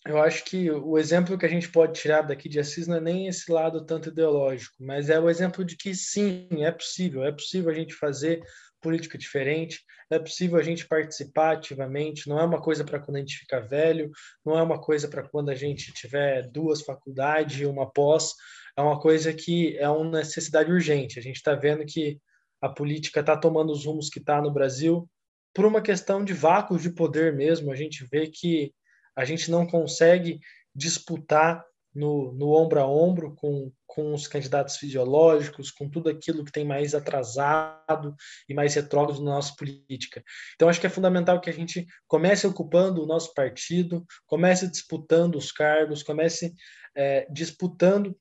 eu 0.06 0.22
acho 0.22 0.44
que 0.44 0.70
o 0.70 0.96
exemplo 0.96 1.36
que 1.36 1.44
a 1.44 1.48
gente 1.48 1.68
pode 1.68 2.00
tirar 2.00 2.22
daqui 2.22 2.48
de 2.48 2.60
Assis 2.60 2.86
não 2.86 2.96
é 2.96 3.00
nem 3.00 3.26
esse 3.26 3.50
lado 3.50 3.84
tanto 3.84 4.10
ideológico, 4.10 4.76
mas 4.78 5.10
é 5.10 5.18
o 5.18 5.28
exemplo 5.28 5.64
de 5.64 5.76
que 5.76 5.94
sim, 5.94 6.46
é 6.62 6.70
possível, 6.70 7.24
é 7.24 7.32
possível 7.32 7.70
a 7.70 7.74
gente 7.74 7.92
fazer 7.92 8.40
política 8.80 9.18
diferente, 9.18 9.80
é 10.08 10.18
possível 10.18 10.58
a 10.58 10.62
gente 10.62 10.86
participar 10.86 11.54
ativamente, 11.54 12.28
não 12.28 12.38
é 12.38 12.44
uma 12.44 12.60
coisa 12.60 12.84
para 12.84 13.00
quando 13.00 13.16
a 13.16 13.20
gente 13.20 13.38
ficar 13.38 13.60
velho, 13.60 14.08
não 14.44 14.56
é 14.56 14.62
uma 14.62 14.80
coisa 14.80 15.08
para 15.08 15.28
quando 15.28 15.48
a 15.48 15.56
gente 15.56 15.92
tiver 15.92 16.48
duas 16.52 16.82
faculdades 16.82 17.60
e 17.60 17.66
uma 17.66 17.90
pós, 17.90 18.32
é 18.76 18.82
uma 18.82 19.00
coisa 19.00 19.32
que 19.32 19.76
é 19.78 19.88
uma 19.88 20.18
necessidade 20.18 20.70
urgente. 20.70 21.18
A 21.18 21.22
gente 21.22 21.36
está 21.36 21.54
vendo 21.56 21.84
que 21.84 22.20
a 22.66 22.72
política 22.72 23.20
está 23.20 23.36
tomando 23.36 23.72
os 23.72 23.86
rumos 23.86 24.08
que 24.08 24.18
está 24.18 24.40
no 24.40 24.52
Brasil 24.52 25.08
por 25.54 25.64
uma 25.64 25.80
questão 25.80 26.24
de 26.24 26.34
vácuo 26.34 26.78
de 26.78 26.90
poder 26.90 27.34
mesmo. 27.34 27.72
A 27.72 27.76
gente 27.76 28.04
vê 28.10 28.26
que 28.26 28.74
a 29.16 29.24
gente 29.24 29.50
não 29.50 29.66
consegue 29.66 30.40
disputar 30.74 31.64
no, 31.94 32.32
no 32.32 32.50
ombro 32.50 32.78
a 32.78 32.86
ombro 32.86 33.34
com, 33.34 33.72
com 33.86 34.12
os 34.12 34.28
candidatos 34.28 34.76
fisiológicos, 34.76 35.70
com 35.70 35.88
tudo 35.88 36.10
aquilo 36.10 36.44
que 36.44 36.52
tem 36.52 36.64
mais 36.64 36.94
atrasado 36.94 38.14
e 38.46 38.52
mais 38.52 38.74
retrógrado 38.74 39.24
na 39.24 39.30
nossa 39.30 39.54
política. 39.56 40.22
Então, 40.54 40.68
acho 40.68 40.78
que 40.78 40.86
é 40.86 40.90
fundamental 40.90 41.40
que 41.40 41.48
a 41.48 41.52
gente 41.54 41.86
comece 42.06 42.46
ocupando 42.46 43.02
o 43.02 43.06
nosso 43.06 43.32
partido, 43.32 44.04
comece 44.26 44.70
disputando 44.70 45.36
os 45.36 45.50
cargos, 45.50 46.02
comece 46.02 46.52
é, 46.94 47.26
disputando 47.30 48.14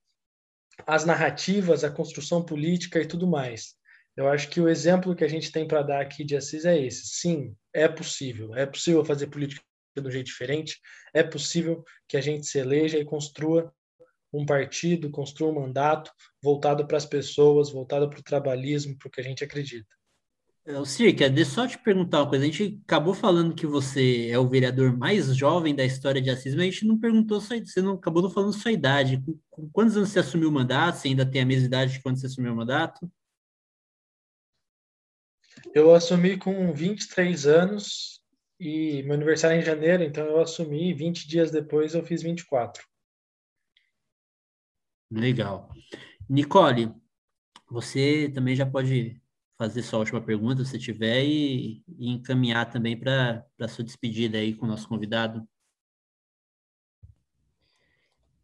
as 0.87 1.05
narrativas, 1.05 1.83
a 1.83 1.91
construção 1.91 2.43
política 2.43 3.01
e 3.01 3.05
tudo 3.05 3.27
mais. 3.27 3.75
Eu 4.15 4.29
acho 4.29 4.49
que 4.49 4.61
o 4.61 4.69
exemplo 4.69 5.15
que 5.15 5.23
a 5.23 5.27
gente 5.27 5.51
tem 5.51 5.67
para 5.67 5.81
dar 5.81 6.01
aqui 6.01 6.23
de 6.23 6.35
Assis 6.35 6.63
é 6.63 6.79
esse. 6.79 7.05
Sim, 7.05 7.55
é 7.73 7.87
possível. 7.87 8.55
É 8.55 8.65
possível 8.65 9.03
fazer 9.03 9.27
política 9.27 9.61
de 9.95 10.07
um 10.07 10.11
jeito 10.11 10.27
diferente. 10.27 10.79
É 11.13 11.21
possível 11.21 11.83
que 12.07 12.15
a 12.15 12.21
gente 12.21 12.45
se 12.45 12.57
eleja 12.57 12.97
e 12.97 13.05
construa 13.05 13.73
um 14.31 14.45
partido, 14.45 15.09
construa 15.09 15.51
um 15.51 15.61
mandato 15.61 16.11
voltado 16.41 16.85
para 16.87 16.97
as 16.97 17.05
pessoas, 17.05 17.71
voltado 17.71 18.09
para 18.09 18.19
o 18.19 18.23
trabalhismo, 18.23 18.97
para 18.97 19.07
o 19.07 19.11
que 19.11 19.21
a 19.21 19.23
gente 19.23 19.43
acredita. 19.43 19.87
É, 20.65 20.83
Circa, 20.83 21.29
deixa 21.29 21.51
eu 21.51 21.55
só 21.55 21.67
te 21.67 21.77
perguntar 21.77 22.21
uma 22.21 22.29
coisa. 22.29 22.43
A 22.43 22.47
gente 22.47 22.81
acabou 22.85 23.13
falando 23.13 23.53
que 23.53 23.67
você 23.67 24.29
é 24.29 24.39
o 24.39 24.49
vereador 24.49 24.97
mais 24.97 25.35
jovem 25.35 25.75
da 25.75 25.85
história 25.85 26.21
de 26.21 26.29
Assis, 26.29 26.55
mas 26.55 26.63
a 26.63 26.69
gente 26.71 26.87
não 26.87 26.97
perguntou 26.97 27.39
sua, 27.39 27.63
você 27.63 27.81
não 27.81 27.93
acabou 27.93 28.23
não 28.23 28.29
falando 28.29 28.53
sua 28.53 28.71
idade. 28.71 29.21
Com, 29.23 29.37
com 29.49 29.69
quantos 29.69 29.95
anos 29.95 30.09
você 30.09 30.19
assumiu 30.19 30.49
o 30.49 30.51
mandato? 30.51 30.97
Você 30.97 31.09
ainda 31.09 31.25
tem 31.25 31.41
a 31.41 31.45
mesma 31.45 31.67
idade 31.67 31.93
de 31.93 32.01
quando 32.01 32.19
você 32.19 32.25
assumiu 32.25 32.53
o 32.53 32.55
mandato? 32.55 33.09
Eu 35.73 35.93
assumi 35.93 36.37
com 36.37 36.73
23 36.73 37.45
anos 37.45 38.21
e 38.59 39.03
meu 39.03 39.13
aniversário 39.13 39.57
é 39.57 39.59
em 39.59 39.65
janeiro, 39.65 40.03
então 40.03 40.25
eu 40.25 40.39
assumi 40.39 40.93
20 40.93 41.27
dias 41.27 41.51
depois 41.51 41.93
eu 41.93 42.03
fiz 42.03 42.21
24. 42.21 42.85
Legal. 45.11 45.69
Nicole, 46.29 46.93
você 47.69 48.31
também 48.33 48.55
já 48.55 48.65
pode 48.65 49.21
fazer 49.57 49.81
sua 49.81 49.99
última 49.99 50.21
pergunta, 50.21 50.65
se 50.65 50.77
tiver, 50.77 51.23
e, 51.23 51.83
e 51.97 52.09
encaminhar 52.09 52.69
também 52.69 52.97
para 52.97 53.45
a 53.59 53.67
sua 53.67 53.83
despedida 53.83 54.37
aí 54.37 54.53
com 54.53 54.65
o 54.65 54.69
nosso 54.69 54.87
convidado. 54.87 55.47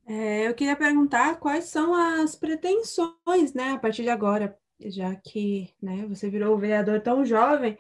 É, 0.05 0.47
eu 0.47 0.53
queria 0.53 0.75
perguntar 0.75 1.39
quais 1.39 1.65
são 1.65 1.93
as 1.93 2.35
pretensões, 2.35 3.53
né, 3.53 3.71
a 3.71 3.79
partir 3.79 4.03
de 4.03 4.09
agora, 4.09 4.57
já 4.85 5.15
que 5.15 5.73
né, 5.81 6.05
você 6.07 6.29
virou 6.29 6.57
vereador 6.57 7.01
tão 7.01 7.25
jovem, 7.25 7.77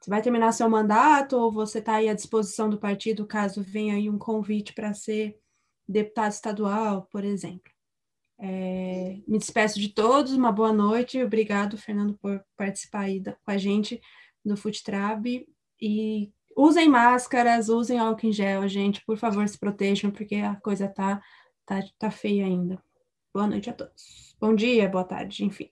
você 0.00 0.10
vai 0.10 0.22
terminar 0.22 0.52
seu 0.52 0.68
mandato 0.68 1.36
ou 1.36 1.50
você 1.50 1.78
está 1.78 1.94
aí 1.96 2.08
à 2.08 2.14
disposição 2.14 2.70
do 2.70 2.78
partido 2.78 3.26
caso 3.26 3.62
venha 3.62 3.94
aí 3.94 4.08
um 4.08 4.18
convite 4.18 4.72
para 4.72 4.94
ser 4.94 5.38
deputado 5.88 6.32
estadual, 6.32 7.08
por 7.10 7.24
exemplo? 7.24 7.72
É, 8.40 9.18
me 9.26 9.38
despeço 9.38 9.80
de 9.80 9.88
todos, 9.88 10.32
uma 10.32 10.52
boa 10.52 10.72
noite. 10.72 11.22
Obrigado, 11.22 11.76
Fernando, 11.76 12.16
por 12.18 12.44
participar 12.56 13.00
aí 13.00 13.18
da, 13.18 13.32
com 13.32 13.50
a 13.50 13.58
gente 13.58 14.00
do 14.44 14.56
Futrab. 14.56 15.46
E 15.80 16.32
usem 16.56 16.88
máscaras, 16.88 17.68
usem 17.68 17.98
álcool 17.98 18.26
em 18.26 18.32
gel, 18.32 18.68
gente. 18.68 19.04
Por 19.04 19.16
favor, 19.16 19.48
se 19.48 19.58
protejam, 19.58 20.10
porque 20.10 20.36
a 20.36 20.54
coisa 20.56 20.88
tá, 20.88 21.20
tá, 21.66 21.82
tá 21.98 22.10
feia 22.10 22.44
ainda. 22.44 22.80
Boa 23.34 23.46
noite 23.46 23.70
a 23.70 23.72
todos. 23.72 24.36
Bom 24.40 24.54
dia, 24.54 24.88
boa 24.88 25.04
tarde, 25.04 25.44
enfim. 25.44 25.70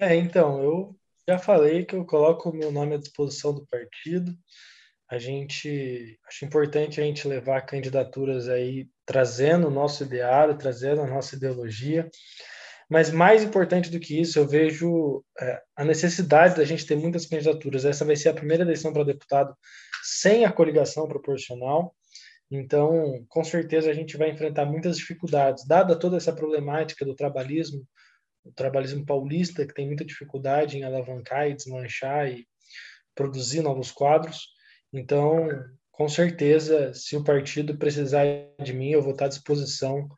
É, 0.00 0.14
então, 0.14 0.62
eu 0.62 0.96
já 1.28 1.38
falei 1.38 1.84
que 1.84 1.96
eu 1.96 2.04
coloco 2.04 2.50
o 2.50 2.54
meu 2.54 2.70
nome 2.70 2.94
à 2.94 2.98
disposição 2.98 3.52
do 3.52 3.66
partido. 3.66 4.32
A 5.10 5.18
gente 5.18 6.18
acho 6.28 6.44
importante 6.44 7.00
a 7.00 7.04
gente 7.04 7.26
levar 7.26 7.62
candidaturas 7.62 8.48
aí 8.48 8.88
trazendo 9.04 9.66
o 9.66 9.70
nosso 9.70 10.04
ideário, 10.04 10.56
trazendo 10.56 11.00
a 11.00 11.06
nossa 11.06 11.34
ideologia. 11.34 12.08
Mas 12.88 13.10
mais 13.10 13.42
importante 13.42 13.90
do 13.90 13.98
que 13.98 14.20
isso, 14.20 14.38
eu 14.38 14.46
vejo 14.46 15.24
é, 15.40 15.60
a 15.76 15.84
necessidade 15.84 16.56
da 16.56 16.64
gente 16.64 16.86
ter 16.86 16.96
muitas 16.96 17.26
candidaturas. 17.26 17.84
Essa 17.84 18.04
vai 18.04 18.14
ser 18.14 18.28
a 18.28 18.34
primeira 18.34 18.62
eleição 18.62 18.92
para 18.92 19.02
deputado 19.02 19.52
sem 20.02 20.44
a 20.44 20.52
coligação 20.52 21.08
proporcional. 21.08 21.92
Então, 22.50 23.24
com 23.28 23.42
certeza 23.42 23.90
a 23.90 23.94
gente 23.94 24.16
vai 24.16 24.30
enfrentar 24.30 24.64
muitas 24.64 24.96
dificuldades, 24.96 25.66
dada 25.66 25.98
toda 25.98 26.16
essa 26.16 26.32
problemática 26.32 27.04
do 27.04 27.14
trabalhismo, 27.14 27.84
o 28.48 28.52
trabalhismo 28.52 29.04
paulista, 29.04 29.66
que 29.66 29.74
tem 29.74 29.86
muita 29.86 30.04
dificuldade 30.04 30.76
em 30.76 30.84
alavancar 30.84 31.48
e 31.48 31.54
desmanchar 31.54 32.28
e 32.28 32.46
produzir 33.14 33.60
novos 33.60 33.90
quadros. 33.90 34.48
Então, 34.92 35.48
com 35.92 36.08
certeza, 36.08 36.92
se 36.94 37.16
o 37.16 37.24
partido 37.24 37.76
precisar 37.76 38.24
de 38.62 38.72
mim, 38.72 38.90
eu 38.90 39.02
vou 39.02 39.12
estar 39.12 39.26
à 39.26 39.28
disposição 39.28 40.08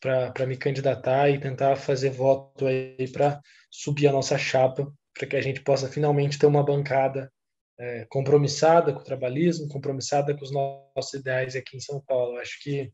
para 0.00 0.46
me 0.46 0.56
candidatar 0.56 1.30
e 1.30 1.40
tentar 1.40 1.76
fazer 1.76 2.10
voto 2.10 2.66
aí 2.66 3.10
para 3.12 3.40
subir 3.70 4.06
a 4.08 4.12
nossa 4.12 4.36
chapa, 4.38 4.90
para 5.14 5.26
que 5.26 5.36
a 5.36 5.40
gente 5.40 5.62
possa 5.62 5.88
finalmente 5.88 6.38
ter 6.38 6.46
uma 6.46 6.64
bancada 6.64 7.32
é, 7.78 8.06
compromissada 8.08 8.92
com 8.92 9.00
o 9.00 9.04
trabalhismo, 9.04 9.68
compromissada 9.68 10.34
com 10.34 10.44
os 10.44 10.52
nossos 10.52 11.14
ideais 11.14 11.54
aqui 11.56 11.76
em 11.76 11.80
São 11.80 12.00
Paulo. 12.00 12.38
Acho 12.38 12.62
que 12.62 12.90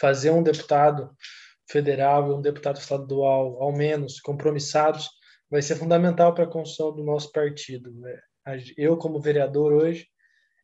fazer 0.00 0.30
um 0.30 0.42
deputado 0.42 1.10
federal 1.68 2.28
e 2.28 2.34
um 2.34 2.40
deputado 2.40 2.78
estadual, 2.78 3.62
ao 3.62 3.72
menos, 3.72 4.20
compromissados, 4.20 5.08
vai 5.50 5.62
ser 5.62 5.76
fundamental 5.76 6.34
para 6.34 6.44
a 6.44 6.50
construção 6.50 6.94
do 6.94 7.04
nosso 7.04 7.30
partido. 7.32 7.90
Né? 7.92 8.18
Eu, 8.76 8.96
como 8.96 9.20
vereador 9.20 9.72
hoje, 9.72 10.06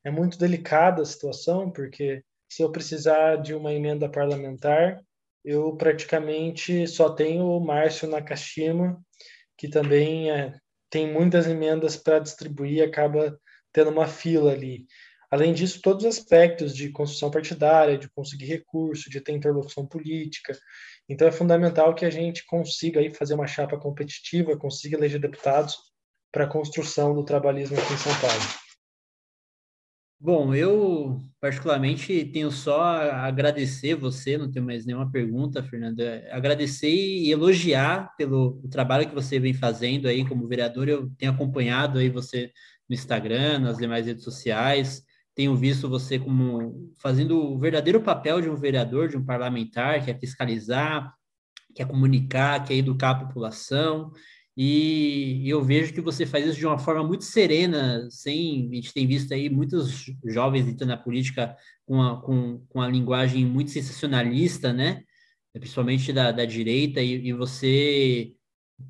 é 0.05 0.11
muito 0.11 0.39
delicada 0.39 1.03
a 1.03 1.07
situação, 1.07 1.71
porque 1.71 2.23
se 2.49 2.63
eu 2.63 2.71
precisar 2.71 3.37
de 3.37 3.55
uma 3.55 3.73
emenda 3.73 4.09
parlamentar, 4.09 5.01
eu 5.45 5.77
praticamente 5.77 6.87
só 6.87 7.11
tenho 7.11 7.47
o 7.47 7.61
Márcio 7.61 8.09
Nakashima, 8.09 8.99
que 9.57 9.69
também 9.69 10.31
é, 10.31 10.55
tem 10.91 11.13
muitas 11.13 11.47
emendas 11.47 11.97
para 11.97 12.19
distribuir, 12.19 12.83
acaba 12.83 13.39
tendo 13.73 13.91
uma 13.91 14.07
fila 14.07 14.53
ali. 14.53 14.87
Além 15.35 15.53
disso, 15.53 15.81
todos 15.83 16.05
os 16.05 16.17
aspectos 16.17 16.77
de 16.77 16.91
construção 16.91 17.29
partidária, 17.29 17.99
de 17.99 18.09
conseguir 18.09 18.45
recurso, 18.45 19.11
de 19.11 19.21
ter 19.21 19.33
interlocução 19.33 19.85
política. 19.85 20.57
Então, 21.09 21.27
é 21.27 21.33
fundamental 21.33 21.93
que 21.93 22.05
a 22.05 22.11
gente 22.11 22.47
consiga 22.47 23.01
aí 23.01 23.13
fazer 23.13 23.35
uma 23.35 23.49
chapa 23.49 23.77
competitiva, 23.77 24.57
consiga 24.57 24.97
eleger 24.97 25.21
deputados 25.21 25.75
para 26.31 26.45
a 26.45 26.49
construção 26.49 27.13
do 27.13 27.25
trabalhismo 27.25 27.77
aqui 27.77 27.95
em 27.95 27.97
São 27.97 28.13
Paulo. 28.21 28.45
Bom, 30.21 30.55
eu 30.55 31.21
particularmente 31.41 32.27
tenho 32.27 32.53
só 32.53 32.81
a 32.83 33.27
agradecer 33.27 33.97
você, 33.97 34.39
não 34.39 34.49
tenho 34.49 34.65
mais 34.65 34.87
nenhuma 34.87 35.11
pergunta, 35.11 35.65
Fernanda. 35.65 36.05
É, 36.05 36.33
agradecer 36.33 36.95
e 36.95 37.33
elogiar 37.33 38.15
pelo 38.17 38.63
trabalho 38.71 39.09
que 39.09 39.15
você 39.17 39.41
vem 39.41 39.53
fazendo 39.53 40.07
aí 40.07 40.25
como 40.25 40.47
vereador. 40.47 40.89
Eu 40.89 41.11
tenho 41.19 41.33
acompanhado 41.33 41.99
aí 41.99 42.09
você 42.09 42.53
no 42.89 42.95
Instagram, 42.95 43.59
nas 43.59 43.79
demais 43.79 44.07
redes 44.07 44.23
sociais. 44.23 45.03
Tenho 45.35 45.57
visto 45.57 45.89
você 45.89 46.19
como 46.19 46.93
fazendo 46.97 47.37
o 47.39 47.59
verdadeiro 47.59 48.01
papel 48.01 48.41
de 48.41 48.49
um 48.49 48.57
vereador, 48.57 49.09
de 49.09 49.17
um 49.17 49.25
parlamentar, 49.25 50.05
que 50.05 50.11
é 50.11 50.19
fiscalizar, 50.19 51.13
que 51.75 51.83
é 51.83 51.85
comunicar, 51.85 52.65
que 52.65 52.73
é 52.73 52.77
educar 52.77 53.11
a 53.11 53.27
população. 53.27 54.13
E 54.57 55.43
eu 55.49 55.61
vejo 55.63 55.93
que 55.93 56.01
você 56.01 56.25
faz 56.25 56.47
isso 56.47 56.59
de 56.59 56.67
uma 56.67 56.79
forma 56.79 57.03
muito 57.03 57.25
serena, 57.25 58.09
sem. 58.11 58.69
A 58.71 58.75
gente 58.77 58.95
tem 58.95 59.07
visto 59.07 59.35
aí 59.35 59.51
muitos 59.51 60.05
jovens 60.25 60.69
entrando 60.69 60.91
na 60.91 60.97
política 60.97 61.57
com 61.85 62.01
a, 62.01 62.23
com, 62.23 62.65
com 62.69 62.81
a 62.81 62.89
linguagem 62.89 63.45
muito 63.45 63.73
sensacionalista, 63.73 64.73
né? 64.73 65.03
Principalmente 65.53 66.13
da, 66.13 66.31
da 66.31 66.45
direita, 66.45 67.01
e, 67.01 67.29
e 67.29 67.33
você 67.33 68.33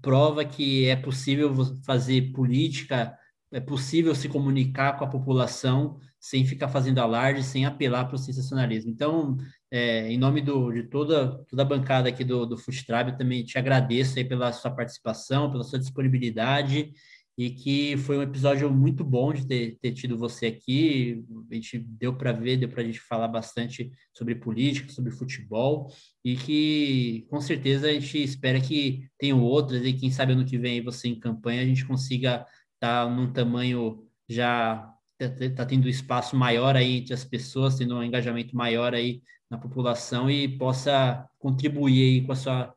prova 0.02 0.44
que 0.44 0.86
é 0.86 0.96
possível 0.96 1.54
fazer 1.84 2.32
política, 2.32 3.16
é 3.50 3.60
possível 3.60 4.14
se 4.14 4.28
comunicar 4.28 4.98
com 4.98 5.04
a 5.04 5.10
população 5.10 5.98
sem 6.24 6.46
ficar 6.46 6.68
fazendo 6.68 7.00
alarde, 7.00 7.42
sem 7.42 7.66
apelar 7.66 8.06
para 8.06 8.14
o 8.14 8.18
sensacionalismo. 8.18 8.90
Então, 8.90 9.36
é, 9.70 10.10
em 10.10 10.16
nome 10.16 10.40
do, 10.40 10.72
de 10.72 10.84
toda, 10.84 11.44
toda 11.44 11.60
a 11.60 11.66
bancada 11.66 12.08
aqui 12.08 12.24
do, 12.24 12.46
do 12.46 12.56
Fustrab, 12.56 13.18
também 13.18 13.44
te 13.44 13.58
agradeço 13.58 14.18
aí 14.18 14.24
pela 14.24 14.50
sua 14.50 14.70
participação, 14.70 15.50
pela 15.50 15.62
sua 15.62 15.78
disponibilidade, 15.78 16.94
e 17.36 17.50
que 17.50 17.98
foi 17.98 18.16
um 18.16 18.22
episódio 18.22 18.70
muito 18.70 19.04
bom 19.04 19.34
de 19.34 19.46
ter, 19.46 19.76
ter 19.82 19.92
tido 19.92 20.16
você 20.16 20.46
aqui. 20.46 21.22
A 21.50 21.54
gente 21.56 21.78
deu 21.78 22.16
para 22.16 22.32
ver, 22.32 22.56
deu 22.56 22.70
para 22.70 22.80
a 22.80 22.86
gente 22.86 23.00
falar 23.00 23.28
bastante 23.28 23.92
sobre 24.10 24.34
política, 24.34 24.90
sobre 24.90 25.10
futebol, 25.10 25.92
e 26.24 26.36
que 26.36 27.26
com 27.28 27.38
certeza 27.38 27.88
a 27.88 27.92
gente 27.92 28.22
espera 28.22 28.58
que 28.58 29.10
tenham 29.18 29.42
outras, 29.42 29.84
e 29.84 29.92
quem 29.92 30.10
sabe 30.10 30.32
ano 30.32 30.46
que 30.46 30.56
vem 30.56 30.82
você 30.82 31.06
em 31.06 31.20
campanha 31.20 31.60
a 31.60 31.66
gente 31.66 31.84
consiga 31.84 32.46
estar 32.76 33.04
tá 33.04 33.10
num 33.10 33.30
tamanho 33.30 34.08
já 34.26 34.90
está 35.18 35.64
tendo 35.64 35.88
espaço 35.88 36.36
maior 36.36 36.76
aí 36.76 36.98
entre 36.98 37.14
as 37.14 37.24
pessoas, 37.24 37.76
tendo 37.76 37.96
um 37.96 38.02
engajamento 38.02 38.56
maior 38.56 38.94
aí 38.94 39.22
na 39.50 39.58
população 39.58 40.30
e 40.30 40.58
possa 40.58 41.28
contribuir 41.38 42.02
aí 42.02 42.26
com 42.26 42.32
a 42.32 42.36
sua 42.36 42.74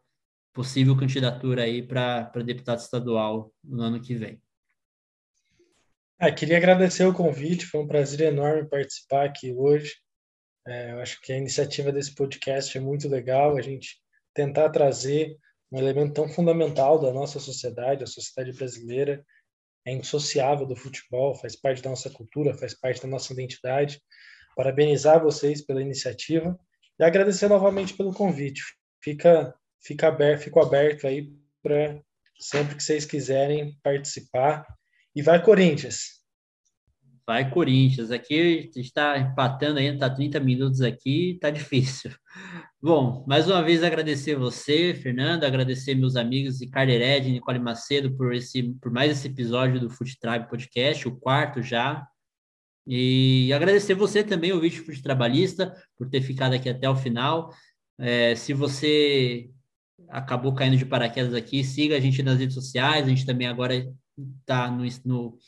possível 0.53 0.97
candidatura 0.97 1.63
aí 1.63 1.81
para 1.81 2.31
deputado 2.43 2.79
estadual 2.79 3.51
no 3.63 3.81
ano 3.83 4.01
que 4.01 4.15
vem. 4.15 4.41
Ah, 6.19 6.31
queria 6.31 6.57
agradecer 6.57 7.05
o 7.05 7.13
convite, 7.13 7.67
foi 7.67 7.79
um 7.79 7.87
prazer 7.87 8.21
enorme 8.21 8.67
participar 8.67 9.25
aqui 9.25 9.53
hoje. 9.53 9.95
É, 10.67 10.91
eu 10.93 10.99
acho 10.99 11.21
que 11.21 11.31
a 11.31 11.37
iniciativa 11.37 11.91
desse 11.91 12.13
podcast 12.15 12.75
é 12.75 12.81
muito 12.81 13.07
legal, 13.07 13.55
a 13.55 13.61
gente 13.61 13.99
tentar 14.33 14.69
trazer 14.69 15.37
um 15.71 15.77
elemento 15.77 16.13
tão 16.13 16.27
fundamental 16.27 16.99
da 16.99 17.13
nossa 17.13 17.39
sociedade, 17.39 18.03
a 18.03 18.07
sociedade 18.07 18.57
brasileira, 18.57 19.23
é 19.87 19.93
indissociável 19.93 20.65
do 20.65 20.75
futebol, 20.75 21.33
faz 21.33 21.55
parte 21.55 21.81
da 21.81 21.89
nossa 21.89 22.09
cultura, 22.09 22.53
faz 22.53 22.73
parte 22.73 23.01
da 23.01 23.07
nossa 23.07 23.31
identidade. 23.31 24.01
Parabenizar 24.53 25.23
vocês 25.23 25.65
pela 25.65 25.81
iniciativa 25.81 26.59
e 26.99 27.03
agradecer 27.05 27.47
novamente 27.47 27.93
pelo 27.93 28.13
convite. 28.13 28.61
Fica, 29.01 29.55
fica 29.81 30.09
aberto, 30.09 30.41
fico 30.41 30.59
aberto 30.59 31.07
aí 31.07 31.31
para 31.63 32.01
sempre 32.37 32.75
que 32.75 32.83
vocês 32.83 33.05
quiserem 33.05 33.79
participar. 33.81 34.65
E 35.15 35.21
vai 35.21 35.41
Corinthians! 35.41 36.17
Vai 37.25 37.49
Corinthians. 37.49 38.11
Aqui 38.11 38.69
está 38.75 39.17
empatando 39.17 39.79
ainda, 39.79 39.93
está 39.93 40.09
30 40.09 40.37
minutos 40.41 40.81
aqui, 40.81 41.35
está 41.35 41.49
difícil. 41.49 42.11
Bom, 42.79 43.25
mais 43.27 43.47
uma 43.47 43.63
vez 43.63 43.81
agradecer 43.83 44.35
você, 44.35 44.93
Fernando, 44.93 45.43
agradecer 45.45 45.95
meus 45.95 46.15
amigos 46.15 46.61
Ricardo 46.61 46.91
Hered 46.91 47.27
e 47.27 47.31
Nicole 47.31 47.57
Macedo 47.57 48.15
por, 48.15 48.35
esse, 48.35 48.61
por 48.79 48.91
mais 48.91 49.11
esse 49.11 49.27
episódio 49.27 49.79
do 49.79 49.89
Foot 49.89 50.19
Tribe 50.19 50.47
Podcast, 50.47 51.07
o 51.07 51.15
quarto 51.15 51.59
já. 51.59 52.07
E 52.85 53.51
agradecer 53.51 53.95
você 53.95 54.23
também, 54.23 54.53
o 54.53 54.61
vídeo 54.61 54.85
Foot 54.85 55.01
Trabalhista, 55.01 55.75
por 55.97 56.07
ter 56.07 56.21
ficado 56.21 56.53
aqui 56.53 56.69
até 56.69 56.87
o 56.87 56.95
final. 56.95 57.51
É, 57.97 58.35
se 58.35 58.53
você 58.53 59.49
acabou 60.09 60.53
caindo 60.53 60.77
de 60.77 60.85
paraquedas 60.85 61.33
aqui, 61.33 61.63
siga 61.63 61.97
a 61.97 61.99
gente 61.99 62.21
nas 62.21 62.37
redes 62.37 62.53
sociais, 62.53 63.07
a 63.07 63.09
gente 63.09 63.25
também 63.25 63.47
agora 63.47 63.73
está 64.39 64.69
no 64.69 64.85
no, 65.03 65.39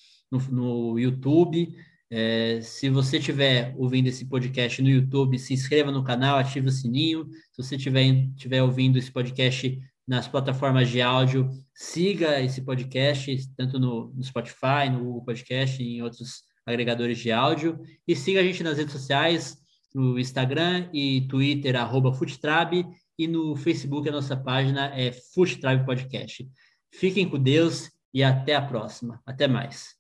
no 0.50 1.00
YouTube. 1.00 1.76
É, 2.12 2.60
se 2.62 2.90
você 2.90 3.18
estiver 3.18 3.74
ouvindo 3.78 4.08
esse 4.08 4.26
podcast 4.26 4.82
no 4.82 4.90
YouTube, 4.90 5.38
se 5.38 5.54
inscreva 5.54 5.92
no 5.92 6.04
canal, 6.04 6.38
ative 6.38 6.68
o 6.68 6.72
sininho. 6.72 7.28
Se 7.52 7.64
você 7.64 7.76
estiver 7.76 8.64
ouvindo 8.64 8.98
esse 8.98 9.12
podcast 9.12 9.80
nas 10.08 10.28
plataformas 10.28 10.90
de 10.90 11.02
áudio, 11.02 11.50
siga 11.74 12.42
esse 12.42 12.62
podcast, 12.62 13.48
tanto 13.56 13.80
no, 13.80 14.12
no 14.16 14.24
Spotify, 14.24 14.90
no 14.92 15.04
Google 15.04 15.26
Podcast 15.26 15.82
e 15.84 15.98
em 15.98 16.02
outros 16.02 16.42
agregadores 16.66 17.20
de 17.20 17.32
áudio. 17.32 17.80
E 18.08 18.16
siga 18.16 18.40
a 18.40 18.44
gente 18.44 18.64
nas 18.64 18.78
redes 18.78 18.94
sociais, 18.94 19.58
no 19.94 20.18
Instagram 20.18 20.90
e 20.92 21.28
Twitter, 21.28 21.76
arroba 21.76 22.12
Futrab, 22.12 22.86
e 23.20 23.28
no 23.28 23.56
Facebook 23.56 24.08
a 24.10 24.12
nossa 24.12 24.36
página 24.36 24.88
é 24.96 25.12
Futrab 25.12 25.86
Podcast. 25.86 26.50
Fiquem 26.92 27.30
com 27.30 27.38
Deus 27.38 27.92
e 28.12 28.24
até 28.24 28.56
a 28.56 28.62
próxima. 28.62 29.22
Até 29.26 29.48
mais. 29.48 29.99